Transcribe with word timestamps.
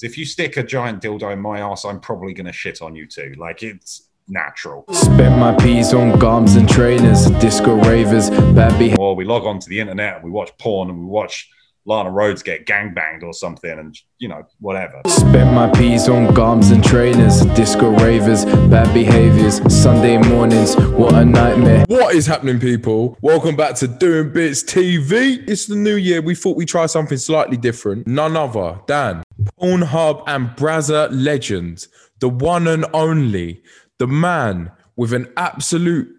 If 0.00 0.16
you 0.16 0.24
stick 0.24 0.56
a 0.56 0.62
giant 0.62 1.02
dildo 1.02 1.32
in 1.32 1.40
my 1.40 1.58
ass, 1.58 1.84
I'm 1.84 1.98
probably 1.98 2.32
going 2.32 2.46
to 2.46 2.52
shit 2.52 2.80
on 2.80 2.94
you 2.94 3.04
too. 3.04 3.34
Like 3.36 3.64
it's 3.64 4.08
natural. 4.28 4.84
Spent 4.92 5.36
my 5.38 5.52
peas 5.56 5.92
on 5.92 6.16
gums 6.20 6.54
and 6.54 6.68
trainers, 6.68 7.26
disco 7.40 7.74
ravers, 7.74 8.30
bad. 8.30 8.96
Or 8.96 9.16
we 9.16 9.24
log 9.24 9.42
on 9.42 9.58
to 9.58 9.68
the 9.68 9.80
internet 9.80 10.16
and 10.16 10.24
we 10.24 10.30
watch 10.30 10.56
porn 10.58 10.88
and 10.88 11.00
we 11.00 11.04
watch 11.04 11.50
Lana 11.88 12.10
Rhoades 12.10 12.44
get 12.44 12.66
gangbanged 12.66 13.22
or 13.22 13.32
something 13.32 13.70
and, 13.70 13.98
you 14.18 14.28
know, 14.28 14.46
whatever. 14.60 15.00
Spent 15.06 15.54
my 15.54 15.70
peas 15.70 16.06
on 16.06 16.34
gums 16.34 16.70
and 16.70 16.84
trainers, 16.84 17.40
disco 17.56 17.92
ravers, 17.92 18.44
bad 18.44 18.92
behaviors, 18.92 19.62
Sunday 19.74 20.18
mornings, 20.18 20.76
what 20.76 21.14
a 21.14 21.24
nightmare. 21.24 21.86
What 21.88 22.14
is 22.14 22.26
happening, 22.26 22.60
people? 22.60 23.16
Welcome 23.22 23.56
back 23.56 23.74
to 23.76 23.88
Doing 23.88 24.34
Bits 24.34 24.62
TV. 24.62 25.42
It's 25.48 25.64
the 25.64 25.76
new 25.76 25.96
year. 25.96 26.20
We 26.20 26.34
thought 26.34 26.58
we'd 26.58 26.68
try 26.68 26.84
something 26.84 27.16
slightly 27.16 27.56
different. 27.56 28.06
None 28.06 28.36
other 28.36 28.80
than 28.86 29.22
Pornhub 29.58 30.24
and 30.26 30.50
Brazzers 30.50 31.08
legend, 31.10 31.86
the 32.18 32.28
one 32.28 32.68
and 32.68 32.84
only, 32.92 33.62
the 33.96 34.06
man 34.06 34.72
with 34.94 35.14
an 35.14 35.32
absolute 35.38 36.14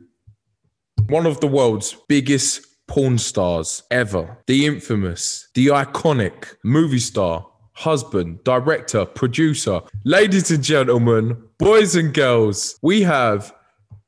one 1.09 1.27
of 1.27 1.39
the 1.41 1.47
world's 1.47 1.95
biggest 2.07 2.65
porn 2.89 3.19
stars 3.19 3.83
ever, 3.91 4.39
the 4.47 4.65
infamous, 4.65 5.47
the 5.53 5.67
iconic 5.67 6.55
movie 6.63 6.97
star, 6.97 7.45
husband, 7.73 8.43
director, 8.43 9.05
producer. 9.05 9.79
Ladies 10.05 10.49
and 10.49 10.63
gentlemen, 10.63 11.39
boys 11.59 11.95
and 11.95 12.15
girls, 12.15 12.79
we 12.81 13.03
have 13.03 13.53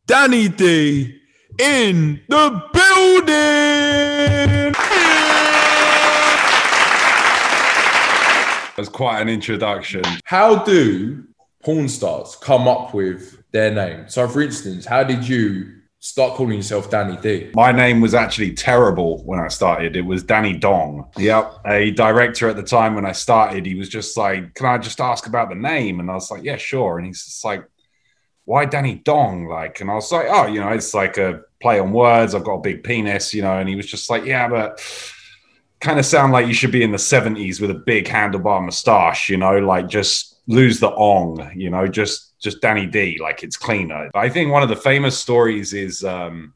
Danny 0.08 0.50
D 0.50 1.16
in 1.60 2.22
the 2.28 2.50
building. 2.74 4.74
That's 8.76 8.90
quite 8.90 9.22
an 9.22 9.30
introduction. 9.30 10.02
How 10.26 10.64
do 10.64 11.24
porn 11.64 11.88
stars 11.88 12.36
come 12.36 12.68
up 12.68 12.96
with 12.96 13.44
their 13.52 13.72
name? 13.72 14.10
So, 14.10 14.28
for 14.28 14.42
instance, 14.42 14.88
how 14.88 15.04
did 15.04 15.28
you 15.28 15.81
start 16.02 16.34
calling 16.34 16.58
yourself 16.58 16.90
Danny 16.90 17.16
D? 17.18 17.52
My 17.54 17.72
name 17.72 18.02
was 18.02 18.14
actually 18.14 18.54
terrible 18.54 19.24
when 19.24 19.40
I 19.40 19.48
started. 19.48 19.96
It 19.96 20.02
was 20.02 20.24
Danny 20.24 20.58
Dong. 20.58 21.08
Yep. 21.16 21.62
A 21.66 21.92
director 21.92 22.50
at 22.50 22.56
the 22.56 22.64
time 22.64 22.96
when 22.96 23.06
I 23.06 23.12
started, 23.12 23.66
he 23.66 23.76
was 23.76 23.88
just 23.88 24.18
like, 24.18 24.54
Can 24.56 24.66
I 24.66 24.78
just 24.80 25.00
ask 25.00 25.28
about 25.28 25.50
the 25.50 25.56
name? 25.56 26.00
And 26.00 26.12
I 26.12 26.16
was 26.16 26.30
like, 26.30 26.44
Yeah, 26.44 26.58
sure. 26.58 26.98
And 26.98 27.08
he's 27.08 27.24
just 27.24 27.46
like, 27.46 27.64
Why 28.46 28.66
Danny 28.66 28.96
Dong? 28.96 29.46
Like, 29.46 29.80
and 29.80 29.90
I 29.90 29.94
was 29.94 30.12
like, 30.12 30.26
Oh, 30.28 30.48
you 30.48 30.60
know, 30.60 30.70
it's 30.70 30.94
like 30.94 31.18
a 31.18 31.42
play 31.62 31.80
on 31.80 31.94
words. 31.94 32.34
I've 32.34 32.44
got 32.44 32.56
a 32.56 32.62
big 32.62 32.84
penis, 32.84 33.34
you 33.34 33.44
know. 33.44 33.60
And 33.60 33.70
he 33.70 33.76
was 33.76 33.86
just 33.86 34.10
like, 34.10 34.26
Yeah, 34.26 34.50
but 34.50 34.84
kind 35.82 36.00
of 36.00 36.06
sound 36.06 36.34
like 36.34 36.48
you 36.48 36.54
should 36.54 36.72
be 36.72 36.84
in 36.84 36.92
the 36.92 36.98
70s 36.98 37.62
with 37.62 37.72
a 37.72 37.76
big 37.76 38.06
handlebar 38.06 38.64
mustache, 38.64 39.30
you 39.30 39.38
know, 39.38 39.58
like 39.60 39.88
just 39.88 40.40
lose 40.48 40.80
the 40.80 40.92
ong, 40.92 41.52
you 41.56 41.70
know, 41.70 41.88
just 41.88 42.31
just 42.42 42.62
Danny 42.62 42.86
D, 42.86 43.18
like 43.22 43.44
it's 43.44 43.58
cleaner. 43.58 44.10
I 44.16 44.30
think 44.30 44.52
one 44.52 44.64
of 44.64 44.70
the 44.70 44.76
famous 44.76 45.18
stories 45.18 45.74
is 45.74 46.04
um, 46.04 46.54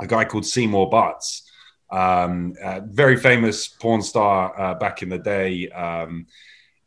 a 0.00 0.06
guy 0.06 0.24
called 0.24 0.46
Seymour 0.46 0.88
Butts, 0.88 1.48
um, 1.90 2.54
very 2.84 3.16
famous 3.16 3.68
porn 3.68 4.02
star 4.02 4.58
uh, 4.58 4.74
back 4.74 5.02
in 5.02 5.08
the 5.08 5.18
day. 5.18 5.68
Um, 5.68 6.26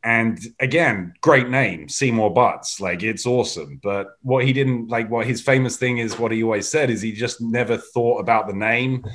and 0.03 0.37
again, 0.59 1.13
great 1.21 1.47
name, 1.47 1.87
Seymour 1.87 2.33
Butts. 2.33 2.81
Like 2.81 3.03
it's 3.03 3.25
awesome. 3.25 3.79
But 3.81 4.07
what 4.21 4.43
he 4.43 4.51
didn't 4.51 4.89
like, 4.89 5.09
what 5.09 5.25
his 5.25 5.41
famous 5.41 5.77
thing 5.77 5.99
is, 5.99 6.19
what 6.19 6.31
he 6.31 6.43
always 6.43 6.67
said 6.67 6.89
is 6.89 7.01
he 7.01 7.13
just 7.13 7.39
never 7.39 7.77
thought 7.77 8.19
about 8.19 8.47
the 8.47 8.53
name. 8.53 9.05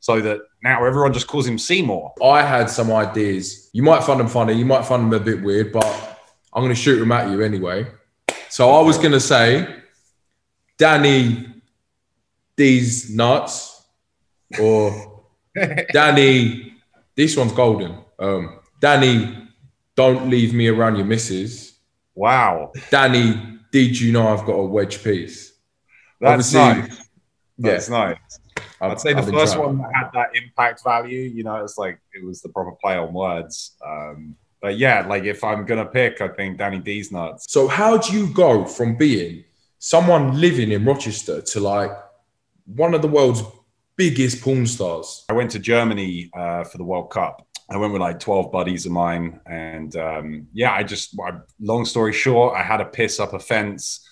So 0.00 0.20
that 0.20 0.42
now 0.62 0.84
everyone 0.84 1.12
just 1.12 1.26
calls 1.26 1.46
him 1.46 1.58
Seymour. 1.58 2.14
I 2.22 2.42
had 2.42 2.70
some 2.70 2.92
ideas. 2.92 3.68
You 3.72 3.82
might 3.82 4.04
find 4.04 4.20
them 4.20 4.28
funny, 4.28 4.52
you 4.54 4.64
might 4.64 4.86
find 4.86 5.02
them 5.02 5.20
a 5.20 5.22
bit 5.22 5.42
weird, 5.42 5.72
but 5.72 5.84
I'm 6.52 6.62
going 6.62 6.74
to 6.74 6.80
shoot 6.80 7.00
them 7.00 7.10
at 7.10 7.30
you 7.30 7.42
anyway. 7.42 7.84
So 8.50 8.70
I 8.70 8.82
was 8.82 8.98
going 8.98 9.12
to 9.12 9.20
say 9.20 9.76
Danny 10.78 11.46
these 12.56 13.14
nuts 13.14 13.82
or 14.60 15.22
Danny 15.92 16.74
this 17.16 17.36
one's 17.36 17.52
golden. 17.52 17.98
Um, 18.18 18.60
Danny 18.80 19.48
don't 19.96 20.30
leave 20.30 20.54
me 20.54 20.68
around 20.68 20.96
your 20.96 21.04
missus. 21.04 21.78
Wow. 22.14 22.72
Danny, 22.90 23.58
did 23.72 23.98
you 24.00 24.12
know 24.12 24.28
I've 24.28 24.44
got 24.44 24.52
a 24.52 24.64
wedge 24.64 25.02
piece? 25.02 25.52
That's 26.20 26.54
Obviously, 26.54 26.58
nice. 26.90 27.08
That's 27.58 27.88
nice. 27.88 28.16
I've- 28.80 28.92
I'd 28.92 29.00
say 29.00 29.12
the 29.12 29.18
I've 29.18 29.30
first 29.30 29.58
one 29.58 29.78
that 29.78 29.90
had 29.92 30.10
that 30.14 30.36
impact 30.36 30.84
value, 30.84 31.22
you 31.22 31.42
know, 31.42 31.56
it's 31.64 31.76
like 31.78 32.00
it 32.14 32.24
was 32.24 32.40
the 32.42 32.48
proper 32.48 32.72
play 32.80 32.96
on 32.96 33.12
words. 33.12 33.76
Um, 33.84 34.36
but 34.60 34.78
yeah, 34.78 35.06
like 35.06 35.24
if 35.24 35.44
I'm 35.44 35.64
gonna 35.64 35.86
pick, 35.86 36.20
I 36.20 36.28
think 36.28 36.58
Danny 36.58 36.78
D's 36.78 37.12
nuts. 37.12 37.46
So 37.48 37.68
how 37.68 37.96
do 37.96 38.16
you 38.16 38.32
go 38.32 38.64
from 38.64 38.96
being 38.96 39.44
someone 39.78 40.40
living 40.40 40.72
in 40.72 40.84
Rochester 40.84 41.40
to 41.40 41.60
like 41.60 41.90
one 42.66 42.94
of 42.94 43.02
the 43.02 43.08
world's 43.08 43.42
biggest 43.96 44.42
porn 44.42 44.66
stars? 44.66 45.24
I 45.28 45.32
went 45.32 45.50
to 45.52 45.58
Germany 45.58 46.30
uh, 46.36 46.64
for 46.64 46.78
the 46.78 46.84
World 46.84 47.10
Cup. 47.10 47.46
I 47.70 47.76
went 47.76 47.92
with 47.92 48.00
like 48.00 48.18
12 48.18 48.50
buddies 48.50 48.86
of 48.86 48.92
mine. 48.92 49.40
And 49.46 49.94
um, 49.96 50.46
yeah, 50.54 50.72
I 50.72 50.82
just, 50.82 51.14
I, 51.20 51.32
long 51.60 51.84
story 51.84 52.12
short, 52.12 52.56
I 52.56 52.62
had 52.62 52.80
a 52.80 52.86
piss 52.86 53.20
up 53.20 53.34
a 53.34 53.38
fence. 53.38 54.06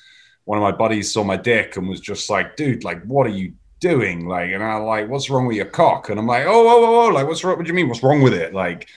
One 0.44 0.58
of 0.58 0.62
my 0.62 0.72
buddies 0.72 1.12
saw 1.12 1.24
my 1.24 1.36
dick 1.36 1.76
and 1.76 1.88
was 1.88 2.00
just 2.00 2.28
like, 2.28 2.56
dude, 2.56 2.84
like, 2.84 3.02
what 3.04 3.26
are 3.26 3.30
you 3.30 3.54
doing? 3.80 4.28
Like, 4.28 4.50
and 4.52 4.62
I'm 4.62 4.84
like, 4.84 5.08
what's 5.08 5.30
wrong 5.30 5.46
with 5.46 5.56
your 5.56 5.66
cock? 5.66 6.10
And 6.10 6.20
I'm 6.20 6.26
like, 6.26 6.44
oh, 6.46 6.68
oh, 6.68 6.84
oh, 6.84 6.92
whoa. 6.92 7.08
Like, 7.08 7.26
what's 7.26 7.42
wrong? 7.42 7.56
What 7.56 7.64
do 7.64 7.68
you 7.68 7.74
mean? 7.74 7.88
What's 7.88 8.02
wrong 8.02 8.20
with 8.20 8.34
it? 8.34 8.52
Like, 8.52 8.88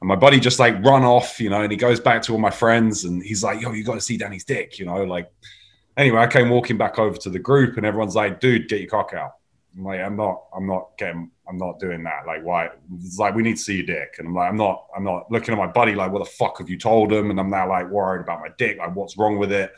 and 0.00 0.08
my 0.08 0.16
buddy 0.16 0.40
just 0.40 0.58
like 0.58 0.82
run 0.84 1.04
off, 1.04 1.40
you 1.40 1.50
know, 1.50 1.62
and 1.62 1.70
he 1.70 1.76
goes 1.76 2.00
back 2.00 2.22
to 2.22 2.32
all 2.32 2.38
my 2.38 2.50
friends 2.50 3.04
and 3.04 3.22
he's 3.22 3.42
like, 3.42 3.60
yo, 3.60 3.72
you 3.72 3.84
got 3.84 3.94
to 3.94 4.00
see 4.00 4.16
Danny's 4.16 4.44
dick, 4.44 4.78
you 4.78 4.84
know, 4.84 5.04
like, 5.04 5.30
anyway, 5.96 6.20
I 6.20 6.26
came 6.26 6.50
walking 6.50 6.76
back 6.76 6.98
over 6.98 7.16
to 7.16 7.30
the 7.30 7.38
group 7.38 7.76
and 7.76 7.86
everyone's 7.86 8.14
like, 8.14 8.40
dude, 8.40 8.68
get 8.68 8.80
your 8.80 8.90
cock 8.90 9.14
out. 9.14 9.32
I'm 9.76 9.84
like, 9.84 10.00
I'm 10.00 10.16
not, 10.16 10.44
I'm 10.54 10.66
not 10.66 10.90
getting, 10.98 11.30
I'm 11.48 11.58
not 11.58 11.78
doing 11.78 12.02
that. 12.04 12.26
Like, 12.26 12.42
why? 12.42 12.70
It's 12.98 13.18
like, 13.18 13.34
we 13.34 13.42
need 13.42 13.56
to 13.56 13.62
see 13.62 13.76
your 13.76 13.86
dick. 13.86 14.16
And 14.18 14.28
I'm 14.28 14.34
like, 14.34 14.50
I'm 14.50 14.56
not, 14.56 14.86
I'm 14.96 15.04
not 15.04 15.30
looking 15.30 15.52
at 15.52 15.58
my 15.58 15.66
buddy 15.66 15.94
like, 15.94 16.12
what 16.12 16.24
the 16.24 16.30
fuck 16.30 16.58
have 16.58 16.70
you 16.70 16.78
told 16.78 17.12
him? 17.12 17.30
And 17.30 17.38
I'm 17.38 17.50
now 17.50 17.68
like 17.68 17.90
worried 17.90 18.22
about 18.22 18.40
my 18.40 18.48
dick. 18.56 18.78
Like, 18.78 18.94
what's 18.94 19.18
wrong 19.18 19.38
with 19.38 19.52
it? 19.52 19.72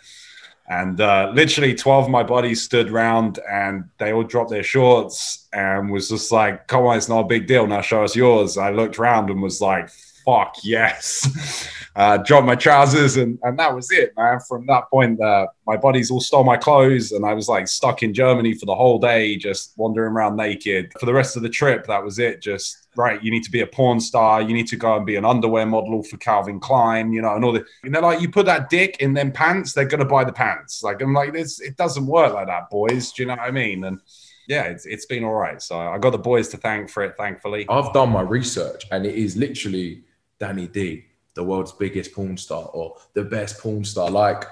And 0.68 1.00
uh, 1.00 1.32
literally 1.34 1.74
12 1.74 2.04
of 2.04 2.10
my 2.10 2.22
buddies 2.22 2.62
stood 2.62 2.90
round 2.90 3.38
and 3.50 3.84
they 3.98 4.12
all 4.12 4.22
dropped 4.22 4.50
their 4.50 4.62
shorts 4.62 5.48
and 5.52 5.90
was 5.90 6.10
just 6.10 6.30
like, 6.30 6.66
come 6.66 6.84
on, 6.84 6.96
it's 6.96 7.08
not 7.08 7.20
a 7.20 7.26
big 7.26 7.46
deal. 7.46 7.66
Now 7.66 7.80
show 7.80 8.04
us 8.04 8.14
yours. 8.14 8.58
I 8.58 8.70
looked 8.70 8.98
around 8.98 9.30
and 9.30 9.42
was 9.42 9.60
like, 9.60 9.88
fuck 10.28 10.56
yes. 10.62 11.68
Uh, 11.96 12.16
dropped 12.16 12.46
my 12.46 12.54
trousers 12.54 13.16
and, 13.16 13.40
and 13.42 13.58
that 13.58 13.74
was 13.74 13.90
it, 13.90 14.12
man. 14.16 14.38
From 14.48 14.64
that 14.66 14.88
point, 14.88 15.20
uh, 15.20 15.48
my 15.66 15.76
buddies 15.76 16.12
all 16.12 16.20
stole 16.20 16.44
my 16.44 16.56
clothes 16.56 17.10
and 17.10 17.26
I 17.26 17.34
was 17.34 17.48
like 17.48 17.66
stuck 17.66 18.04
in 18.04 18.14
Germany 18.14 18.54
for 18.54 18.66
the 18.66 18.74
whole 18.74 19.00
day, 19.00 19.34
just 19.34 19.72
wandering 19.76 20.12
around 20.12 20.36
naked. 20.36 20.92
For 21.00 21.06
the 21.06 21.12
rest 21.12 21.34
of 21.34 21.42
the 21.42 21.48
trip, 21.48 21.88
that 21.88 22.04
was 22.04 22.20
it. 22.20 22.40
Just, 22.40 22.86
right, 22.94 23.20
you 23.20 23.32
need 23.32 23.42
to 23.42 23.50
be 23.50 23.62
a 23.62 23.66
porn 23.66 23.98
star. 23.98 24.40
You 24.40 24.54
need 24.54 24.68
to 24.68 24.76
go 24.76 24.96
and 24.96 25.04
be 25.04 25.16
an 25.16 25.24
underwear 25.24 25.66
model 25.66 26.04
for 26.04 26.18
Calvin 26.18 26.60
Klein, 26.60 27.12
you 27.12 27.20
know, 27.20 27.34
and 27.34 27.44
all 27.44 27.50
the, 27.50 27.64
and 27.82 27.92
they're 27.92 28.00
like, 28.00 28.20
you 28.20 28.30
put 28.30 28.46
that 28.46 28.70
dick 28.70 28.98
in 29.00 29.12
them 29.12 29.32
pants, 29.32 29.72
they're 29.72 29.88
to 29.88 30.04
buy 30.04 30.22
the 30.22 30.32
pants. 30.32 30.84
Like, 30.84 31.02
I'm 31.02 31.14
like, 31.14 31.32
this, 31.32 31.60
it 31.60 31.76
doesn't 31.76 32.06
work 32.06 32.32
like 32.32 32.46
that, 32.46 32.70
boys. 32.70 33.10
Do 33.10 33.24
you 33.24 33.26
know 33.26 33.34
what 33.34 33.42
I 33.42 33.50
mean? 33.50 33.82
And 33.82 34.00
yeah, 34.46 34.64
it's, 34.64 34.86
it's 34.86 35.06
been 35.06 35.24
all 35.24 35.34
right. 35.34 35.60
So 35.60 35.76
I 35.76 35.98
got 35.98 36.10
the 36.10 36.18
boys 36.18 36.46
to 36.50 36.58
thank 36.58 36.90
for 36.90 37.02
it, 37.02 37.16
thankfully. 37.18 37.66
I've 37.68 37.92
done 37.92 38.10
my 38.10 38.22
research 38.22 38.84
and 38.92 39.04
it 39.04 39.16
is 39.16 39.36
literally 39.36 40.04
Danny 40.38 40.68
D, 40.68 41.04
the 41.34 41.44
world's 41.44 41.72
biggest 41.72 42.12
porn 42.12 42.36
star 42.36 42.64
or 42.72 42.96
the 43.14 43.24
best 43.24 43.58
porn 43.58 43.84
star. 43.84 44.10
Like, 44.10 44.44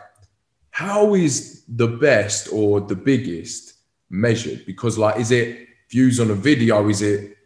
how 0.71 1.15
is 1.15 1.65
the 1.69 1.89
best 1.89 2.49
or 2.53 2.81
the 2.81 2.97
biggest 2.97 3.75
measured? 4.11 4.67
Because, 4.67 4.99
like, 4.99 5.19
is 5.19 5.31
it 5.31 5.69
views 5.91 6.21
on 6.21 6.31
a 6.31 6.35
video? 6.35 6.89
Is 6.89 7.03
it 7.03 7.37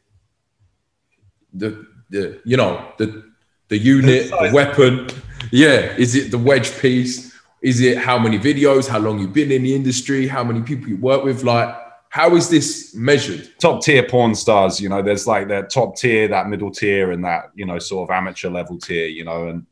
the 1.52 1.86
the 2.08 2.40
you 2.44 2.56
know 2.56 2.92
the 2.98 3.24
the 3.68 3.78
unit, 3.78 4.30
the 4.30 4.50
weapon? 4.52 5.08
Yeah, 5.50 5.94
is 5.96 6.14
it 6.14 6.30
the 6.30 6.38
wedge 6.38 6.78
piece? 6.80 7.30
Is 7.62 7.80
it 7.80 7.98
how 7.98 8.18
many 8.18 8.38
videos, 8.38 8.88
how 8.88 8.98
long 8.98 9.18
you've 9.18 9.32
been 9.32 9.52
in 9.52 9.62
the 9.62 9.74
industry, 9.74 10.26
how 10.26 10.42
many 10.42 10.62
people 10.62 10.88
you 10.88 10.96
work 10.96 11.24
with? 11.24 11.44
Like, 11.44 11.74
how 12.10 12.34
is 12.34 12.48
this 12.48 12.94
measured? 12.94 13.48
top 13.60 13.82
tier 13.82 14.02
porn 14.02 14.34
stars, 14.34 14.80
you 14.80 14.88
know, 14.88 15.00
there's 15.00 15.26
like 15.26 15.48
that 15.48 15.70
top 15.70 15.96
tier, 15.96 16.26
that 16.28 16.48
middle 16.48 16.70
tier, 16.70 17.12
and 17.12 17.24
that, 17.24 17.50
you 17.54 17.64
know, 17.64 17.78
sort 17.78 18.08
of 18.08 18.14
amateur 18.14 18.50
level 18.50 18.78
tier, 18.78 19.06
you 19.06 19.24
know, 19.24 19.48
and 19.48 19.66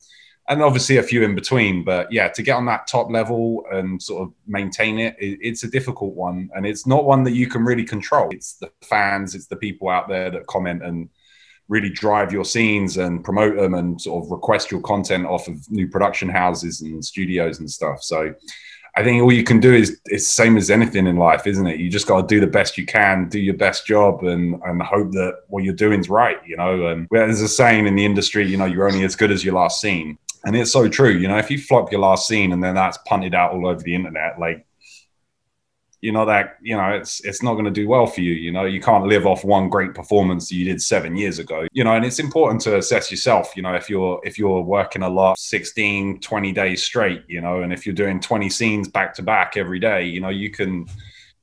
and 0.48 0.62
obviously 0.62 0.96
a 0.96 1.02
few 1.02 1.24
in 1.24 1.34
between. 1.34 1.84
But 1.84 2.10
yeah, 2.10 2.28
to 2.28 2.42
get 2.42 2.56
on 2.56 2.64
that 2.66 2.86
top 2.86 3.10
level 3.10 3.64
and 3.70 4.00
sort 4.00 4.22
of 4.22 4.32
maintain 4.46 4.98
it, 4.98 5.16
it 5.18 5.38
it's 5.42 5.64
a 5.64 5.70
difficult 5.70 6.14
one. 6.14 6.48
And 6.54 6.64
it's 6.64 6.86
not 6.86 7.04
one 7.04 7.24
that 7.24 7.34
you 7.34 7.48
can 7.48 7.64
really 7.64 7.84
control. 7.84 8.30
It's 8.30 8.54
the 8.54 8.70
fans, 8.82 9.34
it's 9.34 9.48
the 9.48 9.56
people 9.56 9.88
out 9.88 10.08
there 10.08 10.30
that 10.30 10.46
comment 10.46 10.82
and 10.82 11.10
really 11.68 11.90
drive 11.90 12.32
your 12.32 12.44
scenes 12.44 12.96
and 12.96 13.22
promote 13.22 13.56
them 13.56 13.74
and 13.74 14.00
sort 14.00 14.24
of 14.24 14.30
request 14.30 14.70
your 14.70 14.80
content 14.80 15.26
off 15.26 15.48
of 15.48 15.70
new 15.70 15.86
production 15.86 16.28
houses 16.28 16.80
and 16.80 17.04
studios 17.04 17.58
and 17.58 17.70
stuff. 17.70 18.02
So 18.02 18.32
I 18.98 19.04
think 19.04 19.22
all 19.22 19.32
you 19.32 19.44
can 19.44 19.60
do 19.60 19.72
is 19.72 20.00
it's 20.06 20.24
the 20.24 20.42
same 20.42 20.56
as 20.56 20.70
anything 20.70 21.06
in 21.06 21.16
life, 21.16 21.46
isn't 21.46 21.68
it? 21.68 21.78
You 21.78 21.88
just 21.88 22.08
got 22.08 22.20
to 22.20 22.26
do 22.26 22.40
the 22.40 22.48
best 22.48 22.76
you 22.76 22.84
can, 22.84 23.28
do 23.28 23.38
your 23.38 23.54
best 23.54 23.86
job, 23.86 24.24
and 24.24 24.60
and 24.64 24.82
hope 24.82 25.12
that 25.12 25.42
what 25.46 25.62
you're 25.62 25.72
doing 25.72 26.00
is 26.00 26.08
right. 26.08 26.38
You 26.44 26.56
know, 26.56 26.86
and 26.88 27.06
there's 27.12 27.40
a 27.40 27.46
saying 27.46 27.86
in 27.86 27.94
the 27.94 28.04
industry, 28.04 28.44
you 28.44 28.56
know, 28.56 28.64
you're 28.64 28.88
only 28.88 29.04
as 29.04 29.14
good 29.14 29.30
as 29.30 29.44
your 29.44 29.54
last 29.54 29.80
scene. 29.80 30.18
And 30.44 30.56
it's 30.56 30.72
so 30.72 30.88
true. 30.88 31.12
You 31.12 31.28
know, 31.28 31.38
if 31.38 31.48
you 31.48 31.60
flop 31.60 31.92
your 31.92 32.00
last 32.00 32.26
scene 32.26 32.52
and 32.52 32.60
then 32.60 32.74
that's 32.74 32.98
punted 33.06 33.36
out 33.36 33.52
all 33.52 33.68
over 33.68 33.80
the 33.80 33.94
internet, 33.94 34.40
like 34.40 34.66
you 36.00 36.12
know 36.12 36.24
that 36.24 36.56
you 36.62 36.76
know 36.76 36.90
it's 36.90 37.24
it's 37.24 37.42
not 37.42 37.54
going 37.54 37.64
to 37.64 37.70
do 37.70 37.88
well 37.88 38.06
for 38.06 38.20
you 38.20 38.32
you 38.32 38.52
know? 38.52 38.64
You 38.64 38.80
can't 38.80 39.06
live 39.06 39.26
off 39.26 39.44
one 39.44 39.68
great 39.68 39.94
performance 39.94 40.50
you 40.52 40.64
did 40.64 40.80
seven 40.80 41.16
years 41.16 41.38
ago 41.38 41.66
you 41.72 41.82
know? 41.82 41.94
And 41.94 42.04
it's 42.04 42.20
important 42.20 42.60
to 42.62 42.78
assess 42.78 43.10
yourself 43.10 43.56
you 43.56 43.62
know? 43.62 43.74
If 43.74 43.90
you're 43.90 44.20
if 44.24 44.38
you're 44.38 44.60
working 44.60 45.02
a 45.02 45.08
lot 45.08 45.38
16 45.38 46.20
20 46.20 46.52
days 46.52 46.84
straight 46.84 47.24
you 47.26 47.40
know? 47.40 47.62
And 47.62 47.72
if 47.72 47.84
you're 47.84 47.94
doing 47.94 48.20
20 48.20 48.48
scenes 48.48 48.88
back 48.88 49.14
to 49.14 49.22
back 49.22 49.56
every 49.56 49.80
day 49.80 50.04
you 50.04 50.20
know 50.20 50.28
you 50.28 50.50
can 50.50 50.86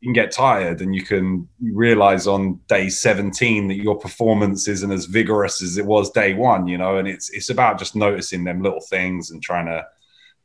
you 0.01 0.09
can 0.09 0.13
get 0.13 0.31
tired 0.31 0.81
and 0.81 0.93
you 0.95 1.03
can 1.03 1.47
realize 1.61 2.27
on 2.27 2.59
day 2.67 2.89
17 2.89 3.67
that 3.67 3.75
your 3.75 3.97
performance 3.97 4.67
isn't 4.67 4.91
as 4.91 5.05
vigorous 5.05 5.61
as 5.61 5.77
it 5.77 5.85
was 5.85 6.11
day 6.11 6.33
one 6.33 6.65
you 6.65 6.77
know? 6.77 6.97
And 6.97 7.07
it's 7.09 7.29
it's 7.31 7.49
about 7.49 7.77
just 7.77 7.95
noticing 7.95 8.45
them 8.45 8.61
little 8.61 8.81
things 8.81 9.31
and 9.31 9.43
trying 9.43 9.65
to 9.65 9.85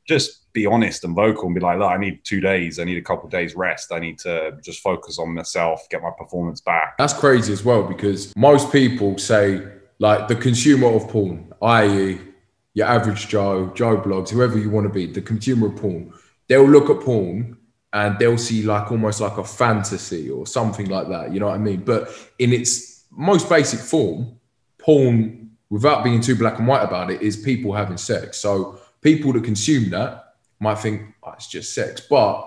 just 0.08 0.39
be 0.52 0.66
honest 0.66 1.04
and 1.04 1.14
vocal 1.14 1.46
and 1.46 1.54
be 1.54 1.60
like, 1.60 1.78
look, 1.78 1.90
I 1.90 1.96
need 1.96 2.24
two 2.24 2.40
days. 2.40 2.78
I 2.78 2.84
need 2.84 2.98
a 2.98 3.02
couple 3.02 3.28
days 3.28 3.54
rest. 3.54 3.92
I 3.92 3.98
need 3.98 4.18
to 4.20 4.58
just 4.62 4.80
focus 4.80 5.18
on 5.18 5.34
myself, 5.34 5.86
get 5.90 6.02
my 6.02 6.10
performance 6.16 6.60
back. 6.60 6.98
That's 6.98 7.12
crazy 7.12 7.52
as 7.52 7.64
well 7.64 7.82
because 7.82 8.34
most 8.36 8.72
people 8.72 9.18
say 9.18 9.62
like 9.98 10.28
the 10.28 10.36
consumer 10.36 10.88
of 10.88 11.08
porn, 11.08 11.52
i.e., 11.62 12.20
your 12.74 12.86
average 12.86 13.28
Joe, 13.28 13.72
Joe 13.74 13.96
Bloggs, 13.96 14.30
whoever 14.30 14.58
you 14.58 14.70
want 14.70 14.86
to 14.86 14.92
be, 14.92 15.06
the 15.06 15.20
consumer 15.20 15.68
of 15.68 15.76
porn, 15.76 16.12
they'll 16.48 16.68
look 16.68 16.88
at 16.88 17.04
porn 17.04 17.56
and 17.92 18.18
they'll 18.18 18.38
see 18.38 18.62
like 18.62 18.90
almost 18.90 19.20
like 19.20 19.38
a 19.38 19.44
fantasy 19.44 20.30
or 20.30 20.46
something 20.46 20.88
like 20.88 21.08
that. 21.08 21.32
You 21.32 21.40
know 21.40 21.46
what 21.46 21.56
I 21.56 21.58
mean? 21.58 21.80
But 21.80 22.08
in 22.38 22.52
its 22.52 23.04
most 23.10 23.48
basic 23.48 23.80
form, 23.80 24.38
porn, 24.78 25.50
without 25.68 26.04
being 26.04 26.20
too 26.20 26.36
black 26.36 26.58
and 26.58 26.66
white 26.66 26.82
about 26.82 27.10
it, 27.10 27.22
is 27.22 27.36
people 27.36 27.72
having 27.72 27.96
sex. 27.96 28.38
So 28.38 28.80
people 29.00 29.32
that 29.32 29.44
consume 29.44 29.90
that 29.90 30.29
might 30.60 30.78
think 30.78 31.14
oh, 31.24 31.32
it's 31.32 31.48
just 31.48 31.74
sex, 31.74 32.00
but 32.08 32.46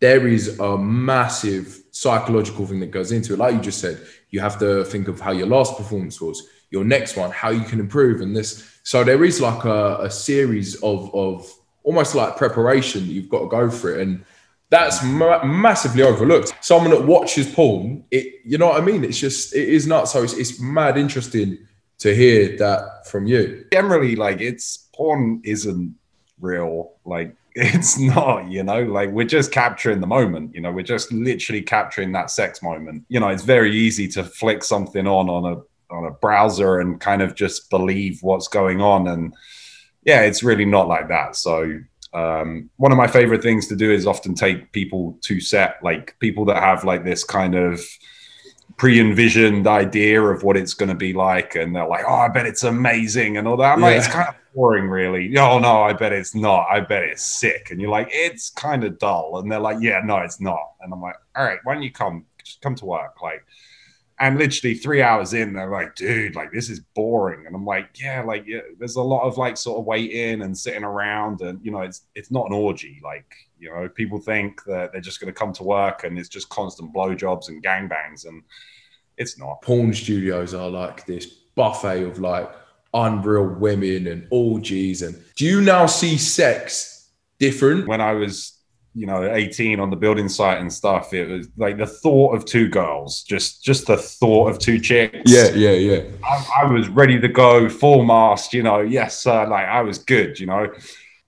there 0.00 0.26
is 0.26 0.58
a 0.58 0.76
massive 0.76 1.80
psychological 1.92 2.66
thing 2.66 2.80
that 2.80 2.90
goes 2.90 3.12
into 3.12 3.32
it. 3.32 3.38
Like 3.38 3.54
you 3.54 3.60
just 3.60 3.80
said, 3.80 4.00
you 4.30 4.40
have 4.40 4.58
to 4.58 4.84
think 4.84 5.08
of 5.08 5.20
how 5.20 5.32
your 5.32 5.46
last 5.46 5.76
performance 5.76 6.20
was, 6.20 6.46
your 6.70 6.84
next 6.84 7.16
one, 7.16 7.30
how 7.30 7.50
you 7.50 7.62
can 7.62 7.80
improve, 7.80 8.20
and 8.20 8.36
this. 8.36 8.68
So 8.82 9.04
there 9.04 9.24
is 9.24 9.40
like 9.40 9.64
a, 9.64 9.98
a 10.02 10.10
series 10.10 10.74
of 10.82 11.14
of 11.14 11.52
almost 11.84 12.14
like 12.14 12.36
preparation 12.36 13.06
that 13.06 13.12
you've 13.12 13.28
got 13.28 13.40
to 13.40 13.48
go 13.48 13.70
for 13.70 13.94
it, 13.94 14.06
and 14.06 14.24
that's 14.70 15.02
ma- 15.04 15.44
massively 15.44 16.02
overlooked. 16.02 16.54
Someone 16.60 16.90
that 16.90 17.04
watches 17.04 17.52
porn, 17.52 18.04
it 18.10 18.40
you 18.44 18.58
know 18.58 18.68
what 18.68 18.82
I 18.82 18.84
mean? 18.84 19.04
It's 19.04 19.18
just 19.18 19.54
it 19.54 19.68
is 19.68 19.86
not 19.86 20.08
so. 20.08 20.22
It's, 20.22 20.34
it's 20.34 20.60
mad 20.60 20.96
interesting 20.98 21.58
to 21.98 22.14
hear 22.14 22.56
that 22.56 23.06
from 23.06 23.26
you. 23.26 23.66
Generally, 23.72 24.16
like 24.16 24.40
it's 24.40 24.88
porn 24.94 25.40
isn't 25.44 25.94
real. 26.42 26.92
Like 27.04 27.34
it's 27.54 27.98
not, 27.98 28.50
you 28.50 28.62
know, 28.62 28.82
like 28.82 29.10
we're 29.10 29.26
just 29.26 29.52
capturing 29.52 30.00
the 30.00 30.06
moment, 30.06 30.54
you 30.54 30.60
know, 30.60 30.72
we're 30.72 30.82
just 30.82 31.12
literally 31.12 31.62
capturing 31.62 32.12
that 32.12 32.30
sex 32.30 32.62
moment. 32.62 33.04
You 33.08 33.20
know, 33.20 33.28
it's 33.28 33.44
very 33.44 33.74
easy 33.74 34.08
to 34.08 34.24
flick 34.24 34.62
something 34.64 35.06
on 35.06 35.28
on 35.28 35.52
a 35.52 35.94
on 35.94 36.06
a 36.06 36.10
browser 36.10 36.80
and 36.80 37.00
kind 37.00 37.20
of 37.22 37.34
just 37.34 37.68
believe 37.68 38.18
what's 38.22 38.48
going 38.48 38.80
on 38.80 39.08
and 39.08 39.34
yeah, 40.04 40.22
it's 40.22 40.42
really 40.42 40.64
not 40.64 40.88
like 40.88 41.08
that. 41.08 41.36
So 41.36 41.80
um, 42.12 42.70
one 42.76 42.92
of 42.92 42.98
my 42.98 43.06
favorite 43.06 43.42
things 43.42 43.68
to 43.68 43.76
do 43.76 43.90
is 43.90 44.06
often 44.06 44.34
take 44.34 44.72
people 44.72 45.18
to 45.22 45.40
set, 45.40 45.76
like 45.82 46.16
people 46.18 46.44
that 46.46 46.62
have 46.62 46.84
like 46.84 47.04
this 47.04 47.24
kind 47.24 47.54
of 47.54 47.80
pre-envisioned 48.76 49.66
idea 49.66 50.20
of 50.20 50.42
what 50.42 50.56
it's 50.56 50.74
going 50.74 50.88
to 50.88 50.94
be 50.94 51.12
like, 51.12 51.54
and 51.54 51.74
they're 51.74 51.86
like, 51.86 52.04
"Oh, 52.06 52.14
I 52.14 52.28
bet 52.28 52.46
it's 52.46 52.64
amazing," 52.64 53.36
and 53.36 53.48
all 53.48 53.56
that. 53.58 53.74
I'm 53.74 53.80
yeah. 53.80 53.86
like, 53.86 53.96
it's 53.96 54.08
kind 54.08 54.28
of 54.28 54.34
boring, 54.54 54.88
really. 54.88 55.36
Oh 55.38 55.58
no, 55.58 55.82
I 55.82 55.92
bet 55.92 56.12
it's 56.12 56.34
not. 56.34 56.66
I 56.70 56.80
bet 56.80 57.04
it's 57.04 57.22
sick. 57.22 57.70
And 57.70 57.80
you're 57.80 57.90
like, 57.90 58.08
it's 58.10 58.50
kind 58.50 58.84
of 58.84 58.98
dull. 58.98 59.38
And 59.38 59.50
they're 59.50 59.60
like, 59.60 59.78
yeah, 59.80 60.00
no, 60.04 60.18
it's 60.18 60.40
not. 60.40 60.72
And 60.80 60.92
I'm 60.92 61.00
like, 61.00 61.16
all 61.36 61.44
right, 61.44 61.58
why 61.64 61.74
don't 61.74 61.82
you 61.82 61.92
come? 61.92 62.26
Just 62.44 62.60
come 62.60 62.74
to 62.76 62.86
work, 62.86 63.20
like. 63.22 63.44
And 64.18 64.38
literally 64.38 64.76
three 64.76 65.02
hours 65.02 65.32
in, 65.34 65.52
they're 65.52 65.70
like, 65.70 65.96
dude, 65.96 66.36
like 66.36 66.52
this 66.52 66.70
is 66.70 66.78
boring. 66.94 67.46
And 67.46 67.56
I'm 67.56 67.64
like, 67.64 68.00
yeah, 68.00 68.22
like 68.22 68.44
yeah, 68.46 68.60
there's 68.78 68.94
a 68.94 69.02
lot 69.02 69.24
of 69.24 69.36
like 69.36 69.56
sort 69.56 69.80
of 69.80 69.84
waiting 69.84 70.42
and 70.42 70.56
sitting 70.56 70.84
around, 70.84 71.40
and 71.40 71.58
you 71.64 71.72
know, 71.72 71.80
it's 71.80 72.02
it's 72.14 72.30
not 72.30 72.46
an 72.46 72.52
orgy. 72.52 73.00
Like, 73.02 73.34
you 73.58 73.70
know, 73.70 73.88
people 73.88 74.20
think 74.20 74.62
that 74.64 74.92
they're 74.92 75.00
just 75.00 75.18
gonna 75.18 75.32
come 75.32 75.52
to 75.54 75.64
work 75.64 76.04
and 76.04 76.16
it's 76.20 76.28
just 76.28 76.48
constant 76.50 76.94
blowjobs 76.94 77.48
and 77.48 77.64
gangbangs, 77.64 78.26
and 78.28 78.44
it's 79.16 79.38
not. 79.38 79.60
Porn 79.62 79.92
studios 79.92 80.54
are 80.54 80.70
like 80.70 81.04
this 81.04 81.26
buffet 81.26 82.04
of 82.04 82.20
like 82.20 82.50
unreal 82.94 83.46
women 83.46 84.06
and 84.06 84.26
orgies. 84.30 85.02
And 85.02 85.20
do 85.36 85.44
you 85.44 85.60
now 85.60 85.86
see 85.86 86.18
sex 86.18 87.10
different? 87.38 87.88
When 87.88 88.00
I 88.00 88.12
was, 88.12 88.58
you 88.94 89.06
know, 89.06 89.32
18 89.32 89.80
on 89.80 89.90
the 89.90 89.96
building 89.96 90.28
site 90.28 90.60
and 90.60 90.72
stuff, 90.72 91.14
it 91.14 91.28
was 91.28 91.48
like 91.56 91.78
the 91.78 91.86
thought 91.86 92.34
of 92.34 92.44
two 92.44 92.68
girls, 92.68 93.22
just 93.22 93.64
just 93.64 93.86
the 93.86 93.96
thought 93.96 94.50
of 94.50 94.58
two 94.58 94.78
chicks. 94.78 95.18
Yeah, 95.24 95.50
yeah, 95.50 95.72
yeah. 95.72 96.02
I, 96.24 96.62
I 96.62 96.72
was 96.72 96.88
ready 96.88 97.18
to 97.20 97.28
go 97.28 97.68
full 97.68 98.04
mast, 98.04 98.52
you 98.52 98.62
know. 98.62 98.80
Yes, 98.80 99.18
sir. 99.18 99.46
Like 99.46 99.66
I 99.66 99.82
was 99.82 99.98
good, 99.98 100.38
you 100.38 100.46
know. 100.46 100.72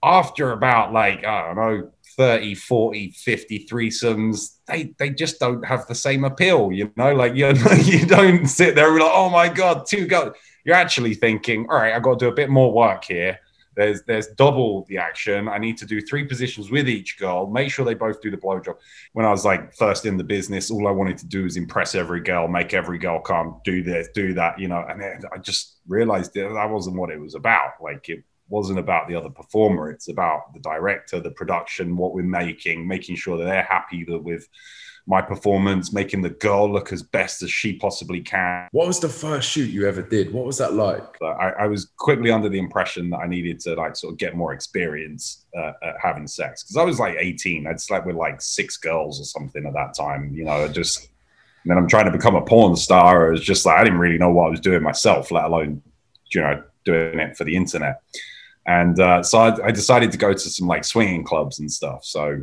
After 0.03 0.53
about 0.53 0.93
like, 0.93 1.25
I 1.25 1.47
don't 1.47 1.57
know, 1.57 1.91
30, 2.17 2.55
40, 2.55 3.11
50 3.11 3.67
threesomes, 3.67 4.59
they 4.67 4.95
they 4.99 5.11
just 5.11 5.41
don't 5.41 5.65
have 5.65 5.87
the 5.87 5.95
same 5.95 6.25
appeal, 6.25 6.71
you 6.71 6.93
know. 6.97 7.15
Like 7.15 7.35
you 7.35 7.47
you 7.83 8.05
don't 8.05 8.47
sit 8.47 8.75
there 8.75 8.89
and 8.89 8.99
be 8.99 9.03
like, 9.03 9.13
oh 9.15 9.31
my 9.31 9.49
god, 9.49 9.87
two 9.87 10.07
girls 10.07 10.37
you're 10.65 10.75
actually 10.75 11.15
thinking, 11.15 11.67
all 11.71 11.77
right, 11.77 11.95
I've 11.95 12.03
got 12.03 12.19
to 12.19 12.25
do 12.27 12.29
a 12.29 12.35
bit 12.35 12.51
more 12.51 12.73
work 12.73 13.05
here. 13.05 13.39
There's 13.77 14.03
there's 14.05 14.29
double 14.29 14.85
the 14.89 14.99
action. 14.99 15.49
I 15.49 15.59
need 15.59 15.77
to 15.79 15.87
do 15.87 16.01
three 16.01 16.25
positions 16.25 16.71
with 16.71 16.89
each 16.89 17.19
girl. 17.19 17.49
Make 17.49 17.73
sure 17.73 17.85
they 17.85 17.95
both 17.95 18.21
do 18.21 18.31
the 18.31 18.37
blowjob. 18.37 18.77
When 19.15 19.27
I 19.27 19.31
was 19.31 19.45
like 19.45 19.75
first 19.75 20.07
in 20.07 20.17
the 20.17 20.25
business, 20.25 20.71
all 20.71 20.87
I 20.87 20.93
wanted 20.93 21.19
to 21.19 21.27
do 21.27 21.45
was 21.45 21.57
impress 21.57 21.95
every 21.95 22.21
girl, 22.21 22.47
make 22.47 22.73
every 22.73 22.99
girl 22.99 23.21
come, 23.21 23.61
do 23.65 23.83
this, 23.83 24.09
do 24.15 24.33
that, 24.35 24.59
you 24.59 24.69
know. 24.69 24.85
And 24.89 25.03
I 25.33 25.39
just 25.39 25.79
realized 25.89 26.35
that 26.35 26.53
that 26.53 26.71
wasn't 26.71 26.97
what 26.97 27.11
it 27.11 27.21
was 27.21 27.35
about. 27.35 27.73
Like 27.83 28.09
it 28.09 28.23
wasn't 28.49 28.79
about 28.79 29.09
the 29.09 29.17
other 29.17 29.31
performer. 29.31 29.91
It's 29.91 30.09
about 30.09 30.53
the 30.53 30.61
director, 30.61 31.19
the 31.19 31.31
production, 31.31 31.97
what 31.97 32.15
we're 32.15 32.23
making, 32.23 32.87
making 32.87 33.17
sure 33.17 33.37
that 33.39 33.45
they're 33.45 33.63
happy 33.63 34.05
that 34.05 34.23
with 34.23 34.49
my 35.07 35.21
performance, 35.21 35.93
making 35.93 36.23
the 36.23 36.31
girl 36.31 36.71
look 36.73 36.93
as 36.93 37.03
best 37.03 37.43
as 37.43 37.51
she 37.51 37.75
possibly 37.75 38.21
can. 38.21 38.69
What 38.73 38.87
was 38.87 39.01
the 39.01 39.09
first 39.09 39.51
shoot 39.51 39.71
you 39.71 39.87
ever 39.87 40.01
did? 40.01 40.33
What 40.33 40.47
was 40.47 40.57
that 40.59 40.73
like? 40.73 41.05
I, 41.23 41.53
I 41.61 41.67
was 41.67 41.91
quickly 41.99 42.31
under 42.31 42.49
the 42.49 42.59
impression 42.59 43.11
that 43.11 43.19
I 43.19 43.27
needed 43.27 43.61
to 43.61 43.75
like 43.75 43.97
sort 43.97 44.13
of 44.13 44.19
get 44.19 44.35
more 44.35 44.55
experience 44.55 45.45
uh, 45.57 45.73
at 45.83 45.97
having 46.01 46.27
sex 46.27 46.63
because 46.63 46.77
I 46.77 46.85
was 46.85 46.99
like 46.99 47.17
18. 47.19 47.67
I'd 47.67 47.81
slept 47.81 48.07
with 48.07 48.17
like 48.17 48.41
six 48.41 48.79
girls 48.79 49.21
or 49.21 49.25
something 49.25 49.67
at 49.67 49.75
that 49.75 49.95
time. 49.95 50.33
You 50.35 50.45
know, 50.45 50.67
just 50.69 51.11
and 51.65 51.71
then 51.71 51.77
I'm 51.77 51.89
trying 51.89 52.07
to 52.07 52.13
become 52.13 52.35
a 52.35 52.43
porn 52.43 52.77
star. 52.77 53.29
It 53.29 53.33
was 53.33 53.45
just 53.45 53.67
like 53.67 53.79
I 53.79 53.85
didn't 53.85 53.99
really 53.99 54.19
know 54.19 54.31
what 54.31 54.47
I 54.47 54.51
was 54.51 54.61
doing 54.61 54.83
myself, 54.83 55.31
let 55.31 55.45
alone 55.45 55.83
you 56.33 56.41
know 56.41 56.63
doing 56.85 57.19
it 57.19 57.37
for 57.37 57.45
the 57.45 57.57
internet. 57.57 58.01
And 58.67 58.99
uh, 58.99 59.23
so 59.23 59.39
I, 59.39 59.67
I 59.67 59.71
decided 59.71 60.13
to 60.13 60.19
go 60.19 60.33
to 60.33 60.39
some 60.39 60.67
like 60.67 60.85
swinging 60.85 61.25
clubs 61.25 61.59
and 61.59 61.71
stuff. 61.71 62.05
So 62.05 62.43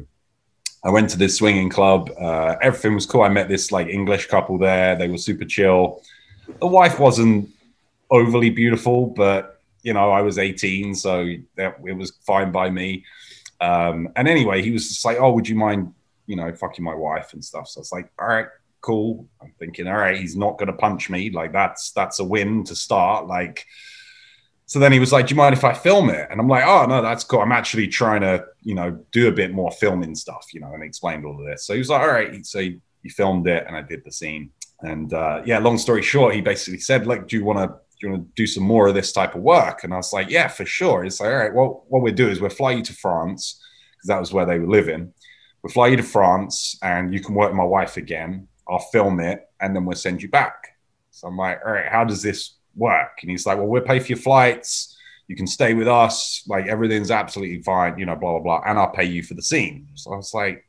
I 0.83 0.89
went 0.89 1.09
to 1.11 1.17
this 1.17 1.37
swinging 1.37 1.69
club. 1.69 2.09
Uh, 2.19 2.55
everything 2.61 2.95
was 2.95 3.05
cool. 3.05 3.21
I 3.21 3.29
met 3.29 3.47
this 3.47 3.71
like 3.71 3.87
English 3.87 4.27
couple 4.27 4.57
there. 4.57 4.95
They 4.95 5.07
were 5.07 5.17
super 5.17 5.45
chill. 5.45 6.01
The 6.59 6.67
wife 6.67 6.99
wasn't 6.99 7.49
overly 8.09 8.49
beautiful, 8.49 9.07
but 9.07 9.61
you 9.83 9.93
know, 9.93 10.11
I 10.11 10.21
was 10.21 10.37
18, 10.37 10.95
so 10.95 11.33
that, 11.55 11.77
it 11.85 11.93
was 11.93 12.11
fine 12.25 12.51
by 12.51 12.69
me. 12.69 13.03
Um, 13.59 14.09
and 14.15 14.27
anyway, 14.27 14.61
he 14.61 14.71
was 14.71 14.87
just 14.87 15.05
like, 15.05 15.17
"Oh, 15.19 15.31
would 15.33 15.47
you 15.47 15.55
mind, 15.55 15.93
you 16.27 16.35
know, 16.35 16.53
fucking 16.53 16.83
my 16.83 16.95
wife 16.95 17.33
and 17.33 17.43
stuff?" 17.43 17.67
So 17.67 17.79
it's 17.79 17.91
like, 17.91 18.11
"All 18.19 18.27
right, 18.27 18.47
cool." 18.81 19.27
I'm 19.41 19.53
thinking, 19.59 19.87
"All 19.87 19.95
right, 19.95 20.19
he's 20.19 20.35
not 20.35 20.57
gonna 20.57 20.73
punch 20.73 21.09
me. 21.09 21.29
Like 21.29 21.51
that's 21.51 21.91
that's 21.91 22.19
a 22.19 22.23
win 22.23 22.63
to 22.65 22.75
start." 22.75 23.27
Like 23.27 23.65
so 24.71 24.79
then 24.79 24.93
he 24.93 24.99
was 24.99 25.11
like, 25.11 25.27
"Do 25.27 25.33
you 25.33 25.37
mind 25.37 25.53
if 25.53 25.65
I 25.65 25.73
film 25.73 26.09
it?" 26.09 26.29
And 26.31 26.39
I'm 26.39 26.47
like, 26.47 26.63
"Oh 26.65 26.85
no, 26.85 27.01
that's 27.01 27.25
cool. 27.25 27.41
I'm 27.41 27.51
actually 27.51 27.89
trying 27.89 28.21
to, 28.21 28.45
you 28.61 28.73
know, 28.73 28.91
do 29.11 29.27
a 29.27 29.31
bit 29.33 29.51
more 29.51 29.69
filming 29.69 30.15
stuff, 30.15 30.47
you 30.53 30.61
know." 30.61 30.71
And 30.73 30.81
he 30.81 30.87
explained 30.87 31.25
all 31.25 31.37
of 31.37 31.45
this. 31.45 31.65
So 31.65 31.73
he 31.73 31.79
was 31.79 31.89
like, 31.89 31.99
"All 31.99 32.07
right." 32.07 32.45
So 32.45 32.59
he, 32.59 32.79
he 33.03 33.09
filmed 33.09 33.47
it, 33.47 33.65
and 33.67 33.75
I 33.75 33.81
did 33.81 34.05
the 34.05 34.13
scene. 34.13 34.49
And 34.79 35.13
uh, 35.13 35.41
yeah, 35.45 35.59
long 35.59 35.77
story 35.77 36.01
short, 36.01 36.35
he 36.35 36.39
basically 36.39 36.79
said, 36.79 37.05
"Like, 37.05 37.27
do 37.27 37.35
you 37.35 37.43
want 37.43 37.59
to 37.59 37.67
do 37.67 38.07
you 38.07 38.11
want 38.13 38.23
to 38.23 38.31
do 38.33 38.47
some 38.47 38.63
more 38.63 38.87
of 38.87 38.93
this 38.93 39.11
type 39.11 39.35
of 39.35 39.41
work?" 39.41 39.83
And 39.83 39.93
I 39.93 39.97
was 39.97 40.13
like, 40.13 40.29
"Yeah, 40.29 40.47
for 40.47 40.65
sure." 40.65 41.03
It's 41.03 41.19
like, 41.19 41.31
"All 41.31 41.35
right, 41.35 41.53
well, 41.53 41.83
what 41.89 42.01
we'll 42.01 42.13
do 42.13 42.29
is 42.29 42.39
we'll 42.39 42.49
fly 42.49 42.71
you 42.71 42.83
to 42.83 42.93
France 42.93 43.61
because 43.97 44.07
that 44.07 44.21
was 44.21 44.31
where 44.31 44.45
they 44.45 44.57
were 44.57 44.71
living. 44.71 45.13
We'll 45.61 45.73
fly 45.73 45.87
you 45.87 45.97
to 45.97 46.03
France, 46.03 46.77
and 46.81 47.13
you 47.13 47.19
can 47.19 47.35
work 47.35 47.49
with 47.49 47.57
my 47.57 47.65
wife 47.65 47.97
again. 47.97 48.47
I'll 48.69 48.79
film 48.79 49.19
it, 49.19 49.49
and 49.59 49.75
then 49.75 49.83
we'll 49.83 49.97
send 49.97 50.23
you 50.23 50.29
back." 50.29 50.77
So 51.09 51.27
I'm 51.27 51.35
like, 51.35 51.59
"All 51.65 51.73
right, 51.73 51.91
how 51.91 52.05
does 52.05 52.21
this 52.21 52.53
work? 52.75 53.19
And 53.21 53.31
he's 53.31 53.45
like, 53.45 53.57
well, 53.57 53.67
we'll 53.67 53.81
pay 53.81 53.99
for 53.99 54.07
your 54.07 54.17
flights. 54.17 54.97
You 55.27 55.35
can 55.35 55.47
stay 55.47 55.73
with 55.73 55.87
us. 55.87 56.43
Like 56.47 56.67
everything's 56.67 57.11
absolutely 57.11 57.61
fine, 57.61 57.97
you 57.97 58.05
know, 58.05 58.15
blah, 58.15 58.31
blah, 58.31 58.39
blah. 58.39 58.61
And 58.65 58.77
I'll 58.77 58.91
pay 58.91 59.05
you 59.05 59.23
for 59.23 59.33
the 59.33 59.41
scene. 59.41 59.87
So 59.95 60.13
I 60.13 60.17
was 60.17 60.33
like, 60.33 60.65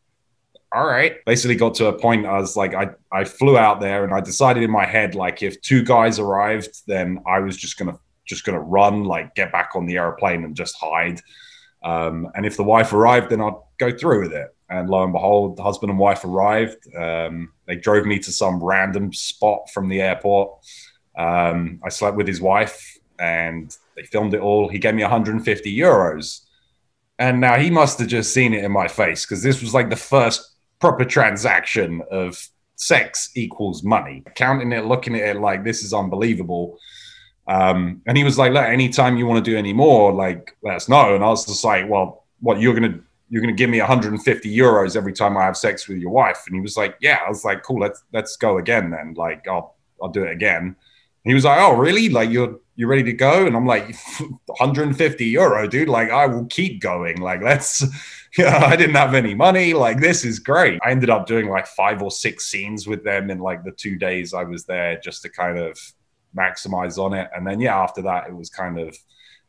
all 0.72 0.86
right. 0.86 1.24
Basically 1.26 1.56
got 1.56 1.74
to 1.74 1.86
a 1.86 1.92
point 1.92 2.26
I 2.26 2.38
was 2.38 2.56
like, 2.56 2.74
I, 2.74 2.90
I 3.10 3.24
flew 3.24 3.58
out 3.58 3.80
there 3.80 4.04
and 4.04 4.14
I 4.14 4.20
decided 4.20 4.62
in 4.62 4.70
my 4.70 4.86
head, 4.86 5.14
like 5.14 5.42
if 5.42 5.60
two 5.60 5.82
guys 5.82 6.18
arrived, 6.18 6.82
then 6.86 7.20
I 7.26 7.40
was 7.40 7.56
just 7.56 7.76
to 7.78 7.98
just 8.24 8.44
to 8.44 8.60
run, 8.60 9.04
like 9.04 9.34
get 9.34 9.52
back 9.52 9.72
on 9.74 9.84
the 9.84 9.96
airplane 9.96 10.44
and 10.44 10.54
just 10.54 10.76
hide. 10.76 11.20
Um, 11.84 12.30
and 12.34 12.46
if 12.46 12.56
the 12.56 12.62
wife 12.62 12.92
arrived, 12.92 13.30
then 13.30 13.40
I'd 13.40 13.54
go 13.78 13.90
through 13.90 14.22
with 14.22 14.32
it. 14.32 14.54
And 14.70 14.88
lo 14.88 15.02
and 15.02 15.12
behold, 15.12 15.56
the 15.56 15.62
husband 15.62 15.90
and 15.90 15.98
wife 15.98 16.24
arrived. 16.24 16.78
Um, 16.96 17.52
they 17.66 17.76
drove 17.76 18.06
me 18.06 18.18
to 18.20 18.32
some 18.32 18.62
random 18.62 19.12
spot 19.12 19.68
from 19.70 19.88
the 19.88 20.00
airport. 20.00 20.50
Um, 21.16 21.80
I 21.84 21.88
slept 21.88 22.16
with 22.16 22.26
his 22.26 22.40
wife 22.40 22.98
and 23.18 23.76
they 23.96 24.02
filmed 24.02 24.34
it 24.34 24.40
all. 24.40 24.68
He 24.68 24.78
gave 24.78 24.94
me 24.94 25.02
150 25.02 25.76
euros. 25.76 26.40
And 27.18 27.40
now 27.40 27.56
he 27.58 27.70
must 27.70 27.98
have 27.98 28.08
just 28.08 28.32
seen 28.32 28.54
it 28.54 28.64
in 28.64 28.72
my 28.72 28.88
face 28.88 29.24
because 29.24 29.42
this 29.42 29.60
was 29.60 29.74
like 29.74 29.90
the 29.90 29.96
first 29.96 30.56
proper 30.80 31.04
transaction 31.04 32.02
of 32.10 32.48
sex 32.76 33.30
equals 33.36 33.84
money. 33.84 34.24
Counting 34.34 34.72
it, 34.72 34.86
looking 34.86 35.14
at 35.14 35.36
it 35.36 35.40
like 35.40 35.62
this 35.62 35.84
is 35.84 35.94
unbelievable. 35.94 36.78
Um, 37.46 38.02
and 38.06 38.16
he 38.16 38.24
was 38.24 38.38
like, 38.38 38.52
"Look, 38.52 38.64
anytime 38.64 39.16
you 39.16 39.26
want 39.26 39.44
to 39.44 39.50
do 39.50 39.56
any 39.56 39.72
more, 39.72 40.12
like 40.12 40.56
let 40.62 40.76
us 40.76 40.88
know." 40.88 41.14
And 41.14 41.24
I 41.24 41.28
was 41.28 41.46
just 41.46 41.64
like, 41.64 41.88
"Well, 41.88 42.24
what 42.40 42.60
you're 42.60 42.74
gonna 42.74 42.98
you're 43.28 43.40
gonna 43.40 43.52
give 43.52 43.70
me 43.70 43.78
150 43.78 44.56
euros 44.56 44.96
every 44.96 45.12
time 45.12 45.36
I 45.36 45.42
have 45.42 45.56
sex 45.56 45.88
with 45.88 45.98
your 45.98 46.10
wife?" 46.10 46.42
And 46.46 46.54
he 46.54 46.60
was 46.60 46.76
like, 46.76 46.96
"Yeah." 47.00 47.18
I 47.24 47.28
was 47.28 47.44
like, 47.44 47.62
"Cool, 47.62 47.80
let's 47.80 48.02
let's 48.12 48.36
go 48.36 48.58
again 48.58 48.90
then. 48.90 49.14
Like, 49.16 49.46
I'll 49.48 49.76
I'll 50.00 50.08
do 50.08 50.24
it 50.24 50.32
again." 50.32 50.76
He 51.24 51.34
was 51.34 51.44
like, 51.44 51.58
"Oh, 51.60 51.76
really? 51.76 52.08
Like 52.08 52.30
you're 52.30 52.58
you're 52.76 52.88
ready 52.88 53.04
to 53.04 53.12
go?" 53.12 53.46
And 53.46 53.54
I'm 53.56 53.66
like, 53.66 53.94
"150 54.46 55.24
euro, 55.26 55.68
dude. 55.68 55.88
Like 55.88 56.10
I 56.10 56.26
will 56.26 56.46
keep 56.46 56.80
going. 56.80 57.18
Like 57.20 57.42
let's." 57.42 57.84
Yeah, 58.38 58.64
I 58.64 58.76
didn't 58.76 58.94
have 58.94 59.12
any 59.14 59.34
money. 59.34 59.74
Like, 59.74 60.00
this 60.00 60.24
is 60.24 60.38
great. 60.38 60.80
I 60.82 60.90
ended 60.90 61.10
up 61.10 61.26
doing 61.26 61.50
like 61.50 61.66
five 61.66 62.00
or 62.00 62.10
six 62.10 62.46
scenes 62.46 62.86
with 62.86 63.04
them 63.04 63.28
in 63.30 63.40
like 63.40 63.62
the 63.62 63.72
two 63.72 63.98
days 63.98 64.32
I 64.32 64.42
was 64.44 64.64
there 64.64 64.98
just 65.04 65.20
to 65.24 65.28
kind 65.28 65.58
of 65.58 65.78
maximize 66.34 66.96
on 66.96 67.12
it. 67.12 67.28
And 67.36 67.46
then, 67.46 67.60
yeah, 67.60 67.78
after 67.78 68.00
that, 68.02 68.28
it 68.28 68.34
was 68.34 68.48
kind 68.48 68.78
of 68.78 68.96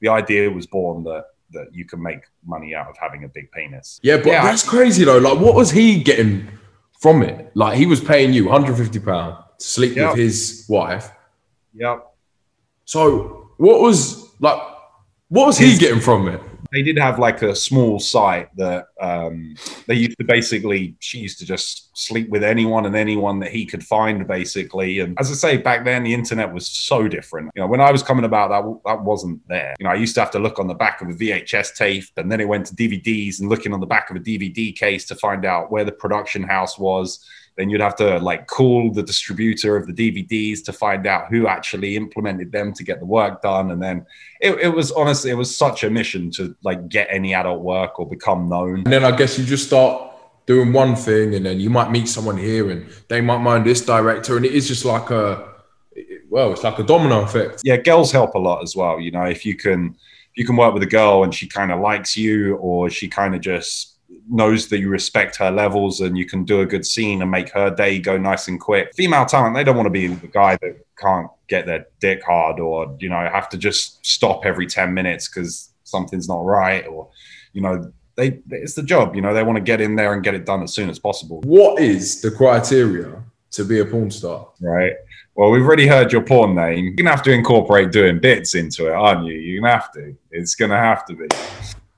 the 0.01 0.09
idea 0.09 0.49
was 0.51 0.67
born 0.67 1.05
that 1.05 1.23
that 1.51 1.67
you 1.71 1.85
can 1.85 2.03
make 2.03 2.23
money 2.45 2.75
out 2.75 2.89
of 2.89 2.97
having 2.97 3.23
a 3.23 3.29
big 3.29 3.49
penis. 3.53 4.01
Yeah, 4.03 4.17
but 4.17 4.25
Yeah. 4.27 4.43
that's 4.43 4.67
crazy 4.67 5.05
though. 5.05 5.19
Like, 5.19 5.39
what 5.39 5.55
was 5.55 5.71
he 5.71 6.03
getting 6.03 6.49
from 6.99 7.23
it? 7.23 7.51
Like, 7.55 7.77
he 7.77 7.85
was 7.85 8.01
paying 8.01 8.33
you 8.33 8.49
150 8.49 8.99
pound 8.99 9.37
to 9.59 9.65
sleep 9.65 9.95
Yeah. 9.95 10.09
with 10.09 10.19
his 10.19 10.65
wife. 10.67 11.09
Yep. 11.75 12.07
So, 12.85 13.51
what 13.57 13.81
was 13.81 14.33
like? 14.39 14.61
What 15.29 15.47
was 15.47 15.57
he 15.57 15.77
getting 15.77 16.01
from 16.01 16.27
it? 16.27 16.41
they 16.73 16.81
did 16.81 16.97
have 16.97 17.19
like 17.19 17.43
a 17.43 17.55
small 17.55 17.99
site 17.99 18.49
that 18.57 18.87
um, 18.99 19.55
they 19.87 19.93
used 19.93 20.17
to 20.17 20.23
basically 20.23 20.95
she 20.99 21.19
used 21.19 21.37
to 21.37 21.45
just 21.45 21.95
sleep 21.95 22.27
with 22.29 22.43
anyone 22.43 22.85
and 22.87 22.95
anyone 22.95 23.39
that 23.39 23.51
he 23.51 23.63
could 23.65 23.83
find 23.83 24.27
basically 24.27 24.99
and 24.99 25.15
as 25.19 25.29
i 25.29 25.35
say 25.35 25.55
back 25.55 25.85
then 25.85 26.03
the 26.03 26.13
internet 26.13 26.51
was 26.51 26.67
so 26.67 27.07
different 27.07 27.51
you 27.55 27.61
know 27.61 27.67
when 27.67 27.79
i 27.79 27.91
was 27.91 28.01
coming 28.01 28.25
about 28.25 28.49
that 28.49 28.63
that 28.85 29.03
wasn't 29.03 29.39
there 29.47 29.75
you 29.79 29.83
know 29.83 29.91
i 29.91 29.95
used 29.95 30.15
to 30.15 30.19
have 30.19 30.31
to 30.31 30.39
look 30.39 30.57
on 30.57 30.67
the 30.67 30.73
back 30.73 31.01
of 31.01 31.09
a 31.09 31.13
vhs 31.13 31.75
tape 31.75 32.05
and 32.17 32.31
then 32.31 32.41
it 32.41 32.47
went 32.47 32.65
to 32.65 32.75
dvds 32.75 33.39
and 33.39 33.49
looking 33.49 33.73
on 33.73 33.79
the 33.79 33.85
back 33.85 34.09
of 34.09 34.15
a 34.15 34.19
dvd 34.19 34.75
case 34.75 35.05
to 35.05 35.15
find 35.15 35.45
out 35.45 35.71
where 35.71 35.85
the 35.85 35.91
production 35.91 36.41
house 36.41 36.79
was 36.79 37.23
then 37.55 37.69
you'd 37.69 37.81
have 37.81 37.95
to 37.95 38.17
like 38.19 38.47
call 38.47 38.91
the 38.91 39.03
distributor 39.03 39.75
of 39.77 39.87
the 39.87 39.93
dvds 39.93 40.63
to 40.63 40.73
find 40.73 41.05
out 41.07 41.27
who 41.29 41.47
actually 41.47 41.95
implemented 41.95 42.51
them 42.51 42.73
to 42.73 42.83
get 42.83 42.99
the 42.99 43.05
work 43.05 43.41
done 43.41 43.71
and 43.71 43.81
then 43.81 44.05
it, 44.41 44.57
it 44.59 44.69
was 44.69 44.91
honestly 44.91 45.31
it 45.31 45.35
was 45.35 45.55
such 45.55 45.83
a 45.83 45.89
mission 45.89 46.31
to 46.31 46.55
like 46.63 46.89
get 46.89 47.07
any 47.09 47.33
adult 47.33 47.61
work 47.61 47.99
or 47.99 48.07
become 48.07 48.49
known 48.49 48.77
And 48.79 48.93
then 48.93 49.03
I 49.03 49.15
guess 49.15 49.37
you 49.37 49.45
just 49.45 49.67
start 49.67 50.11
doing 50.45 50.73
one 50.73 50.95
thing, 50.95 51.35
and 51.35 51.45
then 51.45 51.59
you 51.59 51.69
might 51.69 51.89
meet 51.89 52.07
someone 52.07 52.37
here, 52.37 52.69
and 52.69 52.85
they 53.07 53.21
might 53.21 53.37
mind 53.37 53.65
this 53.65 53.79
director, 53.79 54.35
and 54.35 54.45
it 54.45 54.51
is 54.51 54.67
just 54.67 54.83
like 54.83 55.09
a 55.09 55.53
well, 56.29 56.51
it's 56.51 56.63
like 56.63 56.79
a 56.79 56.83
domino 56.83 57.21
effect. 57.21 57.61
yeah 57.63 57.77
girls 57.77 58.11
help 58.11 58.33
a 58.33 58.39
lot 58.39 58.63
as 58.63 58.75
well 58.75 58.99
you 58.99 59.11
know 59.11 59.23
if 59.23 59.45
you 59.45 59.55
can 59.55 59.95
if 60.31 60.37
you 60.37 60.45
can 60.45 60.55
work 60.55 60.73
with 60.73 60.81
a 60.81 60.87
girl 60.87 61.23
and 61.23 61.33
she 61.33 61.47
kind 61.47 61.71
of 61.71 61.79
likes 61.79 62.17
you 62.17 62.55
or 62.55 62.89
she 62.89 63.07
kind 63.07 63.35
of 63.35 63.41
just 63.41 63.92
knows 64.29 64.67
that 64.69 64.79
you 64.79 64.89
respect 64.89 65.35
her 65.35 65.51
levels 65.51 65.99
and 66.01 66.17
you 66.17 66.25
can 66.25 66.43
do 66.45 66.61
a 66.61 66.65
good 66.65 66.85
scene 66.85 67.21
and 67.21 67.29
make 67.29 67.49
her 67.49 67.69
day 67.69 67.99
go 67.99 68.17
nice 68.17 68.47
and 68.47 68.59
quick 68.59 68.93
female 68.95 69.25
talent 69.25 69.53
they 69.55 69.63
don't 69.63 69.75
want 69.75 69.85
to 69.85 69.89
be 69.91 70.07
the 70.07 70.27
guy 70.27 70.57
that 70.61 70.77
can't 70.97 71.27
get 71.47 71.65
their 71.65 71.85
dick 71.99 72.23
hard 72.23 72.59
or 72.59 72.95
you 72.99 73.09
know 73.09 73.19
have 73.31 73.49
to 73.49 73.57
just 73.57 74.05
stop 74.05 74.45
every 74.45 74.65
10 74.65 74.93
minutes 74.93 75.27
because 75.27 75.73
something's 75.83 76.27
not 76.27 76.43
right 76.45 76.87
or 76.87 77.09
you 77.51 77.61
know 77.61 77.91
they 78.15 78.39
it's 78.51 78.75
the 78.75 78.83
job 78.83 79.15
you 79.15 79.21
know 79.21 79.33
they 79.33 79.43
want 79.43 79.57
to 79.57 79.63
get 79.63 79.81
in 79.81 79.95
there 79.95 80.13
and 80.13 80.23
get 80.23 80.33
it 80.33 80.45
done 80.45 80.63
as 80.63 80.73
soon 80.73 80.89
as 80.89 80.99
possible 80.99 81.41
What 81.43 81.81
is 81.81 82.21
the 82.21 82.31
criteria 82.31 83.21
to 83.51 83.63
be 83.65 83.79
a 83.79 83.85
porn 83.85 84.09
star? 84.09 84.47
right? 84.61 84.93
Well, 85.35 85.49
we've 85.49 85.63
already 85.63 85.87
heard 85.87 86.11
your 86.11 86.21
porn 86.21 86.55
name. 86.55 86.85
You're 86.85 86.93
gonna 86.93 87.09
have 87.09 87.23
to 87.23 87.31
incorporate 87.31 87.91
doing 87.91 88.19
bits 88.19 88.53
into 88.55 88.87
it, 88.87 88.93
aren't 88.93 89.25
you? 89.25 89.33
You're 89.33 89.61
gonna 89.61 89.73
have 89.73 89.91
to. 89.93 90.15
It's 90.31 90.55
gonna 90.55 90.77
have 90.77 91.05
to 91.05 91.15
be. 91.15 91.27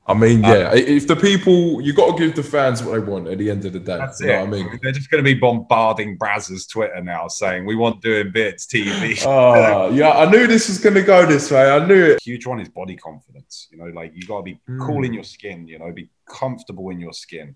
I 0.08 0.14
mean, 0.14 0.46
Uh, 0.46 0.54
yeah, 0.54 0.76
if 0.76 1.08
the 1.08 1.16
people, 1.16 1.82
you 1.82 1.92
got 1.92 2.16
to 2.16 2.24
give 2.28 2.36
the 2.36 2.44
fans 2.44 2.84
what 2.84 2.92
they 2.94 3.00
want 3.00 3.28
at 3.28 3.40
the 3.40 3.50
end 3.50 3.66
of 3.66 3.74
the 3.74 3.80
day. 3.80 3.98
That's 3.98 4.22
you 4.22 4.30
it. 4.30 4.40
what 4.40 4.48
I 4.48 4.52
mean? 4.52 4.80
They're 4.84 4.92
just 4.92 5.10
gonna 5.10 5.24
be 5.24 5.34
bombarding 5.34 6.18
Brazzers 6.20 6.70
Twitter 6.70 7.02
now, 7.02 7.28
saying 7.28 7.66
we 7.66 7.76
want 7.76 8.02
doing 8.04 8.32
bits 8.32 8.68
TV. 8.68 9.20
Oh, 9.26 9.90
yeah, 9.94 10.12
I 10.12 10.30
knew 10.30 10.46
this 10.46 10.68
was 10.68 10.78
going 10.80 10.94
to 10.96 11.02
go 11.02 11.26
this 11.26 11.50
way. 11.50 11.72
I 11.72 11.84
knew 11.88 12.04
it. 12.12 12.22
Huge 12.22 12.46
one 12.46 12.60
is 12.60 12.70
body 12.70 12.96
confidence. 12.96 13.68
You 13.72 13.80
know, 13.80 13.86
like 13.86 14.12
you 14.16 14.22
gotta 14.28 14.44
be 14.44 14.60
Mm. 14.70 14.86
cool 14.86 15.04
in 15.06 15.12
your 15.14 15.24
skin. 15.24 15.68
You 15.68 15.80
know, 15.80 15.92
be 15.92 16.10
comfortable 16.28 16.90
in 16.92 17.00
your 17.00 17.14
skin. 17.14 17.56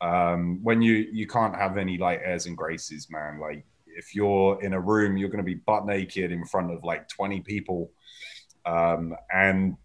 Um, 0.00 0.60
when 0.62 0.80
you 0.80 0.94
you 1.12 1.26
can't 1.26 1.54
have 1.56 1.76
any 1.76 1.98
like 1.98 2.20
airs 2.24 2.46
and 2.46 2.56
graces, 2.56 3.08
man. 3.10 3.38
Like 3.38 3.64
if 3.86 4.14
you're 4.14 4.62
in 4.62 4.72
a 4.72 4.80
room, 4.80 5.18
you're 5.18 5.28
gonna 5.30 5.42
be 5.42 5.54
butt 5.54 5.84
naked 5.84 6.32
in 6.32 6.44
front 6.46 6.70
of 6.72 6.84
like 6.84 7.06
20 7.08 7.40
people, 7.40 7.90
um, 8.64 9.14
and 9.32 9.76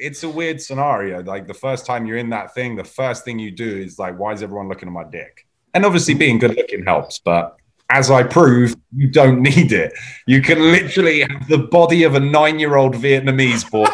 it's 0.00 0.22
a 0.22 0.28
weird 0.28 0.60
scenario. 0.60 1.22
Like 1.22 1.46
the 1.46 1.54
first 1.54 1.86
time 1.86 2.06
you're 2.06 2.18
in 2.18 2.30
that 2.30 2.54
thing, 2.54 2.76
the 2.76 2.84
first 2.84 3.24
thing 3.24 3.38
you 3.38 3.50
do 3.50 3.78
is 3.78 3.98
like, 3.98 4.18
why 4.18 4.32
is 4.32 4.42
everyone 4.42 4.68
looking 4.68 4.88
at 4.88 4.92
my 4.92 5.04
dick? 5.04 5.46
And 5.74 5.86
obviously, 5.86 6.14
being 6.14 6.38
good 6.38 6.56
looking 6.56 6.84
helps, 6.84 7.18
but 7.18 7.56
as 7.90 8.10
I 8.10 8.22
proved, 8.22 8.78
you 8.94 9.08
don't 9.08 9.42
need 9.50 9.72
it. 9.72 9.92
You 10.26 10.42
can 10.42 10.58
literally 10.60 11.20
have 11.20 11.48
the 11.48 11.58
body 11.58 12.02
of 12.04 12.14
a 12.14 12.20
nine 12.20 12.58
year 12.58 12.76
old 12.76 12.94
Vietnamese 12.94 13.70
boy 13.70 13.86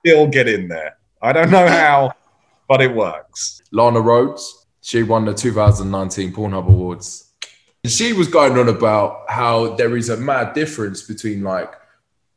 still 0.00 0.26
get 0.26 0.48
in 0.48 0.68
there. 0.68 0.96
I 1.22 1.32
don't 1.32 1.50
know 1.50 1.66
how, 1.66 2.12
but 2.68 2.82
it 2.82 2.94
works. 2.94 3.62
Lana 3.72 4.00
Rhoades, 4.00 4.44
she 4.82 5.02
won 5.02 5.24
the 5.24 5.32
2019 5.32 6.32
Pornhub 6.32 6.68
Awards. 6.68 7.32
She 7.86 8.12
was 8.12 8.28
going 8.28 8.58
on 8.58 8.68
about 8.68 9.24
how 9.28 9.74
there 9.76 9.96
is 9.96 10.10
a 10.10 10.16
mad 10.16 10.54
difference 10.54 11.02
between 11.02 11.42
like 11.42 11.72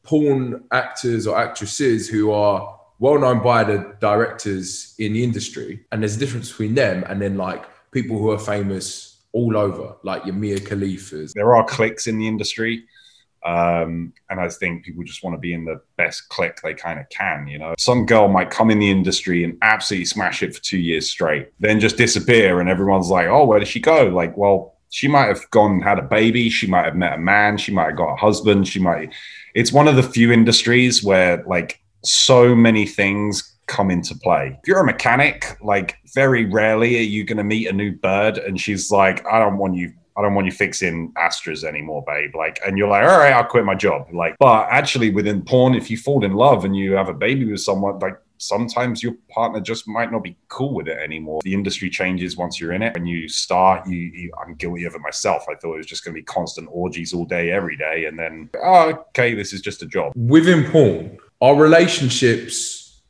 porn 0.04 0.64
actors 0.72 1.28
or 1.28 1.38
actresses 1.38 2.08
who 2.08 2.32
are 2.32 2.77
well 3.00 3.20
known 3.20 3.42
by 3.42 3.64
the 3.64 3.96
directors 4.00 4.96
in 5.00 5.14
the 5.14 5.24
industry, 5.24 5.86
and 5.92 6.02
there's 6.02 6.16
a 6.16 6.20
difference 6.20 6.50
between 6.50 6.76
them 6.76 7.04
and 7.08 7.22
then 7.22 7.38
like 7.38 7.66
people 7.92 8.18
who 8.18 8.32
are 8.32 8.40
famous 8.40 9.22
all 9.34 9.56
over, 9.58 9.96
like 10.04 10.26
your 10.26 10.36
Mia 10.36 10.60
Khalifas. 10.60 11.34
There 11.34 11.56
are 11.56 11.64
cliques 11.64 12.08
in 12.08 12.18
the 12.18 12.28
industry. 12.28 12.86
Um, 13.46 14.14
and 14.30 14.42
I 14.42 14.50
think 14.50 14.84
people 14.84 15.04
just 15.04 15.24
want 15.24 15.36
to 15.36 15.40
be 15.40 15.54
in 15.54 15.64
the 15.64 15.80
best 15.96 16.28
clique 16.28 16.60
they 16.62 16.74
kind 16.74 17.00
of 17.00 17.08
can, 17.10 17.48
you 17.48 17.60
know. 17.60 17.76
Some 17.78 18.06
girl 18.06 18.28
might 18.28 18.50
come 18.50 18.70
in 18.70 18.80
the 18.80 18.90
industry 18.90 19.44
and 19.46 19.58
absolutely 19.62 20.06
smash 20.06 20.44
it 20.44 20.54
for 20.54 20.62
two 20.62 20.80
years 20.80 21.10
straight, 21.10 21.52
then 21.60 21.80
just 21.80 21.96
disappear, 21.96 22.60
and 22.60 22.68
everyone's 22.68 23.10
like, 23.10 23.28
oh, 23.28 23.46
where 23.46 23.60
did 23.60 23.70
she 23.70 23.80
go? 23.80 24.08
Like, 24.08 24.36
well, 24.36 24.78
she 24.90 25.08
might 25.08 25.28
have 25.28 25.50
gone 25.52 25.74
and 25.74 25.84
had 25.84 26.00
a 26.00 26.02
baby, 26.02 26.50
she 26.50 26.68
might 26.68 26.86
have 26.86 26.96
met 26.96 27.14
a 27.14 27.18
man, 27.18 27.58
she 27.58 27.72
might 27.72 27.86
have 27.86 27.96
got 27.96 28.14
a 28.14 28.18
husband, 28.18 28.68
she 28.68 28.80
might. 28.80 29.14
It's 29.54 29.72
one 29.72 29.88
of 29.88 29.96
the 29.96 30.04
few 30.04 30.32
industries 30.32 31.04
where 31.04 31.44
like 31.46 31.80
so 32.08 32.56
many 32.56 32.86
things 32.86 33.58
come 33.68 33.92
into 33.92 34.16
play. 34.16 34.58
If 34.62 34.68
you're 34.68 34.80
a 34.80 34.86
mechanic, 34.86 35.58
like 35.62 35.98
very 36.16 36.46
rarely 36.46 36.98
are 36.98 37.02
you 37.02 37.24
going 37.24 37.38
to 37.38 37.44
meet 37.44 37.68
a 37.68 37.74
new 37.74 37.92
bird 37.92 38.38
and 38.38 38.60
she's 38.60 38.92
like, 38.92 39.26
I 39.28 39.40
don't 39.40 39.58
want 39.58 39.76
you 39.76 39.94
I 40.18 40.24
don't 40.24 40.34
want 40.34 40.48
you 40.48 40.52
fixing 40.52 41.14
Astras 41.14 41.64
anymore, 41.64 42.04
babe. 42.08 42.36
Like, 42.36 42.60
and 42.66 42.76
you're 42.76 42.88
like, 42.88 43.04
all 43.04 43.20
right, 43.20 43.34
I'll 43.34 43.44
quit 43.44 43.66
my 43.66 43.76
job. 43.76 44.08
Like, 44.12 44.36
but 44.40 44.68
actually, 44.72 45.12
within 45.12 45.44
porn, 45.44 45.76
if 45.76 45.92
you 45.92 45.98
fall 45.98 46.26
in 46.26 46.34
love 46.34 46.66
and 46.66 46.76
you 46.76 46.94
have 46.94 47.08
a 47.08 47.14
baby 47.14 47.46
with 47.46 47.62
someone, 47.62 48.00
like, 48.00 48.18
sometimes 48.40 49.04
your 49.04 49.14
partner 49.30 49.60
just 49.60 49.88
might 49.88 50.12
not 50.12 50.24
be 50.24 50.36
cool 50.48 50.74
with 50.74 50.88
it 50.88 50.98
anymore. 50.98 51.42
The 51.44 51.54
industry 51.54 51.90
changes 51.92 52.36
once 52.36 52.60
you're 52.60 52.74
in 52.74 52.82
it. 52.82 52.96
When 52.96 53.06
you 53.06 53.30
start, 53.30 53.88
you, 53.88 53.98
you 53.98 54.32
I'm 54.44 54.56
guilty 54.56 54.86
of 54.86 54.96
it 54.96 55.02
myself. 55.02 55.46
I 55.50 55.54
thought 55.54 55.76
it 55.76 55.78
was 55.78 55.86
just 55.86 56.04
going 56.04 56.16
to 56.16 56.20
be 56.20 56.26
constant 56.26 56.68
orgies 56.72 57.14
all 57.14 57.26
day, 57.26 57.52
every 57.52 57.78
day, 57.78 58.06
and 58.06 58.18
then, 58.18 58.50
oh, 58.64 59.06
okay, 59.10 59.36
this 59.36 59.54
is 59.54 59.62
just 59.62 59.84
a 59.84 59.86
job. 59.86 60.14
Within 60.16 60.64
porn, 60.72 61.20
are 61.42 61.56
relationships 61.56 63.02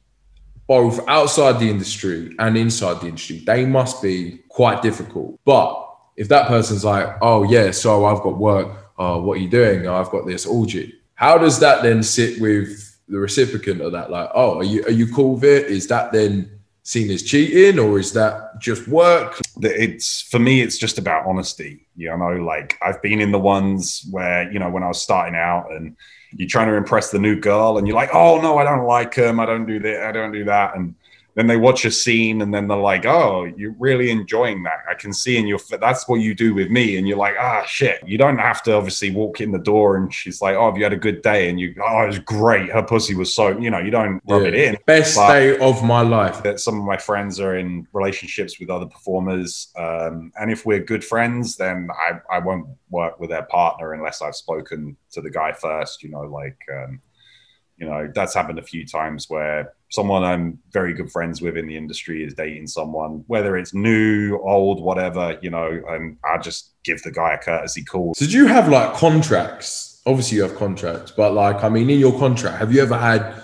both 0.67 0.99
outside 1.07 1.59
the 1.59 1.69
industry 1.69 2.35
and 2.39 2.57
inside 2.57 2.99
the 2.99 3.07
industry, 3.07 3.39
they 3.45 3.65
must 3.65 4.01
be 4.01 4.39
quite 4.49 4.81
difficult. 4.81 5.39
But 5.45 5.73
if 6.17 6.27
that 6.27 6.47
person's 6.47 6.83
like, 6.83 7.07
oh 7.21 7.43
yeah, 7.43 7.71
so 7.71 8.05
I've 8.05 8.21
got 8.21 8.37
work, 8.37 8.67
uh, 8.99 9.17
what 9.17 9.37
are 9.37 9.41
you 9.41 9.49
doing? 9.49 9.87
I've 9.87 10.09
got 10.09 10.25
this 10.25 10.45
orgy. 10.45 10.93
How 11.15 11.37
does 11.37 11.59
that 11.59 11.83
then 11.83 12.03
sit 12.03 12.41
with 12.41 12.97
the 13.07 13.17
recipient 13.17 13.81
of 13.81 13.93
that? 13.93 14.11
Like, 14.11 14.29
oh, 14.33 14.57
are 14.57 14.63
you 14.63 14.83
are 14.83 14.91
you 14.91 15.11
cool 15.13 15.35
with 15.35 15.45
it? 15.45 15.67
Is 15.67 15.87
that 15.87 16.11
then 16.11 16.51
seen 16.83 17.09
as 17.11 17.23
cheating 17.23 17.79
or 17.79 17.99
is 17.99 18.13
that 18.13 18.59
just 18.59 18.87
work? 18.87 19.39
it's 19.61 20.21
for 20.21 20.39
me 20.39 20.61
it's 20.61 20.77
just 20.77 20.97
about 20.97 21.25
honesty 21.25 21.87
you 21.95 22.15
know 22.15 22.29
like 22.43 22.77
i've 22.81 23.01
been 23.01 23.19
in 23.19 23.31
the 23.31 23.39
ones 23.39 24.05
where 24.11 24.49
you 24.51 24.59
know 24.59 24.69
when 24.69 24.83
i 24.83 24.87
was 24.87 25.01
starting 25.01 25.35
out 25.35 25.71
and 25.71 25.95
you're 26.31 26.47
trying 26.47 26.67
to 26.67 26.75
impress 26.75 27.11
the 27.11 27.19
new 27.19 27.39
girl, 27.39 27.77
and 27.77 27.87
you're 27.87 27.95
like, 27.95 28.13
oh 28.13 28.41
no, 28.41 28.57
I 28.57 28.63
don't 28.63 28.85
like 28.85 29.13
him, 29.13 29.39
I 29.39 29.45
don't 29.45 29.65
do 29.65 29.79
that, 29.79 30.03
I 30.03 30.11
don't 30.11 30.31
do 30.31 30.43
that, 30.45 30.75
and 30.75 30.95
then 31.37 31.45
they 31.45 31.55
watch 31.55 31.85
a 31.85 31.91
scene 31.91 32.41
and 32.41 32.51
then 32.51 32.67
they're 32.67 32.75
like, 32.75 33.05
"Oh, 33.05 33.45
you're 33.45 33.75
really 33.77 34.09
enjoying 34.09 34.63
that. 34.63 34.79
I 34.89 34.95
can 34.95 35.13
see 35.13 35.37
in 35.37 35.45
your 35.45 35.59
that's 35.79 36.07
what 36.07 36.19
you 36.19 36.33
do 36.33 36.55
with 36.55 36.71
me." 36.71 36.97
And 36.97 37.07
you're 37.07 37.17
like, 37.17 37.35
"Ah, 37.39 37.63
shit." 37.63 38.01
You 38.07 38.17
don't 38.17 38.39
have 38.39 38.63
to 38.63 38.73
obviously 38.73 39.11
walk 39.11 39.39
in 39.39 39.51
the 39.51 39.59
door 39.59 39.97
and 39.97 40.11
she's 40.11 40.41
like, 40.41 40.55
"Oh, 40.55 40.65
have 40.65 40.77
you 40.77 40.83
had 40.83 40.93
a 40.93 40.97
good 40.97 41.21
day?" 41.21 41.47
And 41.47 41.59
you, 41.59 41.75
"Oh, 41.79 42.01
it 42.01 42.07
was 42.07 42.19
great. 42.19 42.71
Her 42.71 42.81
pussy 42.81 43.13
was 43.13 43.35
so," 43.35 43.55
you 43.59 43.69
know, 43.69 43.77
you 43.77 43.91
don't 43.91 44.19
rub 44.27 44.41
yeah. 44.41 44.47
it 44.47 44.55
in. 44.55 44.77
Best 44.87 45.15
day 45.15 45.55
of 45.59 45.83
my 45.83 46.01
life. 46.01 46.41
That 46.41 46.59
some 46.59 46.79
of 46.79 46.83
my 46.85 46.97
friends 46.97 47.39
are 47.39 47.55
in 47.55 47.87
relationships 47.93 48.59
with 48.59 48.71
other 48.71 48.87
performers, 48.87 49.71
um, 49.77 50.31
and 50.39 50.51
if 50.51 50.65
we're 50.65 50.79
good 50.79 51.05
friends, 51.05 51.55
then 51.55 51.89
I 51.91 52.19
I 52.35 52.39
won't 52.39 52.67
work 52.89 53.19
with 53.19 53.29
their 53.29 53.43
partner 53.43 53.93
unless 53.93 54.23
I've 54.23 54.35
spoken 54.35 54.97
to 55.11 55.21
the 55.21 55.29
guy 55.29 55.51
first. 55.51 56.01
You 56.01 56.09
know, 56.09 56.21
like. 56.21 56.57
Um, 56.73 56.99
you 57.77 57.87
know 57.87 58.11
that's 58.13 58.33
happened 58.33 58.59
a 58.59 58.63
few 58.63 58.85
times 58.85 59.29
where 59.29 59.73
someone 59.89 60.23
i'm 60.23 60.59
very 60.71 60.93
good 60.93 61.11
friends 61.11 61.41
with 61.41 61.57
in 61.57 61.67
the 61.67 61.77
industry 61.77 62.23
is 62.23 62.33
dating 62.33 62.67
someone 62.67 63.23
whether 63.27 63.55
it's 63.55 63.73
new 63.73 64.39
old 64.39 64.81
whatever 64.81 65.37
you 65.41 65.49
know 65.49 65.81
and 65.89 66.17
i 66.25 66.37
just 66.37 66.71
give 66.83 67.01
the 67.03 67.11
guy 67.11 67.33
a 67.33 67.37
courtesy 67.37 67.83
call. 67.83 68.13
So 68.15 68.25
do 68.25 68.31
you 68.31 68.47
have 68.47 68.69
like 68.69 68.93
contracts? 68.93 70.01
Obviously 70.05 70.37
you 70.37 70.43
have 70.43 70.55
contracts 70.55 71.11
but 71.11 71.33
like 71.33 71.63
i 71.63 71.69
mean 71.69 71.89
in 71.89 71.99
your 71.99 72.17
contract 72.17 72.57
have 72.57 72.73
you 72.73 72.81
ever 72.81 72.97
had 72.97 73.43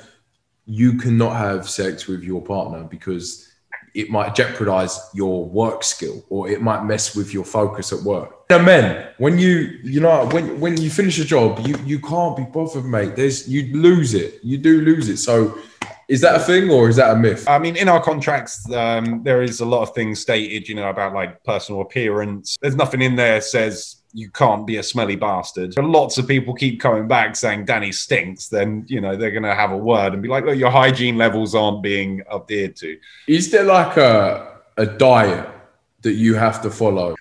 you 0.65 0.97
cannot 0.97 1.35
have 1.35 1.69
sex 1.69 2.07
with 2.07 2.23
your 2.23 2.41
partner 2.41 2.85
because 2.85 3.52
it 3.93 4.09
might 4.09 4.33
jeopardize 4.35 4.99
your 5.13 5.45
work 5.45 5.83
skill 5.83 6.23
or 6.29 6.49
it 6.49 6.61
might 6.61 6.83
mess 6.83 7.15
with 7.15 7.33
your 7.33 7.43
focus 7.43 7.93
at 7.93 8.01
work. 8.01 8.45
And 8.49 8.65
men, 8.65 9.07
when 9.17 9.37
you 9.37 9.79
you 9.83 9.99
know 9.99 10.27
when 10.27 10.59
when 10.59 10.79
you 10.79 10.89
finish 10.89 11.19
a 11.19 11.25
job, 11.25 11.65
you 11.65 11.75
you 11.85 11.99
can't 11.99 12.35
be 12.37 12.43
bothered, 12.43 12.85
mate. 12.85 13.15
There's 13.15 13.47
you 13.47 13.75
lose 13.75 14.13
it. 14.13 14.39
You 14.43 14.57
do 14.57 14.81
lose 14.81 15.09
it. 15.09 15.17
So 15.17 15.57
is 16.07 16.21
that 16.21 16.35
a 16.35 16.39
thing 16.39 16.69
or 16.69 16.89
is 16.89 16.97
that 16.97 17.11
a 17.11 17.15
myth? 17.15 17.47
I 17.47 17.57
mean, 17.59 17.75
in 17.75 17.87
our 17.87 18.01
contracts, 18.01 18.69
um, 18.73 19.23
there 19.23 19.41
is 19.41 19.61
a 19.61 19.65
lot 19.65 19.81
of 19.83 19.95
things 19.95 20.19
stated, 20.19 20.67
you 20.67 20.75
know, 20.75 20.89
about 20.89 21.13
like 21.13 21.43
personal 21.43 21.81
appearance. 21.81 22.57
There's 22.61 22.75
nothing 22.75 23.01
in 23.01 23.15
there 23.15 23.41
says 23.41 24.02
you 24.13 24.29
can't 24.29 24.65
be 24.65 24.77
a 24.77 24.83
smelly 24.83 25.15
bastard. 25.15 25.75
Lots 25.77 26.17
of 26.17 26.27
people 26.27 26.53
keep 26.53 26.79
coming 26.79 27.07
back 27.07 27.35
saying 27.35 27.65
Danny 27.65 27.91
stinks, 27.91 28.47
then 28.47 28.85
you 28.87 29.01
know 29.01 29.15
they're 29.15 29.31
going 29.31 29.43
to 29.43 29.55
have 29.55 29.71
a 29.71 29.77
word 29.77 30.13
and 30.13 30.21
be 30.21 30.29
like, 30.29 30.45
"Look, 30.45 30.57
your 30.57 30.71
hygiene 30.71 31.17
levels 31.17 31.55
aren't 31.55 31.81
being 31.81 32.21
adhered 32.31 32.75
to." 32.77 32.97
Is 33.27 33.51
there 33.51 33.63
like 33.63 33.97
a 33.97 34.59
a 34.77 34.85
diet 34.85 35.49
that 36.01 36.13
you 36.13 36.35
have 36.35 36.61
to 36.61 36.69
follow? 36.69 37.15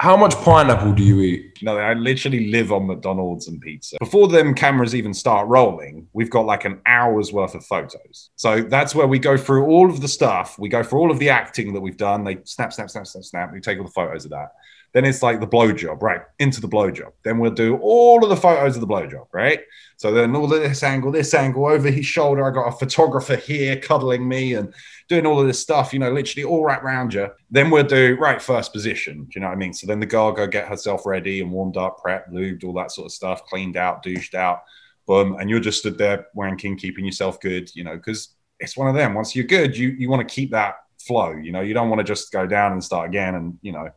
How 0.00 0.16
much 0.16 0.36
pineapple 0.36 0.92
do 0.92 1.02
you 1.02 1.20
eat? 1.22 1.58
No, 1.60 1.76
I 1.76 1.92
literally 1.94 2.50
live 2.50 2.70
on 2.70 2.86
McDonald's 2.86 3.48
and 3.48 3.60
pizza. 3.60 3.96
Before 3.98 4.28
them 4.28 4.54
cameras 4.54 4.94
even 4.94 5.12
start 5.12 5.48
rolling, 5.48 6.06
we've 6.12 6.30
got 6.30 6.46
like 6.46 6.64
an 6.64 6.80
hour's 6.86 7.32
worth 7.32 7.56
of 7.56 7.66
photos. 7.66 8.30
So 8.36 8.60
that's 8.60 8.94
where 8.94 9.08
we 9.08 9.18
go 9.18 9.36
through 9.36 9.66
all 9.66 9.90
of 9.90 10.00
the 10.00 10.06
stuff. 10.06 10.56
We 10.56 10.68
go 10.68 10.84
through 10.84 11.00
all 11.00 11.10
of 11.10 11.18
the 11.18 11.30
acting 11.30 11.72
that 11.72 11.80
we've 11.80 11.96
done. 11.96 12.22
They 12.22 12.38
snap, 12.44 12.72
snap, 12.72 12.90
snap, 12.90 13.08
snap, 13.08 13.24
snap. 13.24 13.52
We 13.52 13.60
take 13.60 13.78
all 13.78 13.84
the 13.84 13.90
photos 13.90 14.24
of 14.24 14.30
that. 14.30 14.52
Then 14.94 15.04
it's 15.04 15.22
like 15.22 15.40
the 15.40 15.46
blowjob, 15.46 16.00
right? 16.02 16.22
Into 16.38 16.60
the 16.60 16.68
blowjob. 16.68 17.12
Then 17.22 17.38
we'll 17.38 17.50
do 17.50 17.76
all 17.78 18.22
of 18.22 18.30
the 18.30 18.36
photos 18.36 18.74
of 18.74 18.80
the 18.80 18.86
blowjob, 18.86 19.26
right? 19.32 19.60
So 19.96 20.12
then 20.12 20.34
all 20.34 20.52
of 20.52 20.62
this 20.62 20.82
angle, 20.82 21.12
this 21.12 21.34
angle 21.34 21.66
over 21.66 21.90
his 21.90 22.06
shoulder. 22.06 22.44
I 22.44 22.54
got 22.54 22.68
a 22.68 22.78
photographer 22.78 23.36
here 23.36 23.76
cuddling 23.76 24.26
me 24.26 24.54
and 24.54 24.72
doing 25.08 25.26
all 25.26 25.40
of 25.40 25.46
this 25.46 25.58
stuff, 25.58 25.92
you 25.92 25.98
know, 25.98 26.10
literally 26.10 26.44
all 26.44 26.64
right 26.64 26.82
around 26.82 27.14
you. 27.14 27.28
Then 27.50 27.70
we'll 27.70 27.84
do 27.84 28.16
right 28.18 28.40
first 28.40 28.72
position. 28.72 29.24
Do 29.24 29.30
you 29.34 29.40
know 29.40 29.48
what 29.48 29.54
I 29.54 29.58
mean? 29.58 29.74
So 29.74 29.86
then 29.86 30.00
the 30.00 30.06
girl 30.06 30.32
go 30.32 30.46
get 30.46 30.68
herself 30.68 31.04
ready 31.04 31.40
and 31.40 31.50
warmed 31.50 31.76
up, 31.76 31.98
prepped, 32.04 32.32
lubed, 32.32 32.64
all 32.64 32.74
that 32.74 32.92
sort 32.92 33.06
of 33.06 33.12
stuff, 33.12 33.44
cleaned 33.44 33.76
out, 33.76 34.02
douched 34.02 34.34
out, 34.34 34.62
boom, 35.06 35.36
and 35.38 35.50
you're 35.50 35.60
just 35.60 35.80
stood 35.80 35.98
there 35.98 36.26
wanking, 36.36 36.78
keeping 36.78 37.04
yourself 37.04 37.40
good, 37.40 37.70
you 37.74 37.84
know, 37.84 37.96
because 37.96 38.34
it's 38.60 38.76
one 38.76 38.88
of 38.88 38.94
them. 38.94 39.14
Once 39.14 39.36
you're 39.36 39.44
good, 39.44 39.76
you 39.76 39.88
you 39.90 40.08
want 40.08 40.26
to 40.26 40.34
keep 40.34 40.50
that 40.50 40.76
flow. 40.98 41.32
You 41.32 41.52
know, 41.52 41.60
you 41.60 41.74
don't 41.74 41.88
want 41.88 42.00
to 42.00 42.04
just 42.04 42.32
go 42.32 42.46
down 42.46 42.72
and 42.72 42.82
start 42.82 43.08
again 43.08 43.34
and 43.34 43.58
you 43.62 43.72
know 43.72 43.88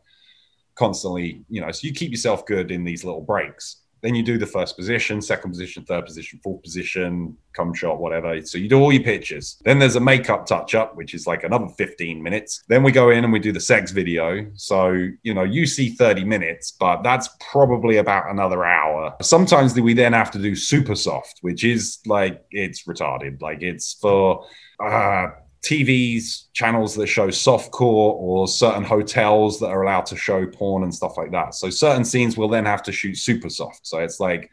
constantly, 0.74 1.44
you 1.48 1.60
know, 1.60 1.70
so 1.70 1.86
you 1.86 1.92
keep 1.92 2.10
yourself 2.10 2.46
good 2.46 2.70
in 2.70 2.84
these 2.84 3.04
little 3.04 3.20
breaks. 3.20 3.82
Then 4.02 4.16
you 4.16 4.24
do 4.24 4.36
the 4.36 4.46
first 4.46 4.76
position, 4.76 5.22
second 5.22 5.52
position, 5.52 5.84
third 5.84 6.04
position, 6.04 6.40
fourth 6.42 6.60
position, 6.62 7.36
come 7.52 7.72
shot, 7.72 8.00
whatever. 8.00 8.44
So 8.44 8.58
you 8.58 8.68
do 8.68 8.80
all 8.80 8.92
your 8.92 9.04
pitches. 9.04 9.62
Then 9.64 9.78
there's 9.78 9.94
a 9.94 10.00
makeup 10.00 10.44
touch 10.44 10.74
up, 10.74 10.96
which 10.96 11.14
is 11.14 11.28
like 11.28 11.44
another 11.44 11.68
15 11.78 12.20
minutes. 12.20 12.64
Then 12.68 12.82
we 12.82 12.90
go 12.90 13.10
in 13.10 13.22
and 13.22 13.32
we 13.32 13.38
do 13.38 13.52
the 13.52 13.60
sex 13.60 13.92
video. 13.92 14.50
So, 14.54 15.08
you 15.22 15.34
know, 15.34 15.44
you 15.44 15.66
see 15.66 15.90
30 15.90 16.24
minutes, 16.24 16.72
but 16.72 17.04
that's 17.04 17.28
probably 17.52 17.98
about 17.98 18.28
another 18.28 18.64
hour. 18.64 19.14
Sometimes 19.22 19.78
we 19.78 19.94
then 19.94 20.14
have 20.14 20.32
to 20.32 20.38
do 20.38 20.56
super 20.56 20.96
soft, 20.96 21.38
which 21.42 21.62
is 21.62 22.00
like, 22.04 22.44
it's 22.50 22.82
retarded. 22.84 23.40
Like 23.40 23.62
it's 23.62 23.94
for, 23.94 24.44
uh, 24.84 25.28
TVs 25.62 26.46
channels 26.52 26.94
that 26.96 27.06
show 27.06 27.28
softcore 27.28 28.14
or 28.14 28.48
certain 28.48 28.82
hotels 28.82 29.60
that 29.60 29.68
are 29.68 29.82
allowed 29.82 30.06
to 30.06 30.16
show 30.16 30.46
porn 30.46 30.82
and 30.82 30.94
stuff 30.94 31.16
like 31.16 31.30
that. 31.30 31.54
So 31.54 31.70
certain 31.70 32.04
scenes 32.04 32.36
will 32.36 32.48
then 32.48 32.64
have 32.64 32.82
to 32.84 32.92
shoot 32.92 33.16
super 33.16 33.48
soft. 33.48 33.86
So 33.86 33.98
it's 33.98 34.18
like 34.18 34.50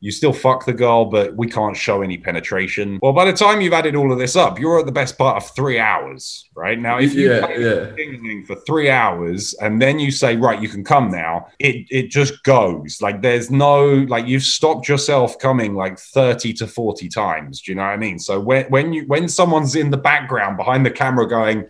you 0.00 0.10
still 0.10 0.32
fuck 0.32 0.64
the 0.64 0.72
girl, 0.72 1.04
but 1.04 1.36
we 1.36 1.46
can't 1.46 1.76
show 1.76 2.00
any 2.00 2.16
penetration. 2.16 2.98
Well, 3.02 3.12
by 3.12 3.26
the 3.26 3.34
time 3.34 3.60
you've 3.60 3.74
added 3.74 3.94
all 3.94 4.10
of 4.10 4.18
this 4.18 4.34
up, 4.34 4.58
you're 4.58 4.80
at 4.80 4.86
the 4.86 4.92
best 4.92 5.18
part 5.18 5.36
of 5.36 5.50
three 5.50 5.78
hours, 5.78 6.48
right? 6.54 6.78
Now, 6.78 6.98
if 6.98 7.12
you 7.12 7.30
yeah, 7.30 7.48
yeah. 7.58 8.42
for 8.46 8.56
three 8.66 8.88
hours 8.88 9.54
and 9.60 9.80
then 9.80 9.98
you 9.98 10.10
say, 10.10 10.36
right, 10.36 10.60
you 10.60 10.70
can 10.70 10.82
come 10.84 11.10
now, 11.10 11.48
it 11.58 11.86
it 11.90 12.10
just 12.10 12.42
goes. 12.44 13.02
Like 13.02 13.20
there's 13.20 13.50
no 13.50 13.84
like 14.08 14.26
you've 14.26 14.42
stopped 14.42 14.88
yourself 14.88 15.38
coming 15.38 15.74
like 15.74 15.98
30 15.98 16.54
to 16.54 16.66
40 16.66 17.08
times. 17.10 17.60
Do 17.60 17.72
you 17.72 17.76
know 17.76 17.82
what 17.82 17.90
I 17.90 17.98
mean? 17.98 18.18
So 18.18 18.40
when 18.40 18.64
when 18.70 18.94
you 18.94 19.04
when 19.06 19.28
someone's 19.28 19.76
in 19.76 19.90
the 19.90 19.98
background 19.98 20.56
behind 20.56 20.86
the 20.86 20.90
camera 20.90 21.28
going, 21.28 21.68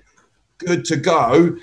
good 0.59 0.85
to 0.85 0.97
go, 0.97 1.57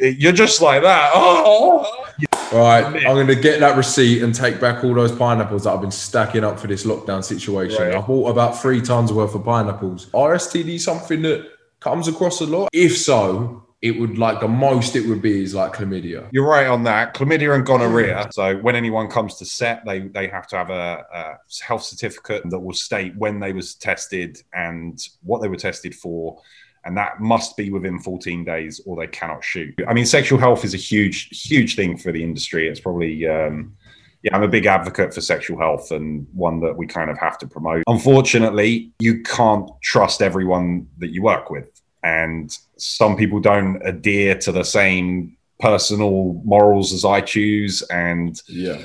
you're 0.00 0.32
just 0.32 0.60
like 0.60 0.82
that. 0.82 1.12
Oh, 1.14 2.06
all 2.52 2.58
right, 2.58 2.84
I'm 2.84 3.14
going 3.14 3.26
to 3.26 3.34
get 3.34 3.60
that 3.60 3.76
receipt 3.76 4.22
and 4.22 4.34
take 4.34 4.60
back 4.60 4.84
all 4.84 4.94
those 4.94 5.12
pineapples 5.12 5.64
that 5.64 5.74
I've 5.74 5.80
been 5.80 5.90
stacking 5.90 6.44
up 6.44 6.58
for 6.58 6.66
this 6.66 6.84
lockdown 6.84 7.22
situation. 7.22 7.82
Right. 7.82 7.94
I 7.94 8.00
bought 8.00 8.30
about 8.30 8.60
three 8.60 8.80
tons 8.80 9.12
worth 9.12 9.34
of 9.34 9.44
pineapples. 9.44 10.06
RSTD 10.06 10.80
something 10.80 11.22
that 11.22 11.50
comes 11.80 12.08
across 12.08 12.40
a 12.40 12.46
lot? 12.46 12.70
If 12.72 12.96
so, 12.96 13.64
it 13.82 14.00
would 14.00 14.16
like 14.16 14.40
the 14.40 14.48
most 14.48 14.96
it 14.96 15.06
would 15.06 15.20
be 15.20 15.42
is 15.42 15.54
like 15.54 15.74
chlamydia. 15.74 16.26
You're 16.32 16.48
right 16.48 16.66
on 16.66 16.84
that. 16.84 17.14
Chlamydia 17.14 17.54
and 17.54 17.66
gonorrhea. 17.66 18.28
So 18.32 18.56
when 18.56 18.76
anyone 18.76 19.08
comes 19.08 19.36
to 19.36 19.44
set, 19.44 19.84
they 19.84 20.08
they 20.08 20.26
have 20.28 20.46
to 20.48 20.56
have 20.56 20.70
a, 20.70 21.04
a 21.12 21.38
health 21.62 21.82
certificate 21.82 22.48
that 22.48 22.58
will 22.58 22.72
state 22.72 23.14
when 23.16 23.40
they 23.40 23.52
was 23.52 23.74
tested 23.74 24.42
and 24.54 24.98
what 25.22 25.42
they 25.42 25.48
were 25.48 25.56
tested 25.56 25.94
for 25.94 26.40
and 26.84 26.96
that 26.96 27.20
must 27.20 27.56
be 27.56 27.70
within 27.70 27.98
14 27.98 28.44
days 28.44 28.80
or 28.86 28.96
they 28.96 29.06
cannot 29.06 29.42
shoot. 29.42 29.74
I 29.88 29.94
mean, 29.94 30.06
sexual 30.06 30.38
health 30.38 30.64
is 30.64 30.74
a 30.74 30.78
huge, 30.78 31.46
huge 31.46 31.76
thing 31.76 31.96
for 31.96 32.12
the 32.12 32.22
industry. 32.22 32.68
It's 32.68 32.80
probably, 32.80 33.26
um, 33.26 33.74
yeah, 34.22 34.36
I'm 34.36 34.42
a 34.42 34.48
big 34.48 34.66
advocate 34.66 35.14
for 35.14 35.20
sexual 35.20 35.58
health 35.58 35.90
and 35.90 36.26
one 36.32 36.60
that 36.60 36.76
we 36.76 36.86
kind 36.86 37.10
of 37.10 37.18
have 37.18 37.38
to 37.38 37.46
promote. 37.46 37.84
Unfortunately, 37.86 38.92
you 38.98 39.22
can't 39.22 39.70
trust 39.82 40.20
everyone 40.20 40.86
that 40.98 41.10
you 41.10 41.22
work 41.22 41.50
with. 41.50 41.70
And 42.02 42.56
some 42.76 43.16
people 43.16 43.40
don't 43.40 43.80
adhere 43.82 44.36
to 44.38 44.52
the 44.52 44.64
same 44.64 45.36
personal 45.60 46.34
morals 46.44 46.92
as 46.92 47.04
I 47.04 47.22
choose. 47.22 47.82
And 47.82 48.40
yeah. 48.46 48.82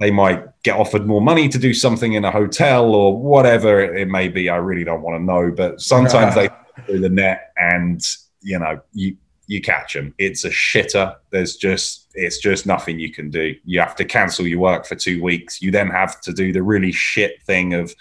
They 0.00 0.10
might 0.10 0.42
get 0.64 0.76
offered 0.76 1.06
more 1.06 1.20
money 1.20 1.48
to 1.48 1.58
do 1.58 1.72
something 1.72 2.14
in 2.14 2.24
a 2.24 2.30
hotel 2.32 2.92
or 2.92 3.16
whatever 3.16 3.80
it 3.80 4.08
may 4.08 4.26
be. 4.26 4.48
I 4.48 4.56
really 4.56 4.82
don't 4.82 5.00
want 5.00 5.20
to 5.20 5.22
know, 5.22 5.52
but 5.56 5.80
sometimes 5.80 6.34
they 6.34 6.48
through 6.86 7.00
the 7.00 7.08
net 7.08 7.52
and 7.56 8.00
you 8.40 8.58
know 8.58 8.80
you 8.92 9.16
you 9.46 9.60
catch 9.60 9.94
them 9.94 10.14
it's 10.18 10.44
a 10.44 10.50
shitter. 10.50 11.16
There's 11.30 11.56
just 11.56 12.10
it's 12.14 12.38
just 12.38 12.66
nothing 12.66 12.98
you 12.98 13.12
can 13.12 13.30
do. 13.30 13.54
You 13.64 13.80
have 13.80 13.96
to 13.96 14.04
cancel 14.04 14.46
your 14.46 14.60
work 14.60 14.86
for 14.86 14.94
two 14.94 15.22
weeks. 15.22 15.60
You 15.60 15.70
then 15.70 15.88
have 15.88 16.20
to 16.22 16.32
do 16.32 16.52
the 16.52 16.62
really 16.62 16.92
shit 16.92 17.42
thing 17.42 17.74
of 17.74 17.94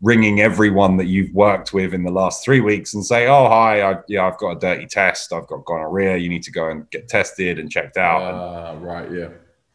ringing 0.00 0.40
everyone 0.40 0.96
that 0.96 1.06
you've 1.06 1.32
worked 1.32 1.72
with 1.72 1.94
in 1.94 2.02
the 2.02 2.10
last 2.10 2.44
three 2.44 2.60
weeks 2.60 2.94
and 2.94 3.06
say 3.06 3.28
oh 3.28 3.48
hi 3.48 3.82
I, 3.82 3.98
yeah 4.08 4.26
i've 4.26 4.38
got 4.38 4.56
a 4.56 4.58
dirty 4.58 4.86
test. 4.86 5.32
I've 5.32 5.46
got 5.46 5.64
gonorrhea. 5.64 6.16
You 6.16 6.28
need 6.28 6.42
to 6.44 6.52
go 6.52 6.70
and 6.70 6.88
get 6.90 7.08
tested 7.08 7.58
and 7.58 7.70
checked 7.70 7.96
out. 7.96 8.22
Uh, 8.22 8.76
right 8.78 9.10
yeah. 9.10 9.28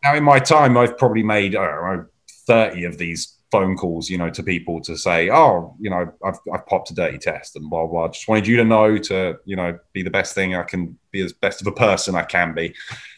Now 0.04 0.16
in 0.16 0.24
my 0.24 0.40
time 0.40 0.78
i've 0.78 0.98
probably 0.98 1.24
made 1.24 1.56
i 1.56 1.66
don't 1.66 1.98
know 1.98 2.06
30 2.48 2.86
of 2.86 2.98
these 2.98 3.37
phone 3.52 3.78
calls, 3.78 4.10
you 4.10 4.18
know, 4.18 4.30
to 4.30 4.44
people 4.44 4.82
to 4.82 4.98
say, 4.98 5.30
oh, 5.30 5.76
you 5.80 5.90
know, 5.90 6.12
I've, 6.24 6.40
I've 6.54 6.66
popped 6.66 6.92
a 6.92 6.96
dirty 6.96 7.18
test 7.18 7.56
and 7.56 7.70
blah, 7.70 7.88
blah. 7.88 8.10
Just 8.10 8.28
wanted 8.28 8.48
you 8.48 8.58
to 8.58 8.64
know 8.64 8.98
to, 8.98 9.38
you 9.46 9.56
know, 9.56 9.78
be 9.94 10.04
the 10.04 10.10
best 10.10 10.36
thing 10.36 10.56
I 10.56 10.64
can 10.64 10.98
be 11.12 11.22
as 11.22 11.34
best 11.34 11.62
of 11.62 11.68
a 11.68 11.72
person 11.72 12.16
I 12.16 12.24
can 12.24 12.54
be. 12.54 12.70
Do 12.70 12.76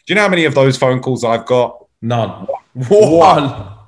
you 0.08 0.14
know 0.14 0.22
how 0.22 0.28
many 0.28 0.44
of 0.44 0.54
those 0.54 0.76
phone 0.76 1.00
calls 1.00 1.24
I've 1.24 1.46
got? 1.46 1.84
None. 2.02 2.46
One. 2.74 3.12
one 3.12 3.79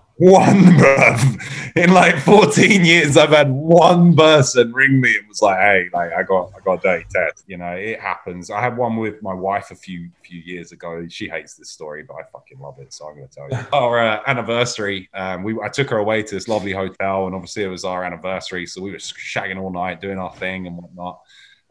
birth 0.77 1.73
in 1.77 1.93
like 1.93 2.17
14 2.19 2.85
years. 2.85 3.17
I've 3.17 3.31
had 3.31 3.51
one 3.51 4.15
person 4.15 4.73
ring 4.73 5.01
me 5.01 5.17
and 5.17 5.27
was 5.29 5.43
like, 5.43 5.59
"Hey, 5.59 5.89
like 5.93 6.13
I 6.13 6.23
got 6.23 6.53
I 6.57 6.61
got 6.61 6.79
a 6.79 6.83
dirty 6.83 7.07
Ted." 7.13 7.33
You 7.47 7.57
know, 7.57 7.73
it 7.73 8.01
happens. 8.01 8.51
I 8.51 8.61
had 8.61 8.77
one 8.77 8.97
with 8.97 9.23
my 9.23 9.35
wife 9.35 9.71
a 9.71 9.75
few 9.75 10.11
few 10.23 10.41
years 10.41 10.73
ago. 10.73 11.07
She 11.09 11.29
hates 11.29 11.55
this 11.55 11.71
story, 11.71 12.05
but 12.05 12.15
I 12.15 12.23
fucking 12.33 12.61
love 12.61 12.79
it, 12.79 12.93
so 12.93 13.09
I'm 13.09 13.17
going 13.17 13.29
to 13.29 13.35
tell 13.35 13.49
you. 13.51 13.67
our 13.73 13.99
uh, 13.99 14.21
anniversary, 14.27 15.09
um, 15.15 15.43
we 15.43 15.59
I 15.61 15.69
took 15.69 15.91
her 15.91 15.99
away 15.99 16.23
to 16.23 16.35
this 16.35 16.49
lovely 16.49 16.73
hotel, 16.73 17.27
and 17.27 17.35
obviously 17.35 17.65
it 17.65 17.69
was 17.69 17.85
our 17.85 18.05
anniversary, 18.05 18.67
so 18.67 18.81
we 18.81 18.93
were 18.93 18.99
shagging 18.99 19.61
all 19.61 19.73
night, 19.73 20.01
doing 20.01 20.19
our 20.19 20.35
thing 20.37 20.67
and 20.67 20.77
whatnot. 20.77 21.21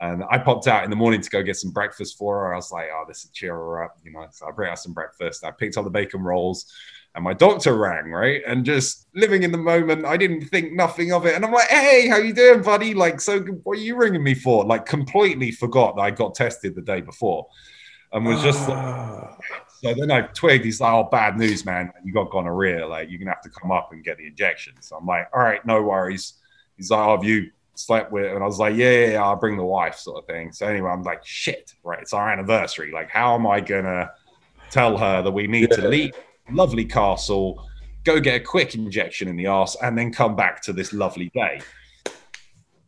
And 0.02 0.24
I 0.32 0.40
popped 0.40 0.68
out 0.68 0.84
in 0.84 0.90
the 0.90 0.96
morning 0.96 1.22
to 1.22 1.30
go 1.30 1.44
get 1.44 1.58
some 1.58 1.70
breakfast 1.70 2.18
for 2.18 2.40
her. 2.40 2.54
I 2.54 2.58
was 2.58 2.72
like, 2.72 2.90
"Oh, 2.92 3.06
this 3.08 3.24
will 3.24 3.32
cheer 3.34 3.54
her 3.54 3.84
up," 3.84 3.98
you 4.04 4.12
know. 4.12 4.26
So 4.32 4.48
I 4.48 4.52
brought 4.52 4.72
her 4.72 4.76
some 4.76 4.94
breakfast. 4.94 5.46
I 5.46 5.52
picked 5.52 5.78
up 5.78 5.84
the 5.84 5.92
bacon 5.92 6.22
rolls 6.22 6.74
and 7.16 7.24
my 7.24 7.34
doctor 7.34 7.76
rang 7.76 8.12
right? 8.12 8.42
And 8.48 8.66
just 8.66 9.08
living 9.14 9.44
in 9.44 9.52
the 9.52 9.58
moment 9.58 10.06
i 10.06 10.18
didn't 10.18 10.46
think 10.46 10.74
nothing 10.74 11.12
of 11.12 11.26
it. 11.26 11.36
And 11.36 11.46
i'm 11.46 11.52
like 11.52 11.68
hey 11.68 12.08
how 12.08 12.18
you 12.18 12.34
doing 12.34 12.62
buddy? 12.62 12.94
Like 12.94 13.20
so 13.22 13.40
what 13.40 13.78
are 13.78 13.82
you 13.82 13.96
ringing 13.96 14.24
me 14.24 14.34
for? 14.34 14.66
Like 14.66 14.86
completely 14.86 15.52
forgot 15.52 15.96
that 15.96 16.02
i 16.02 16.12
got 16.12 16.36
tested 16.36 16.76
the 16.76 16.82
day 16.82 17.02
before 17.02 17.48
and 18.14 18.26
was 18.26 18.42
just 18.42 18.68
like, 18.68 18.78
ah. 18.78 19.38
so 19.82 19.94
then 19.94 20.12
i 20.12 20.22
twigged. 20.22 20.66
He's 20.66 20.82
like 20.82 20.94
oh 20.94 21.08
bad 21.10 21.38
news 21.38 21.66
man. 21.66 21.92
You 22.04 22.14
got 22.14 22.32
gonorrhea. 22.32 22.88
Like 22.88 23.10
you're 23.10 23.20
gonna 23.20 23.32
have 23.32 23.42
to 23.42 23.50
come 23.50 23.72
up 23.72 23.92
and 23.92 24.04
get 24.04 24.18
the 24.18 24.28
injection. 24.28 24.74
So 24.80 24.98
i'm 24.98 25.06
like 25.06 25.28
all 25.34 25.42
right 25.42 25.66
no 25.66 25.82
worries. 25.82 26.36
He's 26.78 26.92
like 26.92 27.00
oh 27.00 27.16
have 27.16 27.26
you 27.26 27.52
slept 27.76 28.12
with 28.12 28.32
and 28.32 28.44
i 28.44 28.46
was 28.46 28.60
like 28.60 28.76
yeah, 28.76 28.92
yeah, 28.92 29.12
yeah 29.14 29.24
i'll 29.24 29.38
bring 29.38 29.58
the 29.58 29.64
wife 29.64 29.96
sort 29.96 30.20
of 30.20 30.28
thing. 30.28 30.52
So 30.52 30.66
anyway 30.66 30.92
i'm 30.92 31.04
like 31.04 31.26
shit 31.26 31.74
right 31.84 32.00
it's 32.02 32.14
our 32.14 32.32
anniversary. 32.32 32.92
Like 32.92 33.10
how 33.10 33.36
am 33.36 33.48
i 33.48 33.60
gonna 33.60 34.12
tell 34.70 34.98
her 34.98 35.22
that 35.22 35.32
we 35.32 35.48
need 35.48 35.70
yeah. 35.72 35.78
to 35.78 35.88
leave 35.90 36.14
lovely 36.50 36.86
castle, 36.86 37.68
go 38.04 38.20
get 38.20 38.42
a 38.42 38.44
quick 38.44 38.74
injection 38.76 39.28
in 39.28 39.36
the 39.36 39.48
ass, 39.48 39.76
and 39.82 39.98
then 39.98 40.12
come 40.12 40.36
back 40.36 40.62
to 40.64 40.74
this 40.74 40.94
lovely 40.94 41.30
day. 41.34 41.62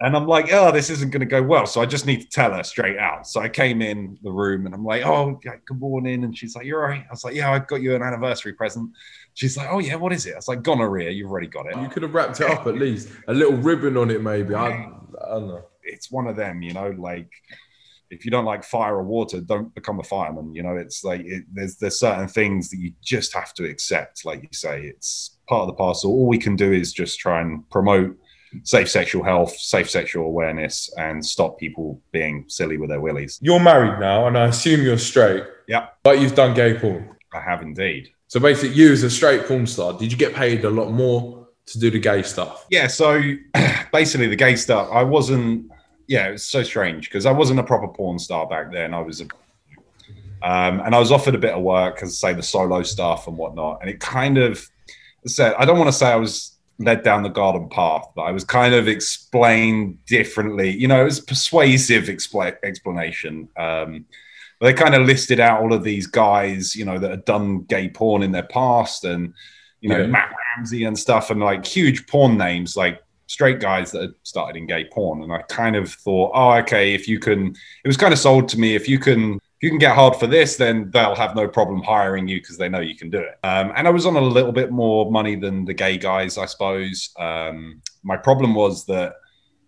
And 0.02 0.18
I'm 0.18 0.28
like, 0.28 0.52
oh, 0.52 0.70
this 0.70 0.90
isn't 0.90 1.12
going 1.12 1.22
to 1.22 1.26
go 1.26 1.42
well. 1.42 1.66
So 1.66 1.80
I 1.80 1.86
just 1.86 2.06
need 2.06 2.20
to 2.22 2.28
tell 2.28 2.52
her 2.52 2.64
straight 2.64 2.98
out. 2.98 3.26
So 3.26 3.40
I 3.40 3.48
came 3.48 3.82
in 3.82 4.18
the 4.22 4.32
room 4.32 4.66
and 4.66 4.76
I'm 4.76 4.84
like, 4.84 5.06
oh, 5.06 5.40
good 5.42 5.80
morning. 5.80 6.26
And 6.26 6.38
she's 6.38 6.58
like, 6.58 6.66
you're 6.66 6.82
right. 6.82 7.06
I 7.08 7.12
was 7.12 7.24
like, 7.24 7.36
yeah, 7.36 7.54
I 7.54 7.60
got 7.60 7.82
you 7.82 7.96
an 7.96 8.02
anniversary 8.02 8.52
present. 8.52 8.92
She's 9.34 9.56
like, 9.56 9.70
oh, 9.72 9.80
yeah, 9.80 9.96
what 9.96 10.12
is 10.12 10.26
it? 10.26 10.34
I 10.34 10.38
was 10.38 10.50
like, 10.50 10.62
gonorrhea. 10.62 11.10
You've 11.10 11.32
already 11.32 11.48
got 11.48 11.68
it. 11.68 11.78
You 11.78 11.88
could 11.88 12.04
have 12.04 12.14
wrapped 12.14 12.42
it 12.42 12.50
up 12.50 12.68
at 12.68 12.76
least. 12.76 13.10
A 13.30 13.34
little 13.34 13.56
ribbon 13.56 13.96
on 13.96 14.12
it, 14.12 14.22
maybe. 14.22 14.54
I, 14.54 14.68
I 14.68 14.90
don't 15.30 15.48
know. 15.48 15.66
It's 15.84 16.12
one 16.12 16.28
of 16.28 16.36
them, 16.36 16.62
you 16.62 16.74
know, 16.74 16.94
like 16.98 17.30
if 18.14 18.26
you 18.26 18.32
don't 18.32 18.46
like 18.46 18.64
fire 18.64 18.96
or 18.96 19.04
water, 19.04 19.42
don't 19.42 19.74
become 19.74 20.00
a 20.00 20.04
fireman. 20.04 20.54
You 20.54 20.64
know, 20.64 20.76
it's 20.76 21.04
like 21.04 21.22
it, 21.22 21.44
there's 21.52 21.78
there's 21.78 22.00
certain 22.00 22.28
things 22.28 22.70
that 22.70 22.78
you 22.78 22.94
just 23.04 23.34
have 23.34 23.54
to 23.56 23.66
accept. 23.66 24.26
Like 24.26 24.44
you 24.44 24.50
say, 24.52 24.86
it's 24.86 25.38
part 25.48 25.62
of 25.62 25.68
the 25.68 25.74
parcel. 25.74 26.12
All 26.12 26.28
we 26.28 26.38
can 26.38 26.56
do 26.56 26.72
is 26.72 26.94
just 26.94 27.20
try 27.20 27.42
and 27.42 27.70
promote 27.70 28.16
safe 28.64 28.90
sexual 28.90 29.24
health, 29.24 29.56
safe 29.58 29.90
sexual 29.90 30.26
awareness, 30.26 30.94
and 30.98 31.26
stop 31.26 31.58
people 31.58 32.02
being 32.12 32.46
silly 32.48 32.78
with 32.78 32.90
their 32.90 33.02
willies. 33.02 33.40
You're 33.42 33.60
married 33.60 34.00
now, 34.00 34.28
and 34.28 34.38
I 34.38 34.46
assume 34.46 34.82
you're 34.84 34.98
straight. 34.98 35.44
Yeah, 35.68 35.88
but 36.04 36.20
you've 36.20 36.36
done 36.36 36.54
gay 36.54 36.78
porn. 36.78 37.10
I 37.34 37.42
have 37.42 37.62
indeed. 37.62 38.10
So 38.28 38.40
basically, 38.40 38.76
you 38.76 38.92
as 38.92 39.04
a 39.04 39.10
straight 39.10 39.46
porn 39.46 39.68
star, 39.68 39.98
did 39.98 40.12
you 40.12 40.18
get 40.18 40.34
paid 40.34 40.66
a 40.66 40.70
lot 40.70 40.92
more 40.92 41.48
to 41.68 41.80
do 41.80 41.90
the 41.90 42.00
gay 42.00 42.22
stuff? 42.24 42.66
Yeah. 42.70 42.88
So 42.88 43.22
basically, 43.92 44.28
the 44.28 44.36
gay 44.36 44.56
stuff, 44.56 44.90
I 44.92 45.04
wasn't 45.04 45.72
yeah, 46.08 46.28
it 46.28 46.32
was 46.34 46.46
so 46.46 46.64
strange 46.64 47.10
because 47.10 47.26
I 47.26 47.32
wasn't 47.32 47.60
a 47.60 47.64
proper 47.64 47.88
porn 47.88 48.20
star 48.20 48.48
back 48.48 48.72
then. 48.72 48.94
I 48.94 49.02
was 49.02 49.22
a 49.22 49.28
um, 50.44 50.82
and 50.82 50.94
I 50.94 51.00
was 51.00 51.12
offered 51.12 51.36
a 51.36 51.40
bit 51.40 51.54
of 51.54 51.64
work, 51.64 52.04
as 52.04 52.18
say 52.18 52.34
the 52.34 52.44
solo 52.44 52.84
stuff 52.84 53.28
and 53.28 53.38
whatnot. 53.38 53.80
And 53.80 53.90
it 53.90 54.02
kind 54.02 54.38
of 54.38 54.68
said, 55.26 55.54
I 55.58 55.64
don't 55.64 55.78
want 55.78 55.88
to 55.88 55.98
say 55.98 56.08
I 56.08 56.18
was 56.18 56.58
led 56.80 57.02
down 57.02 57.24
the 57.24 57.30
garden 57.30 57.70
path, 57.70 58.08
but 58.14 58.24
I 58.24 58.32
was 58.32 58.44
kind 58.44 58.74
of 58.74 58.90
explained 58.90 60.04
differently. 60.06 60.70
You 60.70 60.90
know, 60.90 61.02
it 61.02 61.06
was 61.06 61.22
persuasive 61.22 62.06
expl- 62.06 62.58
explanation. 62.62 63.48
Um, 63.56 64.06
they 64.60 64.74
kind 64.74 64.96
of 64.96 65.06
listed 65.06 65.40
out 65.40 65.62
all 65.62 65.74
of 65.74 65.84
these 65.84 66.08
guys, 66.08 66.76
you 66.76 66.84
know, 66.84 67.00
that 67.00 67.12
had 67.12 67.26
done 67.26 67.64
gay 67.64 67.90
porn 67.90 68.22
in 68.22 68.32
their 68.32 68.44
past, 68.44 69.06
and 69.06 69.34
you 69.80 69.90
know, 69.90 70.02
yeah. 70.02 70.08
Matt 70.08 70.34
Ramsey 70.58 70.84
and 70.84 70.98
stuff, 70.98 71.30
and 71.30 71.40
like 71.40 71.66
huge 71.66 72.08
porn 72.08 72.38
names 72.38 72.76
like 72.76 73.02
straight 73.34 73.60
guys 73.60 73.92
that 73.92 74.02
had 74.02 74.14
started 74.22 74.56
in 74.56 74.68
gay 74.68 74.86
porn. 74.86 75.24
And 75.24 75.34
I 75.34 75.42
kind 75.42 75.76
of 75.76 75.92
thought, 75.92 76.32
oh, 76.36 76.52
okay, 76.58 76.94
if 76.94 77.08
you 77.08 77.18
can, 77.18 77.48
it 77.84 77.88
was 77.88 77.98
kind 77.98 78.14
of 78.14 78.20
sold 78.20 78.48
to 78.50 78.60
me, 78.60 78.76
if 78.76 78.88
you 78.88 79.00
can, 79.00 79.36
if 79.36 79.62
you 79.62 79.70
can 79.70 79.80
get 79.80 79.96
hard 79.96 80.16
for 80.16 80.28
this, 80.28 80.56
then 80.56 80.92
they'll 80.92 81.16
have 81.16 81.36
no 81.36 81.48
problem 81.48 81.82
hiring 81.82 82.28
you 82.28 82.40
because 82.40 82.60
they 82.60 82.70
know 82.70 82.80
you 82.80 82.96
can 82.96 83.10
do 83.10 83.18
it. 83.18 83.40
Um, 83.44 83.74
and 83.76 83.88
I 83.88 83.90
was 83.90 84.06
on 84.06 84.16
a 84.16 84.22
little 84.22 84.52
bit 84.52 84.72
more 84.72 85.12
money 85.12 85.36
than 85.36 85.66
the 85.66 85.74
gay 85.74 85.98
guys, 85.98 86.38
I 86.38 86.46
suppose. 86.46 87.10
Um, 87.18 87.82
my 88.04 88.18
problem 88.18 88.54
was 88.54 88.86
that 88.86 89.16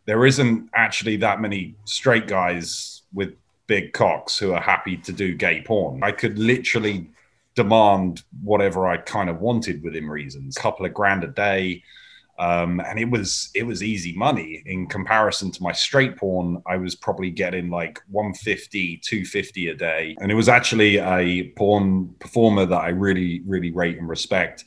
there 0.05 0.27
isn't 0.27 0.69
actually 0.75 1.17
that 1.17 1.41
many 1.41 1.73
straight 1.85 2.27
guys 2.27 3.01
with 3.13 3.33
big 3.65 3.93
cocks 3.93 4.37
who 4.37 4.53
are 4.53 4.61
happy 4.61 4.95
to 4.97 5.11
do 5.11 5.33
gay 5.33 5.63
porn. 5.63 6.03
I 6.03 6.11
could 6.11 6.37
literally 6.37 7.09
demand 7.55 8.21
whatever 8.43 8.85
I 8.85 8.97
kind 8.97 9.27
of 9.27 9.41
wanted 9.41 9.81
within 9.81 10.07
reasons, 10.07 10.55
a 10.55 10.61
couple 10.61 10.85
of 10.85 10.93
grand 10.93 11.23
a 11.23 11.29
day 11.29 11.81
um, 12.37 12.79
and 12.81 12.99
it 12.99 13.09
was 13.09 13.49
it 13.55 13.63
was 13.63 13.81
easy 13.81 14.13
money. 14.13 14.61
In 14.65 14.87
comparison 14.87 15.51
to 15.51 15.63
my 15.63 15.71
straight 15.71 16.17
porn 16.17 16.61
i 16.67 16.77
was 16.77 16.95
probably 16.95 17.29
getting 17.31 17.69
like 17.69 18.01
150 18.09 18.97
250 18.97 19.67
a 19.69 19.75
day. 19.75 20.15
And 20.19 20.31
it 20.31 20.35
was 20.35 20.49
actually 20.49 20.97
a 20.97 21.51
porn 21.55 22.13
performer 22.19 22.65
that 22.65 22.81
i 22.81 22.89
really 22.89 23.41
really 23.45 23.71
rate 23.71 23.97
and 23.97 24.09
respect 24.09 24.65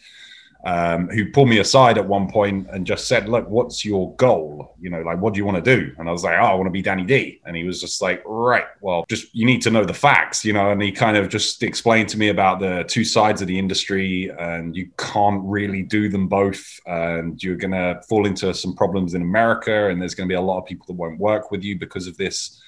um, 0.64 1.09
who 1.09 1.31
pulled 1.31 1.49
me 1.49 1.59
aside 1.59 1.99
at 1.99 2.07
one 2.07 2.29
point 2.31 2.66
and 2.71 2.87
just 2.87 3.07
said, 3.07 3.29
"Look, 3.29 3.49
what's 3.49 3.85
your 3.85 4.14
goal? 4.16 4.75
You 4.81 4.90
know, 4.90 5.03
like 5.03 5.18
what 5.18 5.33
do 5.35 5.38
you 5.38 5.44
want 5.44 5.62
to 5.64 5.77
do?" 5.77 5.92
And 5.99 6.09
I 6.09 6.12
was 6.12 6.25
like, 6.25 6.37
"Oh, 6.38 6.44
I 6.44 6.55
want 6.55 6.66
to 6.66 6.73
be 6.73 6.83
Danny 6.83 7.05
D." 7.05 7.40
And 7.47 7.57
he 7.57 7.64
was 7.64 7.81
just 7.81 8.03
like, 8.03 8.23
"Right, 8.27 8.64
well, 8.81 9.05
just 9.09 9.33
you 9.35 9.47
need 9.47 9.62
to 9.62 9.71
know 9.71 9.85
the 9.85 9.94
facts, 9.94 10.44
you 10.44 10.53
know." 10.53 10.71
And 10.71 10.83
he 10.83 10.90
kind 10.90 11.16
of 11.16 11.29
just 11.29 11.62
explained 11.62 12.09
to 12.11 12.18
me 12.18 12.29
about 12.29 12.59
the 12.59 12.85
two 12.88 13.05
sides 13.05 13.40
of 13.40 13.47
the 13.47 13.59
industry, 13.59 14.31
and 14.38 14.77
you 14.77 14.90
can't 14.99 15.42
really 15.44 15.83
do 15.83 16.09
them 16.09 16.27
both, 16.27 16.81
and 16.87 17.40
you're 17.42 17.57
gonna 17.57 18.01
fall 18.09 18.27
into 18.27 18.53
some 18.53 18.75
problems 18.75 19.14
in 19.14 19.23
America, 19.23 19.88
and 19.88 20.01
there's 20.01 20.14
gonna 20.14 20.29
be 20.29 20.35
a 20.35 20.40
lot 20.40 20.59
of 20.59 20.66
people 20.66 20.87
that 20.87 20.94
won't 20.94 21.21
work 21.21 21.53
with 21.53 21.62
you 21.62 21.79
because 21.79 22.09
of 22.09 22.16
this 22.16 22.61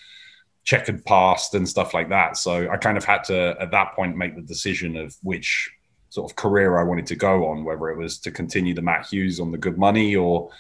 checkered 0.63 1.05
past 1.05 1.55
and 1.55 1.69
stuff 1.69 1.93
like 1.95 2.09
that. 2.11 2.37
So 2.37 2.71
I 2.71 2.77
kind 2.77 2.97
of 2.97 3.05
had 3.05 3.25
to, 3.25 3.57
at 3.59 3.71
that 3.73 3.95
point, 3.95 4.17
make 4.17 4.37
the 4.37 4.43
decision 4.43 4.97
of 4.97 5.17
which 5.23 5.71
sort 6.11 6.31
of 6.31 6.37
career 6.37 6.79
I 6.79 6.85
wanted 6.85 7.07
to 7.07 7.17
go 7.17 7.47
on, 7.47 7.65
whether 7.65 7.89
it 7.89 7.97
was 7.97 8.19
to 8.19 8.31
continue 8.31 8.75
the 8.75 8.83
Matt 8.83 9.07
Hughes 9.07 9.41
on 9.41 9.51
the 9.51 9.59
good 9.59 9.79
money 9.79 10.15
or 10.15 10.51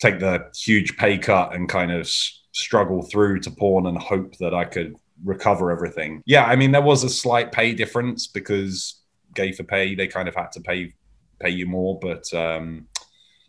take 0.00 0.18
the 0.18 0.50
huge 0.56 0.96
pay 0.96 1.16
cut 1.16 1.54
and 1.54 1.68
kind 1.68 1.92
of 1.92 2.08
struggle 2.08 3.02
through 3.02 3.40
to 3.40 3.50
porn 3.50 3.86
and 3.86 3.96
hope 3.96 4.36
that 4.38 4.52
I 4.54 4.64
could 4.64 4.96
recover 5.24 5.70
everything. 5.70 6.22
Yeah, 6.26 6.44
I 6.44 6.56
mean 6.56 6.72
there 6.72 6.82
was 6.82 7.04
a 7.04 7.08
slight 7.08 7.52
pay 7.52 7.74
difference 7.74 8.26
because 8.26 9.02
gay 9.34 9.52
for 9.52 9.62
pay 9.62 9.94
they 9.94 10.08
kind 10.08 10.28
of 10.28 10.34
had 10.34 10.52
to 10.52 10.60
pay 10.60 10.94
pay 11.38 11.50
you 11.50 11.66
more, 11.66 11.98
but 12.00 12.32
um, 12.34 12.88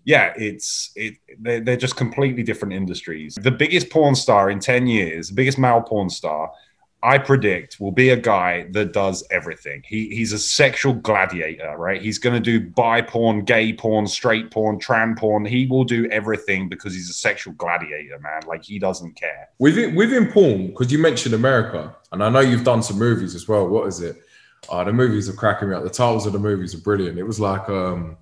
yeah, 0.05 0.33
it's 0.35 0.91
it 0.95 1.15
they're, 1.39 1.61
they're 1.61 1.77
just 1.77 1.95
completely 1.95 2.43
different 2.43 2.73
industries. 2.73 3.35
The 3.35 3.51
biggest 3.51 3.89
porn 3.89 4.15
star 4.15 4.49
in 4.49 4.59
ten 4.59 4.87
years, 4.87 5.29
the 5.29 5.35
biggest 5.35 5.57
male 5.57 5.81
porn 5.81 6.09
star 6.09 6.51
I 7.03 7.17
predict 7.17 7.81
will 7.81 7.91
be 7.91 8.09
a 8.09 8.15
guy 8.15 8.65
that 8.71 8.93
does 8.93 9.27
everything. 9.29 9.83
He 9.85 10.15
he's 10.15 10.31
a 10.31 10.39
sexual 10.39 10.93
gladiator, 10.93 11.75
right? 11.77 12.01
He's 12.01 12.17
going 12.17 12.33
to 12.33 12.39
do 12.39 12.61
bi 12.61 13.01
porn, 13.01 13.43
gay 13.43 13.73
porn, 13.73 14.07
straight 14.07 14.51
porn, 14.51 14.79
tran 14.79 15.17
porn. 15.17 15.43
He 15.43 15.65
will 15.65 15.83
do 15.83 16.07
everything 16.09 16.69
because 16.69 16.93
he's 16.93 17.09
a 17.09 17.13
sexual 17.13 17.53
gladiator, 17.55 18.17
man. 18.19 18.43
Like 18.47 18.63
he 18.63 18.79
doesn't 18.79 19.15
care. 19.15 19.49
Within 19.59 19.95
within 19.95 20.31
porn, 20.31 20.67
because 20.67 20.93
you 20.93 20.97
mentioned 20.97 21.35
America, 21.35 21.93
and 22.13 22.23
I 22.23 22.29
know 22.29 22.39
you've 22.39 22.63
done 22.63 22.81
some 22.81 22.99
movies 22.99 23.35
as 23.35 23.49
well. 23.49 23.67
What 23.67 23.87
is 23.87 23.99
it? 23.99 24.15
Oh, 24.69 24.85
the 24.85 24.93
movies 24.93 25.27
are 25.27 25.33
cracking 25.33 25.69
me 25.69 25.75
up. 25.75 25.83
The 25.83 25.89
titles 25.89 26.25
of 26.25 26.31
the 26.31 26.39
movies 26.39 26.73
are 26.73 26.79
brilliant. 26.81 27.19
It 27.19 27.23
was 27.23 27.37
like 27.37 27.67
um, 27.67 28.15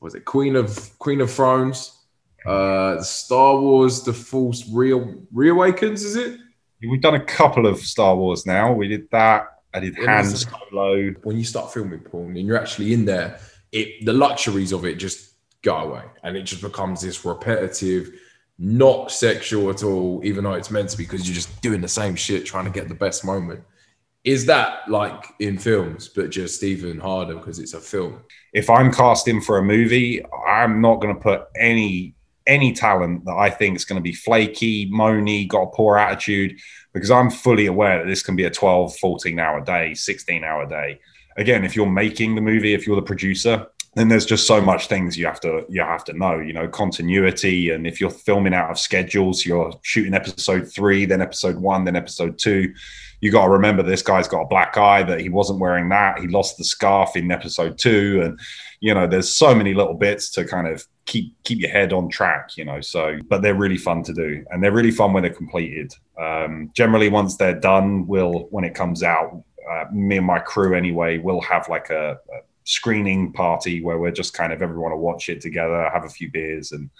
was 0.00 0.14
it 0.14 0.26
Queen 0.26 0.56
of 0.56 0.90
Queen 0.98 1.22
of 1.22 1.30
Thrones, 1.32 2.04
uh, 2.44 3.00
Star 3.00 3.58
Wars: 3.58 4.02
The 4.02 4.12
Force 4.12 4.68
Real 4.70 5.14
Reawakens? 5.34 6.04
Is 6.04 6.16
it? 6.16 6.38
We've 6.82 7.00
done 7.00 7.14
a 7.14 7.24
couple 7.24 7.66
of 7.66 7.78
Star 7.78 8.16
Wars 8.16 8.46
now. 8.46 8.72
We 8.72 8.88
did 8.88 9.10
that. 9.10 9.46
I 9.72 9.80
did 9.80 9.96
Han 9.98 10.24
Solo. 10.24 11.10
When 11.22 11.36
you 11.36 11.44
start 11.44 11.72
filming 11.72 12.00
porn 12.00 12.36
and 12.36 12.46
you're 12.46 12.58
actually 12.58 12.92
in 12.92 13.04
there, 13.04 13.38
it 13.72 14.04
the 14.04 14.12
luxuries 14.12 14.72
of 14.72 14.84
it 14.84 14.96
just 14.96 15.34
go 15.62 15.76
away, 15.76 16.04
and 16.22 16.36
it 16.36 16.42
just 16.42 16.62
becomes 16.62 17.02
this 17.02 17.24
repetitive, 17.24 18.10
not 18.58 19.10
sexual 19.10 19.70
at 19.70 19.82
all, 19.82 20.20
even 20.24 20.44
though 20.44 20.54
it's 20.54 20.70
meant 20.70 20.88
to 20.90 20.96
be 20.96 21.04
because 21.04 21.28
you're 21.28 21.34
just 21.34 21.60
doing 21.60 21.80
the 21.80 21.88
same 21.88 22.16
shit, 22.16 22.46
trying 22.46 22.64
to 22.64 22.70
get 22.70 22.88
the 22.88 22.94
best 22.94 23.24
moment. 23.24 23.62
Is 24.24 24.46
that 24.46 24.88
like 24.88 25.24
in 25.38 25.56
films, 25.58 26.08
but 26.08 26.30
just 26.30 26.62
even 26.62 26.98
harder 26.98 27.36
because 27.36 27.58
it's 27.58 27.74
a 27.74 27.80
film? 27.80 28.22
If 28.52 28.68
I'm 28.68 28.92
casting 28.92 29.40
for 29.40 29.58
a 29.58 29.62
movie, 29.62 30.22
I'm 30.46 30.80
not 30.80 31.00
going 31.00 31.14
to 31.14 31.20
put 31.20 31.44
any 31.56 32.14
any 32.46 32.72
talent 32.72 33.24
that 33.24 33.36
I 33.36 33.50
think 33.50 33.76
is 33.76 33.84
going 33.84 33.98
to 33.98 34.02
be 34.02 34.12
flaky, 34.12 34.90
moany, 34.90 35.46
got 35.48 35.62
a 35.62 35.66
poor 35.66 35.98
attitude, 35.98 36.58
because 36.92 37.10
I'm 37.10 37.30
fully 37.30 37.66
aware 37.66 37.98
that 37.98 38.08
this 38.08 38.22
can 38.22 38.36
be 38.36 38.44
a 38.44 38.50
12, 38.50 38.96
14 38.96 39.38
hour 39.38 39.60
day, 39.60 39.94
16 39.94 40.44
hour 40.44 40.66
day. 40.66 41.00
Again, 41.36 41.64
if 41.64 41.76
you're 41.76 41.86
making 41.86 42.34
the 42.34 42.40
movie, 42.40 42.74
if 42.74 42.86
you're 42.86 42.96
the 42.96 43.02
producer, 43.02 43.66
then 43.94 44.08
there's 44.08 44.26
just 44.26 44.46
so 44.46 44.60
much 44.60 44.86
things 44.86 45.18
you 45.18 45.26
have 45.26 45.40
to 45.40 45.64
you 45.68 45.82
have 45.82 46.04
to 46.04 46.12
know 46.12 46.38
you 46.38 46.52
know 46.52 46.68
continuity 46.68 47.70
and 47.70 47.86
if 47.86 48.00
you're 48.00 48.10
filming 48.10 48.54
out 48.54 48.70
of 48.70 48.78
schedules 48.78 49.44
you're 49.44 49.72
shooting 49.82 50.14
episode 50.14 50.70
three 50.72 51.04
then 51.04 51.20
episode 51.20 51.56
one 51.56 51.84
then 51.84 51.96
episode 51.96 52.38
two 52.38 52.72
you 53.20 53.30
got 53.30 53.44
to 53.44 53.50
remember 53.50 53.82
this 53.82 54.02
guy's 54.02 54.28
got 54.28 54.42
a 54.42 54.46
black 54.46 54.76
eye 54.76 55.02
that 55.02 55.20
he 55.20 55.28
wasn't 55.28 55.60
wearing 55.60 55.88
that. 55.90 56.18
He 56.18 56.26
lost 56.26 56.56
the 56.58 56.64
scarf 56.64 57.16
in 57.16 57.30
episode 57.30 57.78
two 57.78 58.20
and 58.24 58.38
you 58.80 58.94
know 58.94 59.06
there's 59.06 59.34
so 59.34 59.54
many 59.54 59.74
little 59.74 59.94
bits 59.94 60.30
to 60.32 60.44
kind 60.44 60.66
of 60.66 60.86
keep 61.06 61.34
keep 61.44 61.58
your 61.58 61.70
head 61.70 61.92
on 61.92 62.08
track 62.08 62.56
you 62.56 62.64
know 62.64 62.80
so 62.80 63.18
but 63.28 63.42
they're 63.42 63.54
really 63.54 63.76
fun 63.76 64.02
to 64.02 64.12
do 64.14 64.44
and 64.50 64.62
they're 64.62 64.72
really 64.72 64.90
fun 64.90 65.12
when 65.12 65.22
they're 65.22 65.32
completed. 65.32 65.92
Um, 66.18 66.70
generally 66.74 67.08
once 67.08 67.36
they're 67.36 67.58
done 67.58 68.06
we'll 68.06 68.48
when 68.50 68.64
it 68.64 68.74
comes 68.74 69.02
out 69.02 69.42
uh, 69.70 69.84
me 69.92 70.16
and 70.16 70.26
my 70.26 70.38
crew 70.38 70.74
anyway 70.74 71.18
will 71.18 71.40
have 71.42 71.68
like 71.68 71.90
a, 71.90 72.12
a 72.12 72.38
screening 72.64 73.32
party 73.32 73.82
where 73.82 73.98
we're 73.98 74.10
just 74.10 74.34
kind 74.34 74.52
of 74.52 74.62
everyone 74.62 74.92
to 74.92 74.96
watch 74.96 75.28
it 75.28 75.40
together, 75.40 75.90
have 75.92 76.04
a 76.04 76.08
few 76.08 76.30
beers, 76.30 76.72
and 76.72 76.90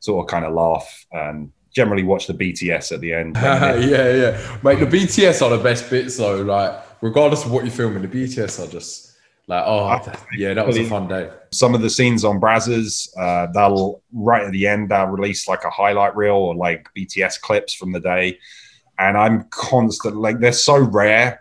sort 0.00 0.24
of 0.24 0.30
kind 0.30 0.44
of 0.44 0.52
laugh 0.52 1.06
and 1.12 1.50
generally 1.74 2.04
watch 2.04 2.26
the 2.26 2.34
BTS 2.34 2.92
at 2.92 3.00
the 3.00 3.12
end. 3.12 3.36
yeah, 3.36 3.80
yeah, 3.80 4.58
mate. 4.62 4.78
The 4.78 4.86
BTS 4.86 5.42
are 5.42 5.56
the 5.56 5.62
best 5.62 5.90
bits 5.90 6.16
though. 6.16 6.42
Like 6.42 6.82
regardless 7.00 7.44
of 7.44 7.52
what 7.52 7.64
you're 7.64 7.74
filming, 7.74 8.02
the 8.02 8.08
BTS 8.08 8.66
are 8.66 8.70
just 8.70 9.16
like, 9.46 9.64
oh 9.66 9.84
ah, 9.84 10.12
yeah, 10.36 10.54
that 10.54 10.66
was 10.66 10.78
a 10.78 10.84
fun 10.84 11.08
day. 11.08 11.30
Some 11.52 11.74
of 11.74 11.82
the 11.82 11.90
scenes 11.90 12.24
on 12.24 12.40
Brazzers, 12.40 13.08
uh, 13.18 13.48
they'll 13.52 14.02
right 14.12 14.44
at 14.44 14.52
the 14.52 14.66
end 14.66 14.90
they'll 14.90 15.06
release 15.06 15.48
like 15.48 15.64
a 15.64 15.70
highlight 15.70 16.16
reel 16.16 16.36
or 16.36 16.54
like 16.54 16.86
BTS 16.96 17.40
clips 17.40 17.74
from 17.74 17.92
the 17.92 18.00
day, 18.00 18.38
and 18.98 19.18
I'm 19.18 19.44
constant 19.50 20.16
like 20.16 20.38
they're 20.38 20.52
so 20.52 20.78
rare 20.78 21.40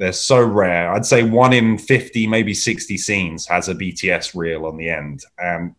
they're 0.00 0.12
so 0.14 0.42
rare. 0.42 0.90
I'd 0.90 1.04
say 1.04 1.22
one 1.22 1.52
in 1.52 1.76
50, 1.76 2.26
maybe 2.26 2.54
60 2.54 2.96
scenes 2.96 3.46
has 3.46 3.68
a 3.68 3.74
BTS 3.74 4.34
reel 4.34 4.64
on 4.64 4.78
the 4.78 4.88
end. 4.88 5.22
And 5.38 5.74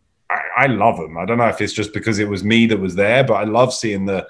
I, 0.56 0.66
love 0.66 0.98
them. 0.98 1.18
I 1.18 1.24
don't 1.24 1.38
know 1.38 1.48
if 1.48 1.60
it's 1.60 1.72
just 1.72 1.92
because 1.92 2.18
it 2.18 2.28
was 2.28 2.44
me 2.44 2.66
that 2.66 2.78
was 2.78 2.94
there, 2.94 3.24
but 3.24 3.34
I 3.34 3.44
love 3.44 3.72
seeing 3.72 4.04
the 4.06 4.26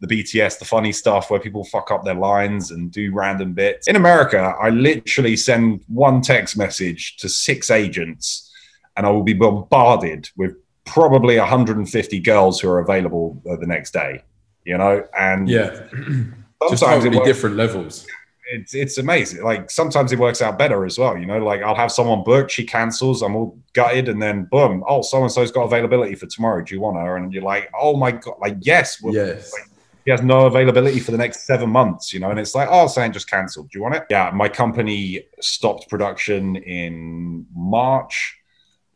the 0.00 0.06
BTS, 0.06 0.60
the 0.60 0.64
funny 0.64 0.92
stuff 0.92 1.28
where 1.28 1.40
people 1.40 1.64
fuck 1.64 1.90
up 1.90 2.04
their 2.04 2.14
lines 2.14 2.70
and 2.70 2.92
do 2.92 3.12
random 3.12 3.52
bits. 3.52 3.88
In 3.88 3.96
America, 3.96 4.54
I 4.60 4.70
literally 4.70 5.36
send 5.36 5.82
one 5.88 6.20
text 6.20 6.56
message 6.56 7.16
to 7.16 7.28
six 7.28 7.68
agents 7.68 8.52
and 8.96 9.04
I 9.04 9.10
will 9.10 9.24
be 9.24 9.32
bombarded 9.32 10.28
with 10.36 10.54
probably 10.84 11.36
150 11.36 12.20
girls 12.20 12.60
who 12.60 12.68
are 12.68 12.78
available 12.78 13.42
uh, 13.50 13.56
the 13.56 13.66
next 13.66 13.92
day, 13.92 14.22
you 14.64 14.78
know? 14.78 15.04
And 15.18 15.48
yeah, 15.48 15.74
sometimes 15.90 16.70
just 16.70 16.82
totally 16.84 17.18
different 17.24 17.56
levels 17.56 18.06
it's 18.50 18.74
it's 18.74 18.98
amazing. 18.98 19.42
Like 19.42 19.70
sometimes 19.70 20.12
it 20.12 20.18
works 20.18 20.42
out 20.42 20.58
better 20.58 20.84
as 20.84 20.98
well. 20.98 21.16
You 21.16 21.26
know, 21.26 21.38
like 21.38 21.62
I'll 21.62 21.74
have 21.74 21.92
someone 21.92 22.24
booked, 22.24 22.50
she 22.50 22.64
cancels, 22.64 23.22
I'm 23.22 23.36
all 23.36 23.58
gutted, 23.74 24.08
and 24.08 24.20
then 24.20 24.44
boom, 24.50 24.84
oh, 24.88 25.02
so 25.02 25.22
and 25.22 25.30
so's 25.30 25.50
got 25.50 25.64
availability 25.64 26.14
for 26.14 26.26
tomorrow. 26.26 26.64
Do 26.64 26.74
you 26.74 26.80
want 26.80 26.96
her? 26.96 27.16
And 27.16 27.32
you're 27.32 27.42
like, 27.42 27.70
oh 27.78 27.96
my 27.96 28.12
god, 28.12 28.36
like 28.40 28.56
yes, 28.60 29.02
well, 29.02 29.14
yes. 29.14 29.52
Like, 29.52 29.70
he 30.04 30.10
has 30.10 30.22
no 30.22 30.46
availability 30.46 31.00
for 31.00 31.10
the 31.10 31.18
next 31.18 31.44
seven 31.44 31.68
months, 31.68 32.14
you 32.14 32.20
know, 32.20 32.30
and 32.30 32.40
it's 32.40 32.54
like, 32.54 32.68
oh, 32.70 32.86
saying 32.86 33.12
just 33.12 33.28
cancelled. 33.28 33.68
Do 33.68 33.78
you 33.78 33.82
want 33.82 33.94
it? 33.94 34.04
Yeah, 34.08 34.30
my 34.32 34.48
company 34.48 35.26
stopped 35.38 35.90
production 35.90 36.56
in 36.56 37.44
March 37.54 38.37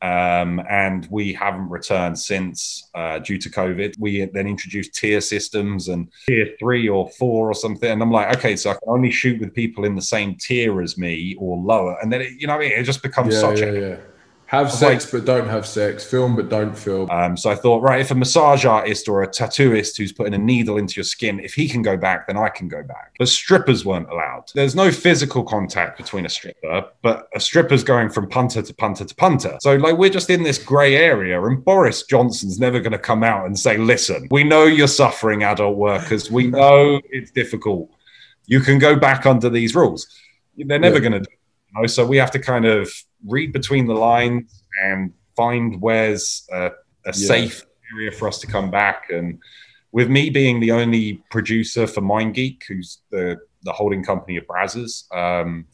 um, 0.03 0.61
and 0.69 1.07
we 1.11 1.33
haven't 1.33 1.69
returned 1.69 2.19
since 2.19 2.91
uh, 2.95 3.21
due 3.21 3.39
to 3.39 3.49
COVID. 3.49 3.95
We 4.01 4.25
then 4.27 4.49
introduced 4.49 4.95
tier 4.95 5.21
systems 5.21 5.89
and 5.89 6.13
tier 6.27 6.49
three 6.59 6.89
or 6.89 7.09
four 7.11 7.49
or 7.49 7.55
something. 7.55 7.89
And 7.89 8.03
I'm 8.03 8.11
like, 8.11 8.37
okay, 8.37 8.57
so 8.57 8.71
I 8.71 8.75
can 8.75 8.89
only 8.89 9.13
shoot 9.13 9.41
with 9.41 9.55
people 9.55 9.85
in 9.85 9.95
the 9.95 10.03
same 10.03 10.35
tier 10.35 10.83
as 10.83 10.99
me 10.99 11.37
or 11.39 11.57
lower. 11.57 11.97
And 12.03 12.13
then, 12.13 12.21
it, 12.23 12.33
you 12.37 12.49
know, 12.49 12.55
I 12.55 12.59
mean? 12.59 12.73
it 12.73 12.83
just 12.83 13.03
becomes 13.03 13.35
yeah, 13.35 13.41
such 13.41 13.61
yeah, 13.61 13.67
a 13.67 13.81
yeah. 13.81 13.97
Have 14.53 14.71
sex 14.71 15.11
like, 15.11 15.13
but 15.13 15.25
don't 15.25 15.49
have 15.49 15.67
sex. 15.67 16.05
Film 16.05 16.37
but 16.37 16.51
don't 16.51 16.77
film. 16.77 17.09
Um, 17.11 17.39
so 17.39 17.51
I 17.51 17.55
thought, 17.55 17.81
right, 17.81 18.03
if 18.03 18.11
a 18.11 18.15
massage 18.15 18.67
artist 18.67 19.09
or 19.09 19.23
a 19.23 19.27
tattooist 19.27 19.97
who's 19.97 20.13
putting 20.13 20.35
a 20.35 20.39
needle 20.39 20.77
into 20.77 20.97
your 20.97 21.05
skin, 21.05 21.41
if 21.41 21.55
he 21.55 21.67
can 21.67 21.81
go 21.81 21.97
back, 21.97 22.27
then 22.27 22.37
I 22.37 22.51
can 22.51 22.69
go 22.69 22.83
back. 22.83 23.15
But 23.19 23.29
strippers 23.29 23.87
weren't 23.87 24.11
allowed. 24.11 24.51
There's 24.55 24.75
no 24.75 24.93
physical 24.93 25.43
contact 25.43 25.97
between 25.97 26.27
a 26.27 26.29
stripper, 26.29 26.85
but 27.01 27.29
a 27.35 27.41
stripper's 27.41 27.83
going 27.83 28.11
from 28.11 28.29
punter 28.29 28.61
to 28.61 28.75
punter 28.75 29.07
to 29.07 29.15
punter. 29.15 29.57
So 29.63 29.77
like 29.77 29.97
we're 29.97 30.11
just 30.11 30.29
in 30.29 30.43
this 30.43 30.63
grey 30.63 30.97
area, 30.97 31.43
and 31.43 31.65
Boris 31.65 32.03
Johnson's 32.03 32.61
never 32.61 32.79
going 32.79 32.93
to 32.93 32.99
come 32.99 33.25
out 33.25 33.47
and 33.47 33.59
say, 33.59 33.79
listen, 33.79 34.29
we 34.31 34.45
know 34.45 34.65
you're 34.67 34.87
suffering, 34.87 35.45
adult 35.45 35.79
workers. 35.79 36.31
We 36.31 36.49
know 36.49 37.01
it's 37.09 37.31
difficult. 37.31 37.91
You 38.45 38.61
can 38.61 38.79
go 38.79 38.97
back 38.97 39.25
under 39.25 39.49
these 39.49 39.75
rules. 39.75 40.07
They're 40.59 40.79
never 40.79 40.97
yeah. 40.97 41.01
going 41.01 41.13
to 41.13 41.21
do. 41.21 41.31
It, 41.31 41.39
you 41.75 41.81
know? 41.81 41.87
So 41.87 42.05
we 42.05 42.19
have 42.19 42.33
to 42.33 42.39
kind 42.39 42.67
of 42.67 42.93
read 43.27 43.53
between 43.53 43.87
the 43.87 43.95
lines 43.95 44.65
and 44.85 45.13
find 45.37 45.81
where's 45.81 46.47
a, 46.53 46.67
a 46.67 46.71
yeah. 47.07 47.13
safe 47.13 47.65
area 47.95 48.11
for 48.11 48.29
us 48.29 48.39
to 48.41 48.47
come 48.47 48.71
back. 48.71 49.11
And 49.11 49.39
with 49.93 50.09
me 50.09 50.31
being 50.31 50.61
the 50.61 50.73
only 50.73 51.23
producer 51.31 51.87
for 51.87 52.01
MindGeek, 52.01 52.63
who's 52.69 52.99
the 53.11 53.39
the 53.65 53.73
holding 53.73 54.03
company 54.03 54.37
of 54.37 54.45
Brazzers, 54.45 55.05
um, 55.15 55.67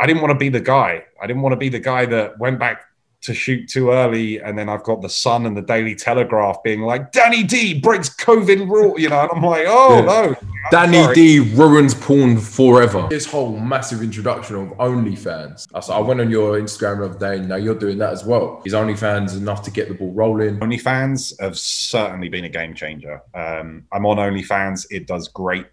I 0.00 0.06
didn't 0.06 0.22
want 0.22 0.32
to 0.32 0.38
be 0.38 0.48
the 0.48 0.60
guy. 0.60 1.04
I 1.22 1.26
didn't 1.26 1.42
want 1.42 1.52
to 1.52 1.58
be 1.58 1.68
the 1.68 1.78
guy 1.78 2.06
that 2.06 2.38
went 2.38 2.58
back 2.58 2.82
to 3.22 3.34
shoot 3.34 3.68
too 3.68 3.90
early, 3.90 4.40
and 4.40 4.58
then 4.58 4.68
I've 4.68 4.82
got 4.82 5.02
the 5.02 5.08
Sun 5.08 5.46
and 5.46 5.56
the 5.56 5.62
Daily 5.62 5.94
Telegraph 5.94 6.62
being 6.62 6.82
like, 6.82 7.12
"Danny 7.12 7.42
D 7.42 7.78
breaks 7.78 8.08
COVID 8.08 8.68
rule," 8.68 8.98
you 8.98 9.08
know, 9.08 9.20
and 9.20 9.30
I'm 9.32 9.42
like, 9.42 9.64
"Oh 9.66 9.96
yeah. 9.96 10.04
no." 10.04 10.36
Danny 10.70 11.02
sorry. 11.02 11.14
D 11.14 11.40
ruins 11.54 11.94
porn 11.94 12.38
forever. 12.38 13.06
This 13.10 13.26
whole 13.26 13.58
massive 13.58 14.02
introduction 14.02 14.56
of 14.56 14.68
OnlyFans. 14.78 15.68
I, 15.74 15.94
I 15.94 16.00
went 16.00 16.20
on 16.20 16.30
your 16.30 16.58
Instagram 16.58 16.98
the 16.98 17.04
other 17.06 17.18
day, 17.18 17.38
and 17.38 17.48
now 17.48 17.56
you're 17.56 17.74
doing 17.74 17.98
that 17.98 18.12
as 18.12 18.24
well. 18.24 18.62
Is 18.64 18.72
OnlyFans 18.72 19.36
enough 19.36 19.62
to 19.62 19.70
get 19.70 19.88
the 19.88 19.94
ball 19.94 20.12
rolling? 20.12 20.58
OnlyFans 20.60 21.38
have 21.40 21.58
certainly 21.58 22.28
been 22.28 22.44
a 22.44 22.48
game 22.48 22.74
changer. 22.74 23.22
Um, 23.34 23.84
I'm 23.92 24.06
on 24.06 24.16
OnlyFans. 24.16 24.86
It 24.90 25.06
does 25.06 25.28
great. 25.28 25.66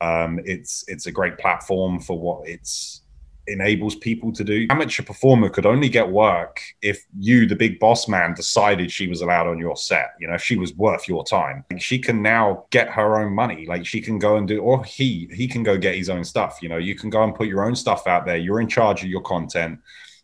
Um, 0.00 0.40
it's 0.44 0.84
it's 0.88 1.06
a 1.06 1.12
great 1.12 1.38
platform 1.38 2.00
for 2.00 2.18
what 2.18 2.48
it's 2.48 3.02
enables 3.50 3.94
people 3.96 4.32
to 4.32 4.44
do. 4.44 4.66
Amateur 4.70 5.02
performer 5.02 5.48
could 5.48 5.66
only 5.66 5.88
get 5.88 6.08
work 6.08 6.62
if 6.82 7.04
you, 7.18 7.46
the 7.46 7.56
big 7.56 7.78
boss 7.78 8.08
man, 8.08 8.34
decided 8.34 8.90
she 8.90 9.08
was 9.08 9.20
allowed 9.20 9.46
on 9.46 9.58
your 9.58 9.76
set. 9.76 10.14
You 10.20 10.28
know, 10.28 10.34
if 10.34 10.42
she 10.42 10.56
was 10.56 10.74
worth 10.74 11.08
your 11.08 11.24
time. 11.24 11.64
Like 11.70 11.82
she 11.82 11.98
can 11.98 12.22
now 12.22 12.64
get 12.70 12.88
her 12.90 13.20
own 13.20 13.34
money. 13.34 13.66
Like 13.66 13.84
she 13.86 14.00
can 14.00 14.18
go 14.18 14.36
and 14.36 14.46
do, 14.46 14.60
or 14.60 14.84
he, 14.84 15.28
he 15.32 15.48
can 15.48 15.62
go 15.62 15.76
get 15.76 15.96
his 15.96 16.08
own 16.08 16.24
stuff. 16.24 16.58
You 16.62 16.68
know, 16.68 16.78
you 16.78 16.94
can 16.94 17.10
go 17.10 17.22
and 17.22 17.34
put 17.34 17.48
your 17.48 17.64
own 17.64 17.74
stuff 17.74 18.06
out 18.06 18.24
there. 18.26 18.36
You're 18.36 18.60
in 18.60 18.68
charge 18.68 19.02
of 19.02 19.08
your 19.08 19.22
content. 19.22 19.80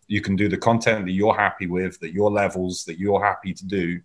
You 0.08 0.20
can 0.20 0.36
do 0.36 0.48
the 0.48 0.56
content 0.56 1.06
that 1.06 1.12
you're 1.12 1.34
happy 1.34 1.66
with, 1.66 1.98
that 2.00 2.12
your 2.12 2.30
levels 2.30 2.84
that 2.84 2.98
you're 2.98 3.22
happy 3.24 3.52
to 3.52 3.66
do. 3.66 4.00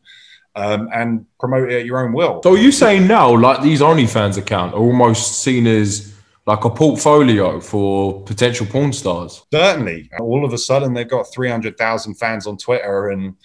Um, 0.53 0.89
and 0.93 1.25
promote 1.39 1.71
it 1.71 1.79
at 1.79 1.85
your 1.85 2.05
own 2.05 2.11
will. 2.11 2.41
So, 2.43 2.55
are 2.55 2.57
you 2.57 2.73
saying 2.73 3.07
now, 3.07 3.33
like 3.33 3.61
these 3.61 3.79
OnlyFans 3.79 4.37
account 4.37 4.73
are 4.73 4.79
almost 4.79 5.41
seen 5.41 5.65
as 5.65 6.13
like 6.45 6.65
a 6.65 6.69
portfolio 6.69 7.59
for 7.59 8.23
potential 8.23 8.65
porn 8.65 8.93
stars. 8.93 9.45
Certainly. 9.53 10.09
All 10.19 10.43
of 10.43 10.53
a 10.53 10.57
sudden, 10.57 10.93
they've 10.93 11.09
got 11.09 11.31
300,000 11.31 12.15
fans 12.15 12.47
on 12.47 12.57
Twitter 12.57 13.09
and 13.09 13.35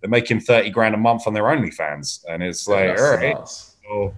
they're 0.00 0.10
making 0.10 0.40
30 0.40 0.70
grand 0.70 0.94
a 0.94 0.98
month 0.98 1.26
on 1.26 1.34
their 1.34 1.44
OnlyFans. 1.44 2.24
And 2.28 2.42
it's 2.42 2.66
like, 2.66 2.96
yeah, 2.96 3.02
all 3.02 3.16
right, 3.16 3.48
well, 3.88 4.14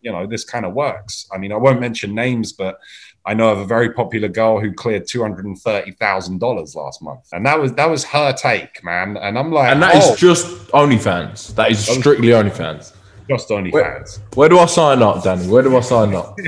you 0.00 0.12
know, 0.12 0.26
this 0.26 0.44
kind 0.44 0.64
of 0.64 0.74
works. 0.74 1.26
I 1.32 1.38
mean, 1.38 1.52
I 1.52 1.56
won't 1.56 1.80
mention 1.80 2.14
names, 2.14 2.52
but 2.52 2.78
I 3.24 3.34
know 3.34 3.50
of 3.50 3.58
a 3.58 3.64
very 3.64 3.92
popular 3.92 4.28
girl 4.28 4.60
who 4.60 4.72
cleared 4.72 5.06
two 5.08 5.20
hundred 5.20 5.46
and 5.46 5.58
thirty 5.58 5.90
thousand 5.92 6.38
dollars 6.38 6.76
last 6.76 7.02
month, 7.02 7.26
and 7.32 7.44
that 7.44 7.58
was 7.58 7.72
that 7.72 7.90
was 7.90 8.04
her 8.04 8.32
take, 8.32 8.84
man. 8.84 9.16
And 9.16 9.36
I'm 9.36 9.50
like, 9.50 9.72
and 9.72 9.82
that 9.82 9.96
oh, 9.96 10.12
is 10.12 10.20
just 10.20 10.46
OnlyFans. 10.68 11.54
That 11.56 11.72
is 11.72 11.84
strictly 11.84 12.28
OnlyFans. 12.28 12.94
Just 13.28 13.48
OnlyFans. 13.48 13.72
Where, 13.72 14.04
where 14.34 14.48
do 14.48 14.58
I 14.60 14.66
sign 14.66 15.02
up, 15.02 15.24
Danny? 15.24 15.48
Where 15.48 15.64
do 15.64 15.76
I 15.76 15.80
sign 15.80 16.14
up? 16.14 16.38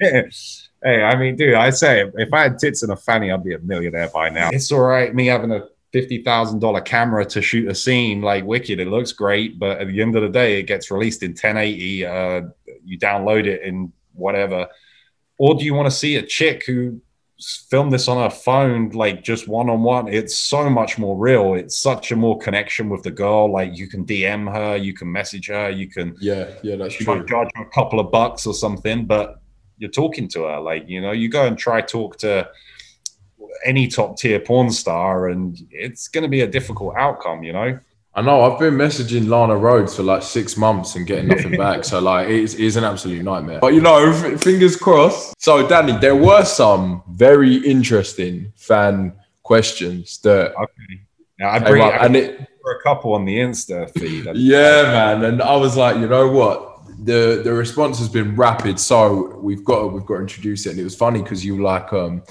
Hey, 0.82 1.02
I 1.02 1.16
mean, 1.16 1.36
dude, 1.36 1.54
I 1.54 1.70
say 1.70 2.10
if 2.14 2.32
I 2.32 2.42
had 2.42 2.58
tits 2.58 2.82
and 2.82 2.92
a 2.92 2.96
fanny, 2.96 3.30
I'd 3.30 3.42
be 3.42 3.54
a 3.54 3.58
millionaire 3.58 4.08
by 4.08 4.28
now. 4.28 4.50
It's 4.52 4.70
all 4.70 4.80
right, 4.80 5.14
me 5.14 5.26
having 5.26 5.50
a 5.52 5.66
fifty 5.92 6.22
thousand 6.22 6.60
dollar 6.60 6.80
camera 6.80 7.24
to 7.24 7.40
shoot 7.40 7.68
a 7.70 7.74
scene 7.74 8.20
like 8.20 8.44
Wicked. 8.44 8.78
It 8.78 8.88
looks 8.88 9.12
great, 9.12 9.58
but 9.58 9.80
at 9.80 9.88
the 9.88 10.02
end 10.02 10.16
of 10.16 10.22
the 10.22 10.28
day, 10.28 10.60
it 10.60 10.64
gets 10.64 10.90
released 10.90 11.22
in 11.22 11.30
1080. 11.30 12.04
Uh, 12.04 12.42
you 12.84 12.98
download 12.98 13.46
it 13.46 13.62
in 13.62 13.92
whatever. 14.12 14.68
Or 15.38 15.54
do 15.54 15.64
you 15.64 15.74
want 15.74 15.86
to 15.86 15.96
see 15.96 16.16
a 16.16 16.22
chick 16.22 16.64
who 16.66 17.00
filmed 17.68 17.92
this 17.92 18.08
on 18.08 18.22
her 18.22 18.34
phone, 18.34 18.90
like 18.90 19.22
just 19.22 19.48
one 19.48 19.68
on 19.68 19.82
one? 19.82 20.08
It's 20.08 20.36
so 20.36 20.68
much 20.70 20.98
more 20.98 21.16
real. 21.16 21.54
It's 21.54 21.78
such 21.78 22.12
a 22.12 22.16
more 22.16 22.38
connection 22.38 22.88
with 22.88 23.02
the 23.02 23.10
girl. 23.10 23.50
Like 23.50 23.76
you 23.76 23.88
can 23.88 24.04
DM 24.04 24.52
her, 24.52 24.76
you 24.76 24.94
can 24.94 25.10
message 25.10 25.48
her, 25.48 25.70
you 25.70 25.88
can 25.88 26.16
yeah, 26.20 26.50
yeah, 26.62 26.76
that's 26.76 26.94
she 26.94 27.04
true. 27.04 27.16
Might 27.16 27.26
charge 27.26 27.48
a 27.56 27.64
couple 27.66 28.00
of 28.00 28.10
bucks 28.10 28.46
or 28.46 28.54
something, 28.54 29.06
but 29.06 29.40
you're 29.78 29.90
talking 29.90 30.28
to 30.28 30.44
her. 30.44 30.60
Like, 30.60 30.88
you 30.88 31.00
know, 31.00 31.12
you 31.12 31.28
go 31.28 31.46
and 31.46 31.58
try 31.58 31.80
talk 31.80 32.18
to 32.18 32.48
any 33.64 33.88
top 33.88 34.18
tier 34.18 34.40
porn 34.40 34.70
star, 34.70 35.28
and 35.28 35.58
it's 35.70 36.08
going 36.08 36.22
to 36.22 36.28
be 36.28 36.42
a 36.42 36.46
difficult 36.46 36.94
outcome, 36.96 37.42
you 37.42 37.52
know. 37.52 37.78
I 38.14 38.22
know. 38.22 38.42
I've 38.42 38.58
been 38.58 38.74
messaging 38.74 39.28
Lana 39.28 39.54
Rhoades 39.54 39.94
for 39.94 40.02
like 40.02 40.22
six 40.22 40.56
months 40.56 40.96
and 40.96 41.06
getting 41.06 41.28
nothing 41.28 41.56
back. 41.58 41.84
So 41.84 42.00
like, 42.00 42.28
it 42.28 42.36
is, 42.36 42.54
it 42.54 42.60
is 42.60 42.76
an 42.76 42.84
absolute 42.84 43.22
nightmare. 43.22 43.58
But 43.60 43.74
you 43.74 43.82
know, 43.82 44.10
f- 44.10 44.40
fingers 44.40 44.74
crossed. 44.74 45.34
So 45.38 45.68
Danny, 45.68 45.98
there 45.98 46.16
were 46.16 46.44
some 46.44 47.02
very 47.10 47.56
interesting 47.56 48.52
fan 48.56 49.12
questions 49.42 50.18
that 50.20 50.54
okay. 50.54 51.00
Yeah, 51.38 51.50
I 51.50 51.58
bring 51.58 51.82
up, 51.82 51.92
I 51.92 52.06
and 52.06 52.16
it 52.16 52.48
for 52.62 52.72
a 52.72 52.82
couple 52.82 53.12
on 53.12 53.26
the 53.26 53.36
Insta 53.36 53.90
feed. 53.92 54.26
Yeah, 54.34 54.82
man. 54.84 55.24
And 55.24 55.42
I 55.42 55.54
was 55.56 55.76
like, 55.76 55.96
you 55.96 56.08
know 56.08 56.28
what? 56.28 56.75
The 57.04 57.42
the 57.44 57.52
response 57.52 57.98
has 57.98 58.08
been 58.08 58.34
rapid, 58.36 58.80
so 58.80 59.38
we've 59.38 59.64
got 59.64 59.92
we've 59.92 60.06
got 60.06 60.16
to 60.16 60.20
introduce 60.20 60.66
it. 60.66 60.70
And 60.70 60.80
it 60.80 60.84
was 60.84 60.94
funny 60.94 61.22
because 61.22 61.44
you 61.44 61.56
were 61.56 61.62
like, 61.62 61.92
um, 61.92 62.22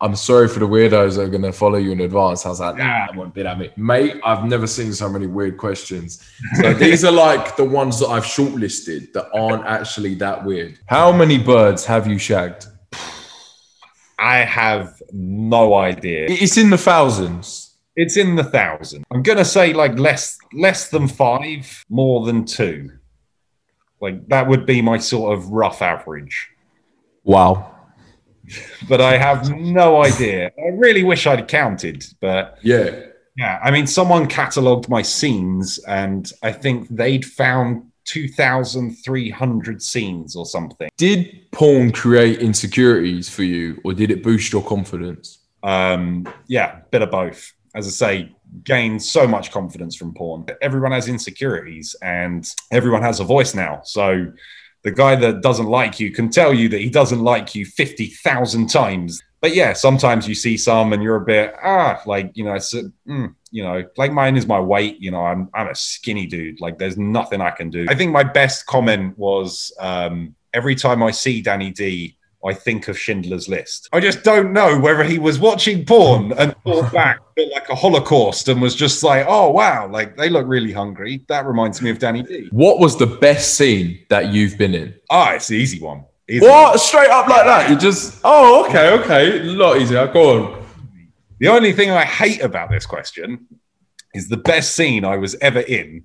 I'm 0.00 0.16
sorry 0.16 0.48
for 0.48 0.58
the 0.58 0.68
weirdos 0.68 1.16
that 1.16 1.22
are 1.22 1.28
gonna 1.28 1.52
follow 1.52 1.78
you 1.78 1.92
in 1.92 2.00
advance. 2.00 2.44
I 2.44 2.50
was 2.50 2.60
like, 2.60 2.76
nah, 2.76 3.06
that 3.06 3.14
won't 3.14 3.32
be 3.32 3.42
that 3.42 3.58
me. 3.58 3.70
Mate, 3.76 4.20
I've 4.24 4.44
never 4.44 4.66
seen 4.66 4.92
so 4.92 5.08
many 5.08 5.26
weird 5.26 5.56
questions. 5.56 6.22
So 6.60 6.74
these 6.74 7.04
are 7.04 7.12
like 7.12 7.56
the 7.56 7.64
ones 7.64 7.98
that 8.00 8.08
I've 8.08 8.24
shortlisted 8.24 9.12
that 9.14 9.30
aren't 9.32 9.64
actually 9.64 10.14
that 10.16 10.44
weird. 10.44 10.78
How 10.86 11.10
many 11.10 11.38
birds 11.38 11.86
have 11.86 12.06
you 12.06 12.18
shagged? 12.18 12.66
I 14.18 14.38
have 14.38 15.02
no 15.12 15.74
idea. 15.74 16.26
It's 16.28 16.56
in 16.56 16.70
the 16.70 16.78
thousands. 16.78 17.76
It's 17.96 18.16
in 18.16 18.36
the 18.36 18.44
thousand. 18.44 19.04
I'm 19.12 19.22
gonna 19.22 19.44
say 19.44 19.72
like 19.72 19.98
less 19.98 20.36
less 20.52 20.90
than 20.90 21.08
five, 21.08 21.84
more 21.88 22.26
than 22.26 22.44
two. 22.44 22.90
Like 24.04 24.28
that 24.28 24.46
would 24.48 24.64
be 24.66 24.82
my 24.82 24.98
sort 24.98 25.36
of 25.36 25.48
rough 25.48 25.80
average. 25.82 26.36
Wow. 27.24 27.70
But 28.90 29.00
I 29.00 29.16
have 29.16 29.50
no 29.50 30.02
idea. 30.02 30.50
I 30.58 30.68
really 30.74 31.02
wish 31.02 31.26
I'd 31.26 31.48
counted, 31.48 32.04
but 32.20 32.58
Yeah. 32.60 32.90
yeah, 33.38 33.58
I 33.66 33.70
mean 33.70 33.86
someone 33.86 34.26
catalogued 34.26 34.90
my 34.90 35.00
scenes 35.00 35.78
and 35.88 36.30
I 36.42 36.52
think 36.52 36.88
they'd 36.90 37.24
found 37.24 37.90
2,300 38.04 39.80
scenes 39.80 40.36
or 40.36 40.44
something. 40.44 40.90
Did 40.98 41.50
porn 41.52 41.90
create 41.90 42.40
insecurities 42.40 43.30
for 43.30 43.44
you, 43.44 43.80
or 43.82 43.94
did 43.94 44.10
it 44.10 44.22
boost 44.22 44.52
your 44.52 44.62
confidence? 44.62 45.38
Um, 45.62 46.26
yeah, 46.46 46.80
bit 46.90 47.00
of 47.00 47.10
both. 47.10 47.53
As 47.74 47.86
I 47.86 47.90
say, 47.90 48.36
gained 48.62 49.02
so 49.02 49.26
much 49.26 49.50
confidence 49.50 49.96
from 49.96 50.14
porn. 50.14 50.46
Everyone 50.62 50.92
has 50.92 51.08
insecurities 51.08 51.96
and 52.02 52.48
everyone 52.70 53.02
has 53.02 53.20
a 53.20 53.24
voice 53.24 53.54
now. 53.54 53.80
So 53.84 54.32
the 54.84 54.92
guy 54.92 55.16
that 55.16 55.40
doesn't 55.40 55.66
like 55.66 55.98
you 55.98 56.12
can 56.12 56.30
tell 56.30 56.54
you 56.54 56.68
that 56.68 56.80
he 56.80 56.90
doesn't 56.90 57.20
like 57.20 57.54
you 57.54 57.64
50,000 57.66 58.68
times. 58.68 59.20
But 59.40 59.54
yeah, 59.54 59.72
sometimes 59.72 60.28
you 60.28 60.34
see 60.34 60.56
some 60.56 60.92
and 60.92 61.02
you're 61.02 61.16
a 61.16 61.24
bit, 61.24 61.54
ah, 61.62 62.00
like, 62.06 62.30
you 62.34 62.44
know, 62.44 62.54
it's, 62.54 62.72
mm, 62.72 63.34
you 63.50 63.62
know, 63.62 63.82
like 63.96 64.12
mine 64.12 64.36
is 64.36 64.46
my 64.46 64.60
weight. 64.60 65.00
You 65.00 65.10
know, 65.10 65.24
I'm, 65.24 65.48
I'm 65.52 65.68
a 65.68 65.74
skinny 65.74 66.26
dude. 66.26 66.60
Like 66.60 66.78
there's 66.78 66.96
nothing 66.96 67.40
I 67.40 67.50
can 67.50 67.70
do. 67.70 67.86
I 67.88 67.94
think 67.94 68.12
my 68.12 68.22
best 68.22 68.66
comment 68.66 69.18
was 69.18 69.72
um, 69.80 70.34
every 70.52 70.74
time 70.74 71.02
I 71.02 71.10
see 71.10 71.42
Danny 71.42 71.70
D, 71.70 72.16
I 72.44 72.52
think 72.52 72.88
of 72.88 72.98
Schindler's 72.98 73.48
List. 73.48 73.88
I 73.92 74.00
just 74.00 74.22
don't 74.22 74.52
know 74.52 74.78
whether 74.78 75.02
he 75.02 75.18
was 75.18 75.38
watching 75.38 75.84
porn 75.86 76.32
and 76.32 76.54
thought 76.64 76.92
back 76.92 77.20
to 77.36 77.46
like 77.46 77.68
a 77.70 77.74
Holocaust 77.74 78.48
and 78.48 78.60
was 78.60 78.74
just 78.74 79.02
like, 79.02 79.24
oh 79.28 79.50
wow, 79.50 79.88
like 79.88 80.16
they 80.16 80.28
look 80.28 80.46
really 80.46 80.72
hungry. 80.72 81.24
That 81.28 81.46
reminds 81.46 81.80
me 81.80 81.90
of 81.90 81.98
Danny 81.98 82.22
D. 82.22 82.48
What 82.50 82.78
was 82.78 82.98
the 82.98 83.06
best 83.06 83.54
scene 83.54 84.04
that 84.10 84.32
you've 84.32 84.58
been 84.58 84.74
in? 84.74 84.94
Ah, 85.10 85.32
it's 85.32 85.48
the 85.48 85.56
easy 85.56 85.80
one. 85.80 86.04
Easy 86.28 86.46
What? 86.46 86.78
Straight 86.80 87.10
up 87.10 87.28
like 87.28 87.44
that? 87.44 87.70
You 87.70 87.76
just, 87.76 88.20
oh, 88.24 88.66
okay, 88.66 88.90
okay. 89.00 89.40
A 89.40 89.44
lot 89.44 89.80
easier. 89.80 90.06
Go 90.08 90.44
on. 90.44 90.64
The 91.38 91.48
only 91.48 91.72
thing 91.72 91.90
I 91.90 92.04
hate 92.04 92.42
about 92.42 92.70
this 92.70 92.86
question 92.86 93.46
is 94.14 94.28
the 94.28 94.36
best 94.36 94.74
scene 94.74 95.04
I 95.04 95.16
was 95.16 95.34
ever 95.36 95.60
in. 95.60 96.04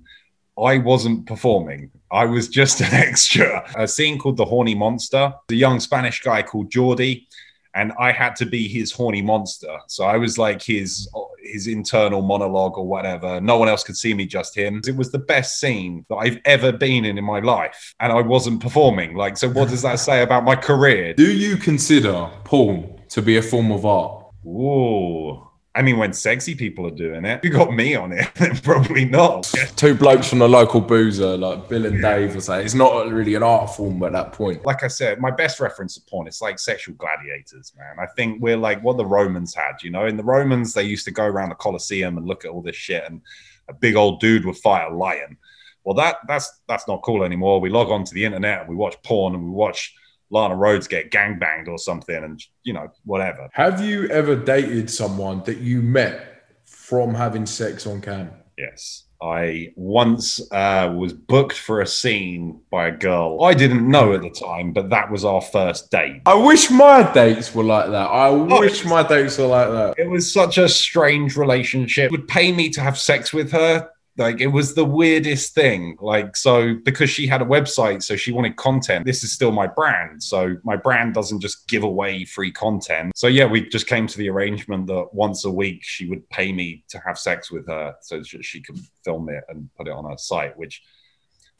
I 0.58 0.78
wasn't 0.78 1.26
performing. 1.26 1.90
I 2.12 2.26
was 2.26 2.48
just 2.48 2.80
an 2.80 2.88
extra. 2.92 3.70
A 3.76 3.86
scene 3.86 4.18
called 4.18 4.36
The 4.36 4.44
Horny 4.44 4.74
Monster. 4.74 5.32
The 5.48 5.56
young 5.56 5.80
Spanish 5.80 6.22
guy 6.22 6.42
called 6.42 6.70
Jordi, 6.70 7.26
and 7.74 7.92
I 7.98 8.12
had 8.12 8.34
to 8.36 8.46
be 8.46 8.66
his 8.68 8.92
horny 8.92 9.22
monster. 9.22 9.78
So 9.86 10.04
I 10.04 10.16
was 10.16 10.38
like 10.38 10.62
his 10.62 11.08
his 11.42 11.66
internal 11.66 12.22
monologue 12.22 12.76
or 12.76 12.86
whatever. 12.86 13.40
No 13.40 13.58
one 13.58 13.68
else 13.68 13.82
could 13.82 13.96
see 13.96 14.14
me, 14.14 14.26
just 14.26 14.56
him. 14.56 14.80
It 14.86 14.96
was 14.96 15.10
the 15.10 15.18
best 15.18 15.58
scene 15.58 16.04
that 16.08 16.16
I've 16.16 16.38
ever 16.44 16.72
been 16.72 17.04
in 17.04 17.18
in 17.18 17.24
my 17.24 17.40
life, 17.40 17.94
and 18.00 18.12
I 18.12 18.20
wasn't 18.20 18.60
performing. 18.60 19.14
Like, 19.14 19.36
so 19.36 19.48
what 19.48 19.68
does 19.68 19.82
that 19.82 19.96
say 20.00 20.22
about 20.22 20.44
my 20.44 20.56
career? 20.56 21.14
Do 21.14 21.32
you 21.32 21.56
consider 21.56 22.28
porn 22.44 23.00
to 23.10 23.22
be 23.22 23.36
a 23.36 23.42
form 23.42 23.70
of 23.72 23.86
art? 23.86 24.26
Ooh. 24.46 25.49
I 25.72 25.82
mean, 25.82 25.98
when 25.98 26.12
sexy 26.12 26.56
people 26.56 26.84
are 26.86 26.92
doing 26.92 27.24
it, 27.24 27.44
you 27.44 27.50
got 27.50 27.72
me 27.72 27.94
on 27.94 28.10
it, 28.10 28.28
probably 28.64 29.04
not. 29.04 29.44
Two 29.76 29.94
blokes 29.94 30.28
from 30.28 30.40
the 30.40 30.48
local 30.48 30.80
boozer, 30.80 31.36
like 31.36 31.68
Bill 31.68 31.86
and 31.86 32.02
Dave, 32.02 32.34
will 32.34 32.40
say 32.40 32.64
it's 32.64 32.74
not 32.74 33.08
really 33.08 33.36
an 33.36 33.44
art 33.44 33.76
form 33.76 34.02
at 34.02 34.10
that 34.12 34.32
point. 34.32 34.66
Like 34.66 34.82
I 34.82 34.88
said, 34.88 35.20
my 35.20 35.30
best 35.30 35.60
reference 35.60 35.94
to 35.94 36.00
porn, 36.10 36.26
it's 36.26 36.42
like 36.42 36.58
sexual 36.58 36.96
gladiators, 36.96 37.72
man. 37.78 37.96
I 38.00 38.06
think 38.16 38.42
we're 38.42 38.56
like 38.56 38.82
what 38.82 38.96
the 38.96 39.06
Romans 39.06 39.54
had, 39.54 39.74
you 39.82 39.90
know? 39.90 40.06
In 40.06 40.16
the 40.16 40.24
Romans, 40.24 40.74
they 40.74 40.82
used 40.82 41.04
to 41.04 41.12
go 41.12 41.24
around 41.24 41.50
the 41.50 41.54
Colosseum 41.54 42.18
and 42.18 42.26
look 42.26 42.44
at 42.44 42.50
all 42.50 42.62
this 42.62 42.74
shit, 42.74 43.04
and 43.04 43.20
a 43.68 43.72
big 43.72 43.94
old 43.94 44.18
dude 44.18 44.44
would 44.46 44.56
fight 44.56 44.90
a 44.90 44.94
lion. 44.94 45.36
Well, 45.84 45.94
that 45.94 46.16
that's 46.26 46.50
that's 46.66 46.88
not 46.88 47.02
cool 47.02 47.22
anymore. 47.22 47.60
We 47.60 47.70
log 47.70 47.90
on 47.90 48.02
to 48.04 48.14
the 48.14 48.24
internet 48.24 48.60
and 48.60 48.68
we 48.68 48.74
watch 48.74 49.00
porn 49.04 49.34
and 49.34 49.44
we 49.44 49.50
watch 49.50 49.94
Lana 50.30 50.54
Rhoades 50.54 50.88
get 50.88 51.10
gangbanged 51.10 51.68
or 51.68 51.78
something, 51.78 52.16
and 52.16 52.42
you 52.62 52.72
know 52.72 52.88
whatever. 53.04 53.48
Have 53.52 53.84
you 53.84 54.08
ever 54.08 54.36
dated 54.36 54.90
someone 54.90 55.42
that 55.44 55.58
you 55.58 55.82
met 55.82 56.44
from 56.64 57.14
having 57.14 57.46
sex 57.46 57.86
on 57.86 58.00
cam? 58.00 58.30
Yes. 58.56 59.04
I 59.22 59.72
once 59.76 60.40
uh, 60.50 60.94
was 60.96 61.12
booked 61.12 61.56
for 61.56 61.82
a 61.82 61.86
scene 61.86 62.60
by 62.70 62.88
a 62.88 62.92
girl 62.92 63.42
I 63.44 63.52
didn't 63.52 63.86
know 63.86 64.14
at 64.14 64.22
the 64.22 64.30
time, 64.30 64.72
but 64.72 64.88
that 64.90 65.10
was 65.10 65.26
our 65.26 65.42
first 65.42 65.90
date. 65.90 66.22
I 66.24 66.34
wish 66.34 66.70
my 66.70 67.10
dates 67.12 67.54
were 67.54 67.64
like 67.64 67.90
that. 67.90 68.06
I 68.06 68.30
wish 68.30 68.84
my 68.86 69.02
dates 69.02 69.36
were 69.36 69.46
like 69.46 69.68
that. 69.68 69.98
It 69.98 70.08
was 70.08 70.32
such 70.32 70.56
a 70.56 70.68
strange 70.68 71.36
relationship. 71.36 72.10
Would 72.10 72.28
pay 72.28 72.50
me 72.50 72.70
to 72.70 72.80
have 72.80 72.96
sex 72.96 73.32
with 73.32 73.52
her. 73.52 73.90
Like 74.16 74.40
it 74.40 74.48
was 74.48 74.74
the 74.74 74.84
weirdest 74.84 75.54
thing. 75.54 75.96
Like 76.00 76.36
so 76.36 76.74
because 76.84 77.10
she 77.10 77.26
had 77.26 77.42
a 77.42 77.44
website, 77.44 78.02
so 78.02 78.16
she 78.16 78.32
wanted 78.32 78.56
content. 78.56 79.06
This 79.06 79.22
is 79.24 79.32
still 79.32 79.52
my 79.52 79.66
brand, 79.66 80.22
so 80.22 80.56
my 80.64 80.76
brand 80.76 81.14
doesn't 81.14 81.40
just 81.40 81.68
give 81.68 81.84
away 81.84 82.24
free 82.24 82.52
content. 82.52 83.12
So 83.14 83.26
yeah, 83.26 83.46
we 83.46 83.68
just 83.68 83.86
came 83.86 84.06
to 84.06 84.18
the 84.18 84.28
arrangement 84.28 84.86
that 84.88 85.08
once 85.12 85.44
a 85.44 85.50
week 85.50 85.80
she 85.82 86.06
would 86.06 86.28
pay 86.28 86.52
me 86.52 86.84
to 86.88 86.98
have 87.06 87.18
sex 87.18 87.50
with 87.50 87.66
her, 87.68 87.94
so 88.02 88.22
she 88.22 88.60
could 88.60 88.78
film 89.04 89.28
it 89.28 89.44
and 89.48 89.70
put 89.76 89.88
it 89.88 89.92
on 89.92 90.10
her 90.10 90.18
site, 90.18 90.56
which 90.56 90.82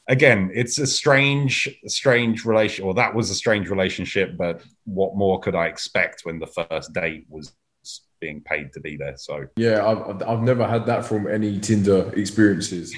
again, 0.08 0.50
it's 0.52 0.78
a 0.78 0.86
strange, 0.86 1.68
strange 1.86 2.44
relation. 2.44 2.84
Or 2.84 2.94
that 2.94 3.14
was 3.14 3.30
a 3.30 3.34
strange 3.34 3.70
relationship, 3.70 4.36
but 4.36 4.62
what 4.84 5.16
more 5.16 5.40
could 5.40 5.54
I 5.54 5.66
expect 5.66 6.22
when 6.24 6.38
the 6.38 6.46
first 6.46 6.92
date 6.92 7.26
was 7.28 7.52
being 8.20 8.40
paid 8.42 8.72
to 8.74 8.80
be 8.80 8.96
there? 8.96 9.16
So 9.16 9.46
Yeah, 9.56 9.84
I've, 9.86 10.22
I've 10.22 10.42
never 10.42 10.66
had 10.66 10.86
that 10.86 11.04
from 11.04 11.26
any 11.26 11.58
Tinder 11.58 12.12
experiences, 12.14 12.94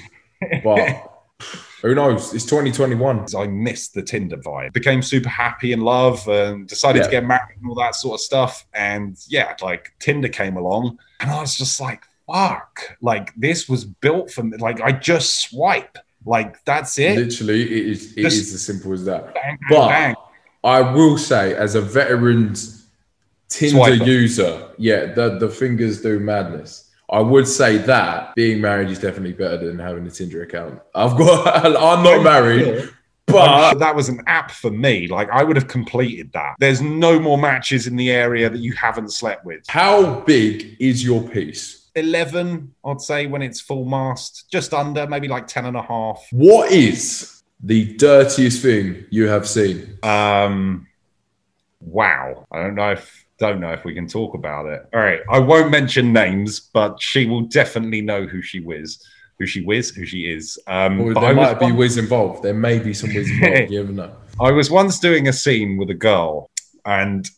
but 0.63 1.09
who 1.81 1.95
knows? 1.95 2.33
It's 2.33 2.45
2021. 2.45 3.25
I 3.37 3.47
missed 3.47 3.93
the 3.93 4.03
Tinder 4.03 4.37
vibe. 4.37 4.73
Became 4.73 5.01
super 5.01 5.29
happy 5.29 5.71
in 5.73 5.81
love 5.81 6.27
and 6.27 6.67
decided 6.67 6.99
Yeah. 6.99 7.05
to 7.05 7.11
get 7.11 7.25
married 7.25 7.57
and 7.59 7.69
all 7.69 7.75
that 7.75 7.95
sort 7.95 8.15
of 8.15 8.21
stuff. 8.21 8.65
And 8.73 9.17
yeah, 9.27 9.55
like 9.61 9.93
Tinder 9.99 10.29
came 10.29 10.57
along, 10.57 10.99
and 11.19 11.31
I 11.31 11.39
was 11.41 11.57
just 11.57 11.79
like, 11.81 12.03
fuck, 12.31 12.97
like 13.01 13.33
this 13.35 13.67
was 13.67 13.85
built 13.85 14.31
for 14.31 14.43
me. 14.43 14.57
Like 14.57 14.81
I 14.81 14.91
just 14.91 15.41
swipe. 15.49 15.97
Like 16.25 16.63
that's 16.63 16.97
it. 16.99 17.17
Literally, 17.17 17.63
it 17.63 17.87
is, 17.87 18.13
it 18.17 18.21
Just- 18.21 18.37
is 18.37 18.53
as 18.53 18.65
simple 18.65 18.93
as 18.93 19.03
that. 19.05 19.33
Bang, 19.33 19.43
bang, 19.43 19.57
But- 19.69 19.87
bang. 19.89 20.15
I 20.65 20.79
will 20.79 21.17
say, 21.17 21.53
as 21.53 21.75
a 21.75 21.81
veteran's 21.81 22.82
Tinder 23.53 23.77
Swiper. 23.77 24.05
user, 24.05 24.69
yeah, 24.77 25.13
the, 25.13 25.37
the 25.37 25.47
fingers 25.47 26.01
do 26.01 26.19
madness. 26.19 26.89
I 27.09 27.19
would 27.19 27.47
say 27.47 27.77
that 27.77 28.33
being 28.33 28.59
married 28.59 28.89
is 28.89 28.97
definitely 28.97 29.33
better 29.33 29.57
than 29.57 29.77
having 29.77 30.07
a 30.07 30.09
Tinder 30.09 30.41
account. 30.41 30.81
I've 30.95 31.15
got, 31.15 31.65
I'm 31.65 32.03
not 32.03 32.23
married, 32.23 32.89
but 33.27 33.69
sure 33.71 33.79
that 33.79 33.95
was 33.95 34.09
an 34.09 34.23
app 34.25 34.49
for 34.49 34.71
me. 34.71 35.07
Like 35.07 35.29
I 35.29 35.43
would 35.43 35.55
have 35.55 35.67
completed 35.67 36.31
that. 36.33 36.55
There's 36.59 36.81
no 36.81 37.19
more 37.19 37.37
matches 37.37 37.85
in 37.85 37.95
the 37.95 38.09
area 38.09 38.49
that 38.49 38.59
you 38.59 38.73
haven't 38.73 39.11
slept 39.13 39.45
with. 39.45 39.63
how 39.67 40.21
big 40.21 40.75
is 40.79 41.03
your 41.05 41.21
piece? 41.21 41.91
11, 41.95 42.73
I'd 42.83 43.01
say, 43.01 43.27
when 43.27 43.43
it's 43.43 43.61
full 43.61 43.85
mast, 43.85 44.49
just 44.51 44.73
under, 44.73 45.05
maybe 45.05 45.27
like 45.27 45.45
10 45.45 45.65
and 45.65 45.77
a 45.77 45.83
half. 45.83 46.25
What 46.31 46.71
is 46.71 47.43
the 47.61 47.95
dirtiest 47.97 48.63
thing 48.63 49.05
you 49.11 49.27
have 49.27 49.47
seen? 49.47 49.99
Um, 50.01 50.87
wow. 51.79 52.47
I 52.51 52.63
don't 52.63 52.73
know 52.73 52.93
if 52.93 53.22
don't 53.39 53.59
know 53.59 53.71
if 53.71 53.83
we 53.83 53.93
can 53.93 54.07
talk 54.07 54.35
about 54.35 54.65
it. 54.67 54.87
All 54.93 54.99
right, 54.99 55.21
I 55.29 55.39
won't 55.39 55.71
mention 55.71 56.13
names, 56.13 56.59
but 56.59 57.01
she 57.01 57.25
will 57.25 57.41
definitely 57.41 58.01
know 58.01 58.25
who 58.25 58.41
she 58.41 58.59
was, 58.59 59.03
who 59.39 59.45
she 59.45 59.61
was, 59.63 59.89
who 59.89 60.05
she 60.05 60.31
is. 60.31 60.57
Um, 60.67 61.13
but 61.13 61.19
there 61.19 61.29
I 61.29 61.33
might 61.33 61.59
be 61.59 61.65
once- 61.65 61.77
whiz 61.77 61.97
involved. 61.97 62.43
There 62.43 62.53
may 62.53 62.79
be 62.79 62.93
some 62.93 63.13
whiz 63.13 63.29
involved. 63.29 63.71
You 63.71 63.79
never 63.81 63.91
know. 63.93 64.15
I 64.39 64.51
was 64.51 64.69
once 64.71 64.99
doing 64.99 65.27
a 65.27 65.33
scene 65.33 65.77
with 65.77 65.89
a 65.89 65.95
girl, 65.95 66.49
and 66.85 67.29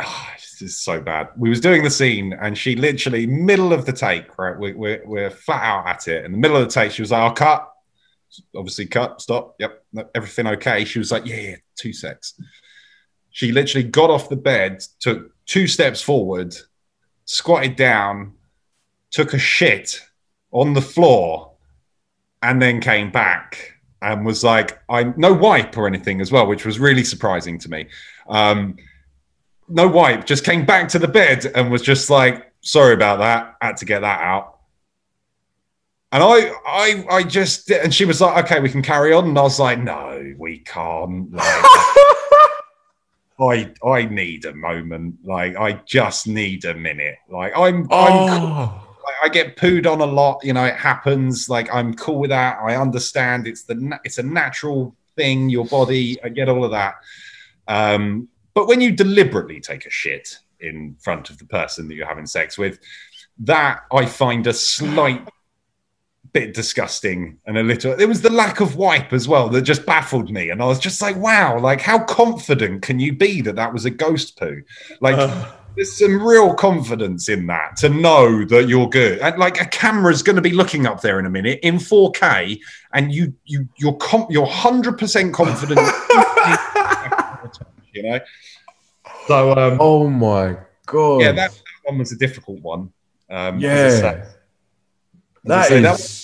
ah, 0.00 0.32
this 0.34 0.60
is 0.62 0.76
so 0.80 1.00
bad. 1.00 1.28
We 1.36 1.48
was 1.48 1.60
doing 1.60 1.82
the 1.82 1.90
scene, 1.90 2.32
and 2.32 2.56
she 2.56 2.76
literally 2.76 3.26
middle 3.26 3.72
of 3.72 3.86
the 3.86 3.92
take, 3.92 4.36
right? 4.38 4.58
We, 4.58 4.72
we're 4.72 5.02
we're 5.04 5.30
flat 5.30 5.62
out 5.62 5.86
at 5.86 6.08
it. 6.08 6.24
In 6.24 6.32
the 6.32 6.38
middle 6.38 6.56
of 6.56 6.66
the 6.66 6.72
take, 6.72 6.92
she 6.92 7.02
was 7.02 7.10
like, 7.10 7.20
"I'll 7.20 7.32
cut." 7.32 7.70
Obviously, 8.56 8.86
cut. 8.86 9.20
Stop. 9.20 9.54
Yep. 9.60 9.84
Everything 10.16 10.48
okay? 10.48 10.84
She 10.84 10.98
was 10.98 11.12
like, 11.12 11.26
"Yeah, 11.26 11.36
yeah, 11.36 11.56
two 11.76 11.92
secs." 11.92 12.34
She 13.34 13.50
literally 13.50 13.82
got 13.82 14.10
off 14.10 14.28
the 14.28 14.36
bed, 14.36 14.84
took 15.00 15.32
two 15.44 15.66
steps 15.66 16.00
forward, 16.00 16.54
squatted 17.24 17.74
down, 17.74 18.34
took 19.10 19.34
a 19.34 19.38
shit 19.40 20.00
on 20.52 20.72
the 20.72 20.80
floor 20.80 21.50
and 22.42 22.62
then 22.62 22.80
came 22.80 23.10
back 23.10 23.72
and 24.00 24.24
was 24.24 24.44
like, 24.44 24.80
I 24.88 25.12
no 25.16 25.32
wipe 25.32 25.76
or 25.76 25.88
anything 25.88 26.20
as 26.20 26.30
well, 26.30 26.46
which 26.46 26.64
was 26.64 26.78
really 26.78 27.02
surprising 27.02 27.58
to 27.58 27.68
me. 27.68 27.88
Um, 28.28 28.76
no 29.68 29.88
wipe, 29.88 30.26
just 30.26 30.44
came 30.44 30.64
back 30.64 30.86
to 30.90 31.00
the 31.00 31.08
bed 31.08 31.44
and 31.56 31.72
was 31.72 31.82
just 31.82 32.10
like, 32.10 32.52
sorry 32.60 32.94
about 32.94 33.18
that, 33.18 33.56
had 33.60 33.78
to 33.78 33.84
get 33.84 34.02
that 34.02 34.20
out. 34.20 34.60
And 36.12 36.22
I, 36.22 36.52
I, 36.64 37.04
I 37.10 37.22
just, 37.24 37.68
and 37.68 37.92
she 37.92 38.04
was 38.04 38.20
like, 38.20 38.44
okay, 38.44 38.60
we 38.60 38.68
can 38.68 38.82
carry 38.82 39.12
on. 39.12 39.24
And 39.26 39.36
I 39.36 39.42
was 39.42 39.58
like, 39.58 39.80
no, 39.80 40.34
we 40.38 40.60
can't. 40.60 41.32
Like, 41.32 41.64
I, 43.40 43.72
I 43.84 44.04
need 44.04 44.44
a 44.44 44.54
moment. 44.54 45.16
Like, 45.24 45.56
I 45.56 45.80
just 45.86 46.26
need 46.26 46.64
a 46.64 46.74
minute. 46.74 47.16
Like, 47.28 47.52
I'm, 47.56 47.88
I'm, 47.90 48.28
cool. 48.28 48.48
Oh, 48.48 48.96
like, 49.04 49.14
I 49.24 49.28
get 49.28 49.56
pooed 49.56 49.90
on 49.90 50.00
a 50.00 50.06
lot. 50.06 50.44
You 50.44 50.52
know, 50.52 50.64
it 50.64 50.76
happens. 50.76 51.48
Like, 51.48 51.72
I'm 51.72 51.94
cool 51.94 52.20
with 52.20 52.30
that. 52.30 52.58
I 52.62 52.76
understand. 52.76 53.46
It's 53.46 53.64
the, 53.64 53.98
it's 54.04 54.18
a 54.18 54.22
natural 54.22 54.94
thing. 55.16 55.48
Your 55.48 55.64
body. 55.66 56.22
I 56.22 56.28
get 56.28 56.48
all 56.48 56.64
of 56.64 56.70
that. 56.70 56.94
Um, 57.66 58.28
but 58.54 58.68
when 58.68 58.80
you 58.80 58.92
deliberately 58.92 59.60
take 59.60 59.86
a 59.86 59.90
shit 59.90 60.38
in 60.60 60.96
front 61.00 61.30
of 61.30 61.38
the 61.38 61.44
person 61.46 61.88
that 61.88 61.94
you're 61.94 62.06
having 62.06 62.26
sex 62.26 62.56
with, 62.56 62.78
that 63.40 63.80
I 63.92 64.06
find 64.06 64.46
a 64.46 64.52
slight 64.52 65.28
bit 66.34 66.52
disgusting 66.52 67.38
and 67.46 67.56
a 67.56 67.62
little 67.62 67.92
it 67.92 68.06
was 68.06 68.20
the 68.20 68.28
lack 68.28 68.58
of 68.60 68.74
wipe 68.74 69.12
as 69.12 69.28
well 69.28 69.48
that 69.48 69.62
just 69.62 69.86
baffled 69.86 70.30
me. 70.30 70.50
And 70.50 70.60
i 70.60 70.66
was 70.66 70.80
just 70.80 71.00
like 71.00 71.16
wow 71.16 71.58
like 71.60 71.80
how 71.80 72.00
confident 72.00 72.82
can 72.82 72.98
you 72.98 73.14
be 73.14 73.40
that 73.42 73.54
that 73.54 73.72
was 73.72 73.84
a 73.84 73.90
ghost 73.90 74.36
poo? 74.36 74.62
Like 75.00 75.16
there's 75.76 75.96
some 75.96 76.20
real 76.20 76.52
confidence 76.54 77.28
in 77.28 77.46
that 77.46 77.76
to 77.78 77.88
know 77.88 78.44
that 78.46 78.68
you're 78.68 78.88
good. 78.88 79.20
And 79.20 79.38
like 79.38 79.60
a 79.60 79.64
camera's 79.66 80.22
going 80.24 80.36
to 80.36 80.42
be 80.42 80.50
looking 80.50 80.86
up 80.86 81.00
there 81.00 81.20
in 81.20 81.26
a 81.26 81.30
minute 81.30 81.60
in 81.62 81.76
4k 81.76 82.60
and 82.92 83.12
you 83.12 83.32
you 83.44 83.68
you're 83.76 83.96
com- 83.96 84.26
you're 84.28 84.46
100% 84.46 85.32
confident. 85.32 85.80
You 87.92 88.02
know? 88.02 88.18
So 89.28 89.52
um 89.52 89.78
oh 89.80 90.08
my 90.10 90.56
god. 90.84 91.20
yeah 91.20 91.30
that, 91.30 91.52
that 91.52 91.62
one 91.84 91.98
was 91.98 92.10
a 92.10 92.16
difficult 92.16 92.60
one. 92.60 92.92
Um 93.30 93.64
as 93.64 94.02
I 94.02 94.14
yeah. 94.14 94.24
That 95.44 95.68
that 95.70 96.00
is. 96.00 96.23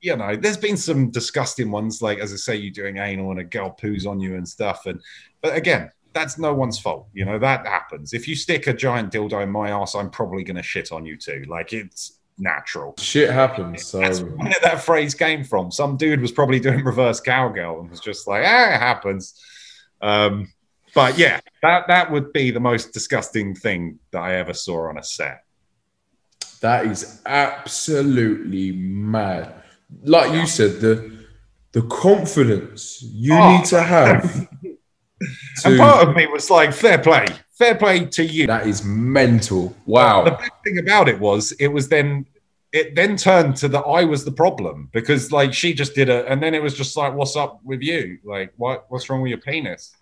You 0.00 0.16
know, 0.16 0.36
there's 0.36 0.56
been 0.56 0.76
some 0.76 1.10
disgusting 1.10 1.70
ones, 1.70 2.02
like 2.02 2.18
as 2.18 2.32
I 2.32 2.36
say, 2.36 2.56
you 2.56 2.70
doing 2.70 2.98
anal 2.98 3.30
and 3.30 3.40
a 3.40 3.44
girl 3.44 3.76
poos 3.80 4.06
on 4.06 4.20
you 4.20 4.36
and 4.36 4.48
stuff. 4.48 4.86
And 4.86 5.00
but 5.42 5.56
again, 5.56 5.90
that's 6.12 6.38
no 6.38 6.54
one's 6.54 6.78
fault. 6.78 7.08
You 7.12 7.24
know, 7.24 7.38
that 7.38 7.66
happens. 7.66 8.12
If 8.12 8.28
you 8.28 8.34
stick 8.36 8.66
a 8.66 8.72
giant 8.72 9.12
dildo 9.12 9.42
in 9.42 9.50
my 9.50 9.70
ass, 9.70 9.94
I'm 9.94 10.10
probably 10.10 10.44
gonna 10.44 10.62
shit 10.62 10.92
on 10.92 11.04
you 11.04 11.16
too. 11.16 11.44
Like 11.48 11.72
it's 11.72 12.18
natural. 12.38 12.94
Shit 12.98 13.30
happens. 13.30 13.84
So 13.86 14.00
That's 14.00 14.20
where 14.20 14.54
that 14.62 14.82
phrase 14.82 15.14
came 15.14 15.44
from. 15.44 15.70
Some 15.70 15.96
dude 15.96 16.20
was 16.20 16.32
probably 16.32 16.60
doing 16.60 16.84
reverse 16.84 17.20
cowgirl 17.20 17.80
and 17.80 17.90
was 17.90 18.00
just 18.00 18.26
like, 18.28 18.44
ah, 18.46 18.74
it 18.74 18.78
happens. 18.78 19.34
Um, 20.00 20.52
but 20.94 21.18
yeah, 21.18 21.40
that 21.62 21.88
that 21.88 22.10
would 22.10 22.32
be 22.32 22.50
the 22.50 22.60
most 22.60 22.92
disgusting 22.92 23.54
thing 23.54 23.98
that 24.12 24.20
I 24.20 24.36
ever 24.36 24.54
saw 24.54 24.88
on 24.88 24.98
a 24.98 25.02
set. 25.02 25.44
that 26.60 26.86
is 26.86 27.20
absolutely 27.26 28.72
mad. 28.72 29.57
Like 30.04 30.32
you 30.32 30.46
said, 30.46 30.80
the 30.80 31.18
the 31.72 31.82
confidence 31.82 33.02
you 33.02 33.34
Oh. 33.34 33.56
need 33.56 33.64
to 33.66 33.82
have. 33.82 34.48
And 35.64 35.76
part 35.78 36.06
of 36.06 36.14
me 36.14 36.26
was 36.28 36.48
like, 36.48 36.72
fair 36.72 36.96
play, 36.96 37.26
fair 37.58 37.74
play 37.74 38.04
to 38.04 38.24
you. 38.24 38.46
that 38.46 38.68
is 38.68 38.84
mental. 38.84 39.74
Wow. 39.84 40.22
The 40.22 40.30
best 40.30 40.52
thing 40.62 40.78
about 40.78 41.08
it 41.08 41.18
was 41.18 41.50
it 41.58 41.66
was 41.66 41.88
then 41.88 42.24
it 42.72 42.94
then 42.94 43.16
turned 43.16 43.56
to 43.56 43.68
that 43.70 43.80
I 43.80 44.04
was 44.04 44.24
the 44.24 44.30
problem 44.30 44.90
because 44.92 45.32
like 45.32 45.52
she 45.52 45.74
just 45.74 45.94
did 45.96 46.08
it 46.08 46.26
and 46.28 46.40
then 46.40 46.54
it 46.54 46.62
was 46.62 46.74
just 46.74 46.96
like 46.96 47.14
what's 47.14 47.34
up 47.34 47.58
with 47.64 47.80
you 47.82 48.18
like 48.24 48.52
what 48.58 48.84
what's 48.90 49.08
wrong 49.10 49.22
with 49.22 49.30
your 49.30 49.40
penis 49.40 49.96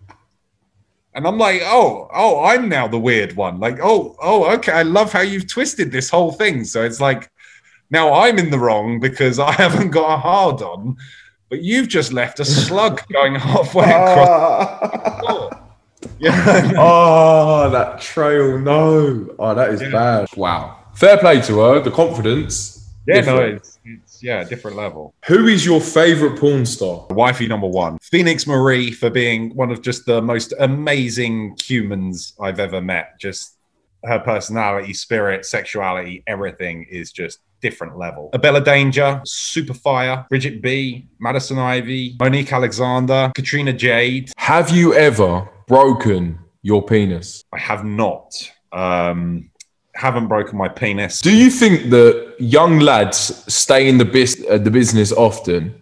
and 1.14 1.26
I'm 1.26 1.39
like 1.39 1.62
oh 1.64 2.09
oh 2.12 2.45
I'm 2.45 2.68
now 2.68 2.87
the 2.89 2.99
weird 2.99 3.34
one 3.37 3.59
like 3.61 3.78
oh 3.82 4.16
oh 4.20 4.53
okay 4.57 4.72
I 4.72 4.82
love 4.82 5.12
how 5.12 5.20
you've 5.22 5.49
twisted 5.49 5.91
this 5.93 6.11
whole 6.11 6.32
thing 6.32 6.64
so 6.64 6.82
it's 6.84 7.01
like 7.01 7.30
now 7.91 8.12
I'm 8.12 8.39
in 8.39 8.51
the 8.51 8.59
wrong 8.59 9.01
because 9.01 9.39
I 9.39 9.53
haven't 9.62 9.91
got 9.91 10.14
a 10.14 10.16
hard 10.18 10.62
on 10.62 10.97
but 11.49 11.62
you've 11.62 11.89
just 11.89 12.12
left 12.12 12.41
a 12.41 12.45
slug 12.45 13.03
going 13.12 13.34
halfway 13.37 13.84
ah. 13.87 14.78
across 14.82 15.51
the 15.51 15.66
yeah 16.18 16.72
oh, 16.78 17.68
that 17.70 18.01
trail. 18.01 18.59
No. 18.59 19.34
Oh, 19.39 19.55
that 19.55 19.70
is 19.70 19.82
Yeah. 19.82 19.91
bad. 19.91 20.28
Wow. 20.37 20.78
Fair 20.95 21.18
play 21.18 21.41
to 21.43 21.61
her. 21.61 21.80
The 21.80 21.91
confidence. 21.91 22.72
yeah 23.07 23.20
no 23.20 23.39
it's, 23.39 23.78
it's 23.84 24.20
yeah 24.20 24.43
different 24.43 24.76
level 24.76 25.14
Who 25.26 25.47
is 25.47 25.64
your 25.64 25.80
favorite 25.80 26.39
porn 26.41 26.66
star? 26.66 27.07
Wifey 27.11 27.47
number 27.47 27.68
one, 27.68 27.99
Phoenix 28.01 28.47
Marie, 28.47 28.91
for 28.91 29.11
being 29.11 29.55
one 29.55 29.70
of 29.70 29.80
just 29.80 30.07
the 30.07 30.20
most 30.20 30.53
amazing 30.59 31.57
humans 31.62 32.34
I've 32.41 32.59
ever 32.59 32.80
met. 32.80 33.20
Just 33.20 33.55
her 34.05 34.18
personality, 34.18 34.92
spirit, 34.92 35.44
sexuality, 35.44 36.22
everything 36.26 36.86
is 36.90 37.12
just 37.12 37.40
different 37.61 37.99
level. 37.99 38.30
Abella 38.32 38.61
Danger, 38.61 39.20
Super 39.24 39.74
Fire, 39.74 40.26
Bridget 40.28 40.62
B, 40.62 41.09
Madison 41.18 41.59
Ivy, 41.59 42.16
Monique 42.20 42.53
Alexander, 42.53 43.32
Katrina 43.34 43.72
Jade. 43.72 44.32
Have 44.36 44.70
you 44.70 44.94
ever 44.94 45.49
broken 45.66 46.38
your 46.62 46.82
penis? 46.84 47.44
I 47.53 47.59
have 47.59 47.84
not. 47.84 48.53
Um, 48.72 49.51
haven't 49.94 50.28
broken 50.28 50.59
my 50.59 50.68
penis. 50.68 51.20
Do 51.20 51.34
you 51.34 51.51
think 51.51 51.90
that 51.90 52.36
young 52.38 52.80
lads 52.80 53.42
stay 53.53 53.88
in 53.88 53.99
the, 53.99 54.05
bis- 54.05 54.44
uh, 54.49 54.59
the 54.59 54.70
business 54.70 55.12
often? 55.12 55.74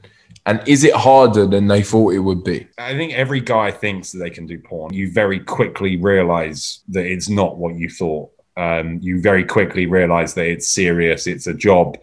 And 0.47 0.62
is 0.66 0.84
it 0.84 0.95
harder 0.95 1.47
than 1.47 1.68
they 1.68 1.82
thought 1.82 2.12
it 2.12 2.18
would 2.18 2.45
be? 2.45 2.66
I 2.76 2.92
think 2.92 3.14
every 3.14 3.40
guy 3.40 3.70
thinks 3.70 4.12
that 4.12 4.18
they 4.18 4.30
can 4.30 4.47
do 4.47 4.59
porn. 4.59 4.92
You 4.92 5.11
very 5.11 5.40
quickly 5.40 5.97
realize 5.97 6.80
that 6.88 7.07
it's 7.07 7.30
not 7.30 7.57
what 7.57 7.76
you 7.76 7.88
thought. 7.88 8.30
Um, 8.57 8.99
you 9.01 9.20
very 9.20 9.45
quickly 9.45 9.86
realize 9.86 10.34
that 10.34 10.47
it's 10.47 10.68
serious, 10.68 11.26
it's 11.26 11.47
a 11.47 11.55
job. 11.55 11.97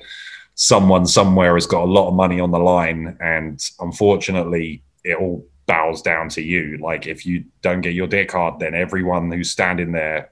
Someone 0.55 1.05
somewhere 1.05 1.53
has 1.53 1.65
got 1.67 1.83
a 1.83 1.91
lot 1.91 2.09
of 2.09 2.13
money 2.13 2.39
on 2.39 2.51
the 2.51 2.59
line, 2.59 3.15
and 3.21 3.63
unfortunately, 3.79 4.83
it 5.03 5.17
all 5.17 5.45
bows 5.67 6.01
down 6.01 6.27
to 6.29 6.41
you. 6.41 6.77
Like, 6.81 7.07
if 7.07 7.25
you 7.25 7.45
don't 7.61 7.81
get 7.81 7.93
your 7.93 8.07
dick 8.07 8.31
hard, 8.31 8.59
then 8.59 8.73
everyone 8.73 9.31
who's 9.31 9.51
standing 9.51 9.91
there 9.91 10.31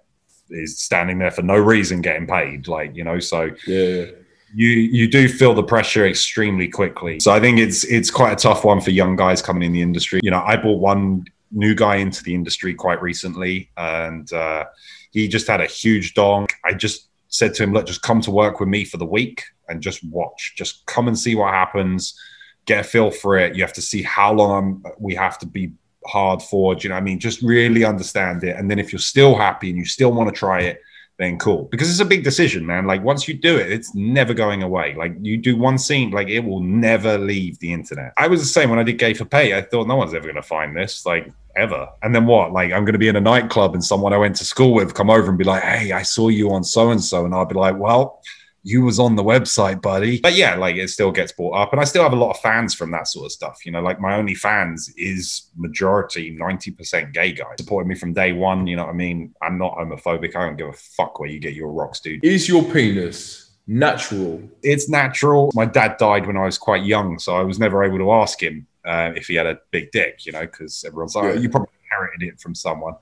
is 0.50 0.80
standing 0.80 1.20
there 1.20 1.32
for 1.32 1.42
no 1.44 1.56
reason 1.56 2.02
getting 2.02 2.28
paid. 2.28 2.68
Like, 2.68 2.96
you 2.96 3.04
know, 3.04 3.20
so 3.20 3.52
Yeah. 3.66 4.06
You 4.54 4.70
you 4.70 5.08
do 5.08 5.28
feel 5.28 5.54
the 5.54 5.64
pressure 5.64 6.06
extremely 6.06 6.68
quickly. 6.68 7.20
So 7.20 7.32
I 7.32 7.40
think 7.40 7.60
it's 7.60 7.84
it's 7.86 8.12
quite 8.12 8.34
a 8.34 8.36
tough 8.36 8.64
one 8.64 8.82
for 8.82 8.92
young 8.92 9.16
guys 9.16 9.42
coming 9.42 9.64
in 9.64 9.72
the 9.72 9.82
industry. 9.82 10.20
You 10.24 10.32
know, 10.32 10.44
I 10.46 10.56
brought 10.56 10.80
one 10.80 11.26
new 11.52 11.76
guy 11.76 11.98
into 11.98 12.24
the 12.24 12.34
industry 12.34 12.74
quite 12.74 13.02
recently, 13.02 13.70
and 13.78 14.32
uh, 14.34 14.66
he 15.12 15.28
just 15.28 15.48
had 15.48 15.62
a 15.62 15.66
huge 15.66 16.14
dong. 16.14 16.48
I 16.66 16.74
just 16.74 17.10
said 17.28 17.54
to 17.56 17.64
him, 17.64 17.74
"Look, 17.74 17.86
just 17.86 18.02
come 18.02 18.22
to 18.22 18.32
work 18.32 18.60
with 18.60 18.70
me 18.70 18.86
for 18.86 18.98
the 18.98 19.06
week 19.06 19.44
and 19.68 19.82
just 19.82 20.04
watch. 20.10 20.54
Just 20.58 20.86
come 20.86 21.08
and 21.08 21.18
see 21.18 21.36
what 21.36 21.54
happens. 21.54 22.20
Get 22.66 22.82
a 22.82 22.84
feel 22.84 23.12
for 23.12 23.38
it. 23.38 23.56
You 23.56 23.64
have 23.64 23.74
to 23.74 23.82
see 23.82 24.02
how 24.02 24.34
long 24.34 24.84
we 25.00 25.16
have 25.16 25.38
to 25.40 25.46
be." 25.46 25.72
hard 26.06 26.42
for 26.42 26.76
you 26.76 26.90
know 26.90 26.96
i 26.96 27.02
mean 27.02 27.20
just 27.20 27.42
really 27.42 27.84
understand 27.84 28.42
it 28.42 28.56
and 28.56 28.72
then 28.72 28.80
if 28.80 28.94
you're 28.94 28.98
still 29.00 29.36
happy 29.36 29.70
and 29.70 29.78
you 29.78 29.84
still 29.84 30.14
want 30.14 30.30
to 30.30 30.34
try 30.34 30.62
it 30.62 30.82
then 31.20 31.38
cool. 31.38 31.66
Because 31.66 31.90
it's 31.92 32.00
a 32.00 32.06
big 32.06 32.24
decision, 32.24 32.66
man. 32.66 32.88
Like 32.88 33.04
once 33.04 33.28
you 33.28 33.34
do 33.34 33.58
it, 33.58 33.72
it's 33.72 33.94
never 33.94 34.34
going 34.34 34.64
away. 34.64 34.96
Like 34.96 35.14
you 35.22 35.38
do 35.38 35.58
one 35.58 35.78
scene, 35.78 36.12
like 36.12 36.30
it 36.30 36.40
will 36.40 36.62
never 36.62 37.18
leave 37.18 37.60
the 37.60 37.74
internet. 37.74 38.14
I 38.18 38.28
was 38.28 38.40
the 38.40 38.48
same 38.48 38.70
when 38.70 38.80
I 38.80 38.84
did 38.84 38.98
Gay 38.98 39.14
for 39.14 39.26
Pay. 39.26 39.56
I 39.56 39.62
thought 39.62 39.88
no 39.88 39.98
one's 39.98 40.14
ever 40.14 40.24
going 40.24 40.36
to 40.36 40.42
find 40.42 40.76
this, 40.76 41.06
like 41.06 41.30
ever. 41.58 41.90
And 42.02 42.16
then 42.16 42.26
what? 42.26 42.54
Like 42.54 42.72
I'm 42.72 42.86
going 42.86 42.94
to 42.94 43.00
be 43.00 43.10
in 43.10 43.18
a 43.18 43.22
nightclub 43.22 43.74
and 43.74 43.84
someone 43.84 44.14
I 44.14 44.18
went 44.18 44.38
to 44.38 44.46
school 44.46 44.74
with 44.74 44.94
come 44.94 45.10
over 45.10 45.28
and 45.28 45.38
be 45.38 45.44
like, 45.44 45.62
"Hey, 45.62 45.92
I 45.92 46.04
saw 46.04 46.30
you 46.30 46.52
on 46.52 46.64
so 46.64 46.90
and 46.90 47.04
so," 47.04 47.26
and 47.26 47.36
I'll 47.36 47.46
be 47.46 47.56
like, 47.56 47.78
"Well." 47.78 48.22
You 48.64 48.84
was 48.84 49.00
on 49.00 49.16
the 49.16 49.24
website, 49.24 49.82
buddy. 49.82 50.20
But 50.20 50.36
yeah, 50.36 50.56
like 50.56 50.76
it 50.76 50.90
still 50.90 51.12
gets 51.12 51.32
brought 51.32 51.54
up. 51.56 51.72
And 51.72 51.80
I 51.82 51.86
still 51.86 52.04
have 52.04 52.14
a 52.14 52.18
lot 52.18 52.32
of 52.32 52.40
fans 52.40 52.74
from 52.76 52.92
that 52.92 53.08
sort 53.08 53.26
of 53.26 53.32
stuff. 53.32 53.66
You 53.66 53.72
know, 53.72 53.82
like 53.82 54.00
my 54.00 54.16
only 54.16 54.36
fans 54.36 54.92
is 54.98 55.50
majority 55.56 56.38
90% 56.38 57.14
gay 57.14 57.32
guys 57.32 57.56
supporting 57.58 57.88
me 57.90 57.96
from 57.96 58.14
day 58.14 58.34
one. 58.34 58.68
You 58.68 58.76
know 58.76 58.84
what 58.86 58.92
I 58.92 58.98
mean? 58.98 59.34
I'm 59.42 59.58
not 59.58 59.78
homophobic. 59.78 60.36
I 60.36 60.46
don't 60.46 60.58
give 60.58 60.68
a 60.68 60.74
fuck 60.74 61.20
where 61.20 61.30
you 61.30 61.40
get 61.40 61.54
your 61.54 61.72
rocks, 61.72 62.00
dude. 62.02 62.24
Is 62.24 62.50
your 62.50 62.64
penis 62.64 63.52
natural? 63.68 64.42
It's 64.64 64.90
natural. 64.90 65.52
My 65.54 65.66
dad 65.66 65.98
died 65.98 66.28
when 66.28 66.36
I 66.38 66.46
was 66.46 66.58
quite 66.58 66.84
young, 66.84 67.20
so 67.20 67.36
I 67.36 67.44
was 67.44 67.60
never 67.60 67.84
able 67.84 68.00
to 68.00 68.12
ask 68.12 68.42
him 68.42 68.68
uh, 68.86 69.12
if 69.16 69.28
he 69.28 69.36
had 69.36 69.46
a 69.46 69.60
big 69.72 69.92
dick, 69.92 70.26
you 70.26 70.32
know, 70.32 70.42
because 70.42 70.84
everyone's 70.86 71.16
like, 71.16 71.36
Yeah. 71.36 71.40
you 71.40 71.50
probably 71.50 71.70
inherited 71.86 72.28
it 72.28 72.40
from 72.42 72.56
someone. 72.56 72.96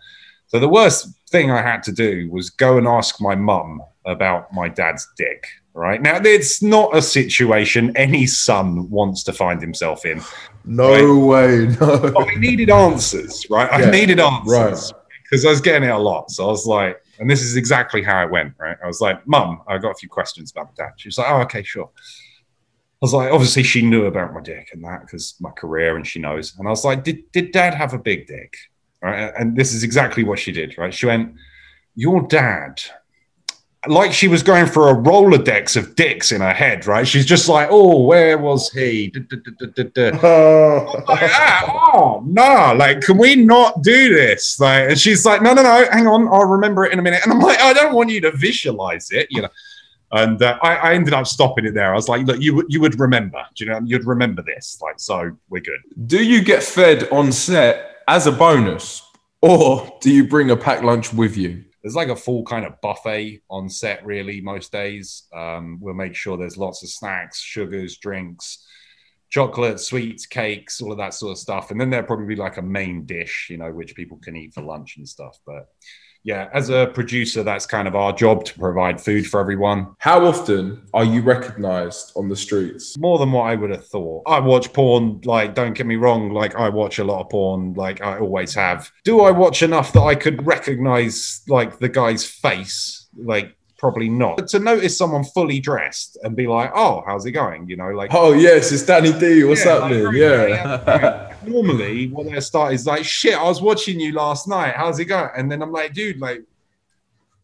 So 0.47 0.59
the 0.59 0.69
worst 0.69 1.09
thing 1.29 1.51
I 1.51 1.61
had 1.61 1.83
to 1.83 1.91
do 1.91 2.29
was 2.31 2.49
go 2.49 2.77
and 2.77 2.87
ask 2.87 3.19
my 3.21 3.35
mum 3.35 3.81
about 4.07 4.51
my 4.53 4.69
dad's 4.69 5.07
dick. 5.17 5.45
Right 5.73 6.01
now, 6.01 6.19
it's 6.23 6.63
not 6.63 6.95
a 6.97 7.01
situation 7.03 7.95
any 7.95 8.25
son 8.25 8.89
wants 8.89 9.21
to 9.25 9.33
find 9.33 9.61
himself 9.61 10.05
in. 10.05 10.21
No 10.65 11.19
way. 11.19 11.67
No. 11.79 11.99
But 11.99 12.29
I 12.29 12.33
needed 12.35 12.71
answers, 12.71 13.45
right? 13.49 13.71
I 13.71 13.81
Yeah, 13.81 13.89
needed 13.91 14.19
answers 14.19 14.47
right. 14.51 15.01
because 15.23 15.45
I 15.45 15.49
was 15.49 15.61
getting 15.61 15.87
it 15.87 15.91
a 15.91 15.97
lot. 15.97 16.31
So 16.31 16.45
I 16.45 16.47
was 16.47 16.65
like, 16.65 16.99
And 17.19 17.29
this 17.29 17.41
is 17.43 17.55
exactly 17.57 18.01
how 18.01 18.23
it 18.23 18.31
went, 18.31 18.53
right? 18.59 18.77
I 18.83 18.87
was 18.87 19.01
like, 19.01 19.25
Mum, 19.27 19.61
I 19.67 19.77
got 19.77 19.91
a 19.91 19.95
few 19.95 20.09
questions 20.09 20.51
about 20.51 20.67
my 20.67 20.85
dad. 20.85 20.93
She 20.97 21.09
was 21.09 21.17
like, 21.19 21.29
Oh, 21.29 21.41
okay, 21.41 21.61
sure. 21.61 21.89
I 21.95 22.99
was 23.01 23.13
like, 23.13 23.31
obviously 23.31 23.61
she 23.61 23.83
knew 23.83 24.05
about 24.05 24.33
my 24.33 24.41
dick 24.41 24.69
and 24.73 24.83
that 24.83 25.01
because 25.01 25.35
my 25.39 25.51
career 25.51 25.95
and 25.95 26.07
she 26.07 26.17
knows. 26.17 26.55
And 26.57 26.67
I 26.67 26.71
was 26.71 26.83
like, 26.83 27.03
did, 27.03 27.31
did 27.31 27.51
dad 27.51 27.75
have 27.75 27.93
a 27.93 27.99
big 27.99 28.25
dick? 28.25 28.55
Right. 29.03 29.31
And 29.37 29.55
this 29.55 29.71
is 29.71 29.83
exactly 29.83 30.23
what 30.23 30.39
she 30.39 30.51
did, 30.51 30.75
right? 30.79 30.91
She 30.91 31.05
went, 31.05 31.35
Your 31.93 32.23
dad, 32.27 32.81
like 33.89 34.13
she 34.13 34.27
was 34.27 34.43
going 34.43 34.65
for 34.65 34.89
a 34.89 34.93
Rolodex 34.93 35.75
of 35.75 35.95
dicks 35.95 36.31
in 36.31 36.41
her 36.41 36.53
head, 36.53 36.85
right? 36.85 37.07
She's 37.07 37.25
just 37.25 37.47
like, 37.49 37.67
Oh, 37.71 38.03
where 38.03 38.37
was 38.37 38.71
he? 38.71 39.09
Da. 39.09 39.19
like, 41.07 41.21
ah, 41.23 41.91
oh 41.93 42.23
no, 42.25 42.73
like, 42.77 43.01
can 43.01 43.17
we 43.17 43.35
not 43.35 43.81
do 43.81 44.13
this? 44.13 44.59
Like, 44.59 44.89
and 44.89 44.99
she's 44.99 45.25
like, 45.25 45.41
No, 45.41 45.53
no, 45.53 45.63
no, 45.63 45.87
hang 45.91 46.07
on, 46.07 46.27
I'll 46.27 46.47
remember 46.47 46.85
it 46.85 46.93
in 46.93 46.99
a 46.99 47.01
minute. 47.01 47.21
And 47.23 47.33
I'm 47.33 47.39
like, 47.39 47.59
I 47.59 47.73
don't 47.73 47.93
want 47.93 48.09
you 48.09 48.21
to 48.21 48.31
visualize 48.31 49.11
it, 49.11 49.27
you 49.29 49.41
know. 49.41 49.49
And 50.11 50.41
uh, 50.41 50.57
I, 50.61 50.75
I 50.75 50.93
ended 50.93 51.13
up 51.13 51.27
stopping 51.27 51.65
it 51.65 51.73
there. 51.73 51.91
I 51.91 51.95
was 51.95 52.07
like, 52.07 52.25
look, 52.25 52.39
you 52.39 52.55
would 52.55 52.67
you 52.69 52.79
would 52.79 52.99
remember, 52.99 53.43
do 53.55 53.65
you 53.65 53.71
know, 53.71 53.81
you'd 53.83 54.05
remember 54.05 54.41
this, 54.41 54.79
like, 54.81 54.99
so 54.99 55.31
we're 55.49 55.61
good. 55.61 55.79
Do 56.07 56.23
you 56.23 56.41
get 56.41 56.63
fed 56.63 57.09
on 57.11 57.31
set 57.31 57.97
as 58.07 58.25
a 58.25 58.31
bonus, 58.31 59.01
or 59.41 59.97
do 60.01 60.11
you 60.11 60.27
bring 60.27 60.51
a 60.51 60.57
packed 60.57 60.83
lunch 60.83 61.13
with 61.13 61.35
you? 61.35 61.65
There's 61.87 61.95
like 61.95 62.09
a 62.09 62.17
full 62.17 62.43
kind 62.43 62.65
of 62.65 62.81
buffet 62.81 63.43
on 63.49 63.69
set, 63.69 64.05
really, 64.05 64.41
most 64.41 64.73
days. 64.73 65.23
Um, 65.33 65.77
we'll 65.79 65.93
make 65.93 66.15
sure 66.15 66.35
there's 66.35 66.57
lots 66.57 66.83
of 66.83 66.89
snacks, 66.89 67.39
sugars, 67.39 67.97
drinks, 67.99 68.67
chocolate, 69.29 69.79
sweets, 69.79 70.25
cakes, 70.25 70.81
all 70.81 70.91
of 70.91 70.97
that 70.97 71.13
sort 71.13 71.31
of 71.31 71.37
stuff. 71.37 71.71
And 71.71 71.79
then 71.79 71.89
there'll 71.89 72.05
probably 72.05 72.25
be 72.25 72.35
like 72.35 72.57
a 72.57 72.61
main 72.61 73.05
dish, 73.05 73.47
you 73.49 73.55
know, 73.57 73.71
which 73.71 73.95
people 73.95 74.17
can 74.17 74.35
eat 74.35 74.53
for 74.53 74.63
lunch 74.63 74.97
and 74.97 75.07
stuff. 75.07 75.39
But 75.45 75.69
yeah, 76.27 76.49
as 76.53 76.69
a 76.69 76.87
producer, 76.93 77.41
that's 77.41 77.65
kind 77.65 77.87
of 77.87 77.95
our 77.95 78.11
job 78.11 78.43
to 78.43 78.59
provide 78.59 78.99
food 78.99 79.25
for 79.25 79.39
everyone. 79.39 79.95
How 79.99 80.25
often 80.25 80.81
are 80.93 81.05
you 81.05 81.21
recognized 81.21 82.11
on 82.17 82.27
the 82.27 82.35
streets? 82.35 82.97
More 82.97 83.17
than 83.17 83.31
what 83.31 83.43
I 83.43 83.55
would 83.55 83.69
have 83.69 83.87
thought. 83.87 84.23
I 84.27 84.41
watch 84.41 84.73
porn, 84.73 85.21
like, 85.23 85.55
don't 85.55 85.71
get 85.73 85.85
me 85.85 85.95
wrong, 85.95 86.31
like, 86.33 86.53
I 86.55 86.67
watch 86.67 86.99
a 86.99 87.05
lot 87.05 87.21
of 87.21 87.29
porn, 87.29 87.75
like, 87.75 88.01
I 88.01 88.19
always 88.19 88.53
have. 88.55 88.91
Do 89.05 89.21
I 89.21 89.31
watch 89.31 89.63
enough 89.63 89.93
that 89.93 90.01
I 90.01 90.15
could 90.15 90.45
recognize, 90.45 91.43
like, 91.47 91.79
the 91.79 91.87
guy's 91.87 92.25
face? 92.25 93.07
Like, 93.17 93.55
probably 93.77 94.09
not. 94.09 94.35
But 94.35 94.47
to 94.49 94.59
notice 94.59 94.97
someone 94.97 95.23
fully 95.23 95.61
dressed 95.61 96.17
and 96.23 96.35
be 96.35 96.47
like, 96.47 96.71
oh, 96.75 97.03
how's 97.07 97.25
it 97.25 97.31
going? 97.31 97.69
You 97.69 97.77
know, 97.77 97.91
like, 97.91 98.13
Oh 98.13 98.33
yes, 98.33 98.71
it's 98.73 98.83
Danny 98.83 99.17
D. 99.17 99.45
What's 99.45 99.63
Yeah, 99.63 99.79
happening? 99.79 100.03
like, 100.03 100.15
yeah. 100.15 101.26
Normally, 101.45 102.07
what 102.07 102.29
they 102.29 102.39
start 102.39 102.73
is 102.73 102.85
like, 102.85 103.03
shit, 103.03 103.35
I 103.35 103.43
was 103.43 103.61
watching 103.61 103.99
you 103.99 104.13
last 104.13 104.47
night. 104.47 104.73
How's 104.75 104.99
it 104.99 105.05
going? 105.05 105.29
And 105.35 105.51
then 105.51 105.61
I'm 105.61 105.71
like, 105.71 105.93
dude, 105.93 106.19
like, 106.19 106.43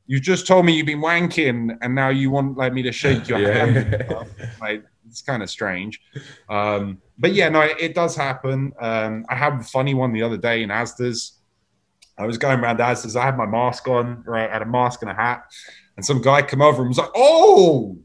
you 0.05 0.19
just 0.19 0.47
told 0.47 0.65
me 0.65 0.73
you've 0.73 0.85
been 0.85 1.01
wanking 1.01 1.77
and 1.81 1.95
now 1.95 2.09
you 2.09 2.29
want 2.29 2.57
like 2.57 2.73
me 2.73 2.81
to 2.83 2.91
shake 2.91 3.27
your 3.27 3.39
hand. 3.53 3.75
yeah. 3.75 4.05
stuff. 4.05 4.27
Like, 4.59 4.83
it's 5.07 5.21
kind 5.21 5.43
of 5.43 5.49
strange. 5.49 6.01
Um, 6.49 7.01
but 7.17 7.33
yeah, 7.33 7.49
no, 7.49 7.61
it, 7.61 7.77
it 7.79 7.95
does 7.95 8.15
happen. 8.15 8.73
Um, 8.79 9.25
I 9.29 9.35
had 9.35 9.53
a 9.53 9.63
funny 9.63 9.93
one 9.93 10.11
the 10.11 10.23
other 10.23 10.37
day 10.37 10.63
in 10.63 10.69
Asda's. 10.69 11.39
I 12.17 12.25
was 12.25 12.37
going 12.37 12.59
around 12.59 12.77
Asda's. 12.79 13.15
I 13.15 13.25
had 13.25 13.37
my 13.37 13.45
mask 13.45 13.87
on, 13.87 14.23
right? 14.25 14.49
I 14.49 14.53
had 14.53 14.61
a 14.61 14.67
mask 14.67 15.01
and 15.01 15.11
a 15.11 15.13
hat. 15.13 15.45
And 15.95 16.05
some 16.05 16.21
guy 16.21 16.41
come 16.41 16.61
over 16.61 16.81
and 16.81 16.89
was 16.89 16.97
like, 16.97 17.11
oh, 17.15 17.97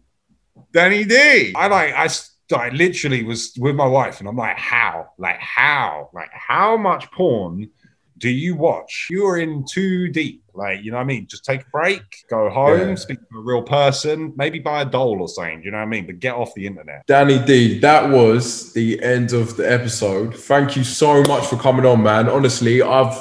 Danny 0.72 1.04
D. 1.04 1.54
I 1.56 1.68
like, 1.68 1.94
I, 1.94 2.08
I 2.56 2.70
literally 2.70 3.24
was 3.24 3.52
with 3.58 3.74
my 3.76 3.86
wife 3.86 4.20
and 4.20 4.28
I'm 4.28 4.36
like, 4.36 4.56
how? 4.56 5.10
Like, 5.18 5.38
how? 5.38 6.10
Like, 6.14 6.30
how 6.32 6.76
much 6.76 7.10
porn 7.10 7.68
do 8.16 8.28
you 8.30 8.56
watch? 8.56 9.06
You're 9.10 9.38
in 9.38 9.64
too 9.70 10.08
deep. 10.08 10.42
Like, 10.54 10.82
you 10.82 10.90
know 10.90 10.96
what 10.96 11.04
I 11.04 11.06
mean? 11.06 11.26
Just 11.28 11.44
take 11.44 11.60
a 11.62 11.70
break, 11.70 12.02
go 12.28 12.48
home, 12.50 12.88
Yeah. 12.88 12.94
speak 12.96 13.18
to 13.30 13.38
a 13.38 13.40
real 13.42 13.62
person, 13.62 14.32
maybe 14.36 14.58
buy 14.58 14.82
a 14.82 14.84
doll 14.84 15.20
or 15.20 15.28
something. 15.28 15.62
You 15.62 15.70
know 15.70 15.76
what 15.78 15.84
I 15.84 15.86
mean? 15.86 16.06
But 16.06 16.18
get 16.20 16.34
off 16.34 16.52
the 16.54 16.66
internet. 16.66 17.06
Danny 17.06 17.38
D, 17.38 17.78
that 17.80 18.08
was 18.10 18.72
the 18.72 19.00
end 19.02 19.32
of 19.32 19.56
the 19.56 19.70
episode. 19.70 20.34
Thank 20.34 20.74
you 20.76 20.82
so 20.84 21.22
much 21.24 21.46
for 21.46 21.56
coming 21.56 21.86
on, 21.86 22.02
man. 22.02 22.28
Honestly, 22.28 22.82
I've 22.82 23.16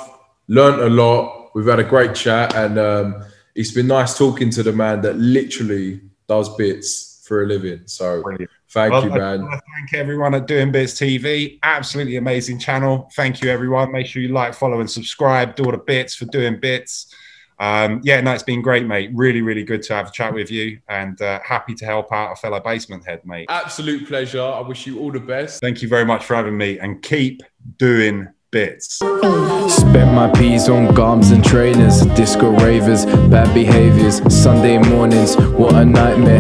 learned 0.48 0.82
a 0.82 0.90
lot. 0.90 1.52
We've 1.54 1.66
had 1.68 1.80
a 1.80 1.84
great 1.84 2.16
chat, 2.16 2.56
and 2.56 2.80
um, 2.80 3.24
it's 3.56 3.72
been 3.72 3.88
nice 3.88 4.18
talking 4.18 4.50
to 4.52 4.64
the 4.64 4.72
man 4.74 5.02
that 5.02 5.18
literally 5.18 6.02
does 6.28 6.50
bits 6.56 7.24
for 7.28 7.44
a 7.44 7.46
living. 7.48 7.82
So, 7.86 8.22
Brilliant. 8.24 8.50
Thank 8.70 8.92
Well, 8.92 9.06
you, 9.06 9.12
I 9.12 9.18
man. 9.18 9.42
want 9.42 9.54
to 9.54 9.62
thank 9.78 9.94
everyone 10.02 10.34
at 10.36 10.48
Doing 10.48 10.72
Bits 10.72 10.94
TV. 10.94 11.60
Absolutely 11.64 12.18
amazing 12.18 12.60
channel. 12.60 13.10
Thank 13.16 13.42
you, 13.42 13.50
everyone. 13.50 13.92
Make 13.92 14.06
sure 14.08 14.22
you 14.22 14.30
like, 14.30 14.54
follow, 14.54 14.80
and 14.80 14.90
subscribe. 14.90 15.56
Do 15.56 15.66
all 15.66 15.72
the 15.72 15.78
bits 15.78 16.16
for 16.16 16.26
doing 16.26 16.60
bits. 16.60 17.14
Um, 17.60 18.02
yeah, 18.04 18.22
no, 18.22 18.34
it's 18.34 18.44
been 18.44 18.62
great, 18.62 18.86
mate. 18.86 19.10
Really, 19.16 19.42
really 19.42 19.64
good 19.64 19.82
to 19.84 19.96
have 19.96 20.10
a 20.10 20.12
chat 20.12 20.32
with 20.34 20.52
you, 20.52 20.80
and 20.90 21.20
uh, 21.22 21.40
happy 21.44 21.74
to 21.76 21.86
help 21.86 22.12
out 22.12 22.34
a 22.34 22.36
fellow 22.36 22.60
basement 22.60 23.04
head, 23.06 23.22
mate. 23.26 23.48
Absolute 23.50 24.08
pleasure. 24.08 24.44
I 24.44 24.60
wish 24.62 24.86
you 24.86 25.00
all 25.00 25.12
the 25.12 25.20
best. 25.20 25.60
Thank 25.60 25.82
you 25.82 25.88
very 25.88 26.06
much 26.06 26.24
for 26.26 26.36
having 26.36 26.56
me, 26.56 26.78
and 26.78 27.02
keep 27.02 27.42
doing 27.78 28.28
bits. 28.52 28.98
Spent 28.98 30.14
my 30.14 30.32
peas 30.36 30.70
on 30.70 30.94
gums 30.94 31.32
and 31.32 31.44
trainers, 31.44 32.02
disco 32.16 32.52
ravers, 32.52 33.06
bad 33.06 33.52
behaviors, 33.54 34.22
Sunday 34.34 34.78
mornings, 34.78 35.36
what 35.38 35.74
a 35.76 35.84
nightmare. 35.84 36.36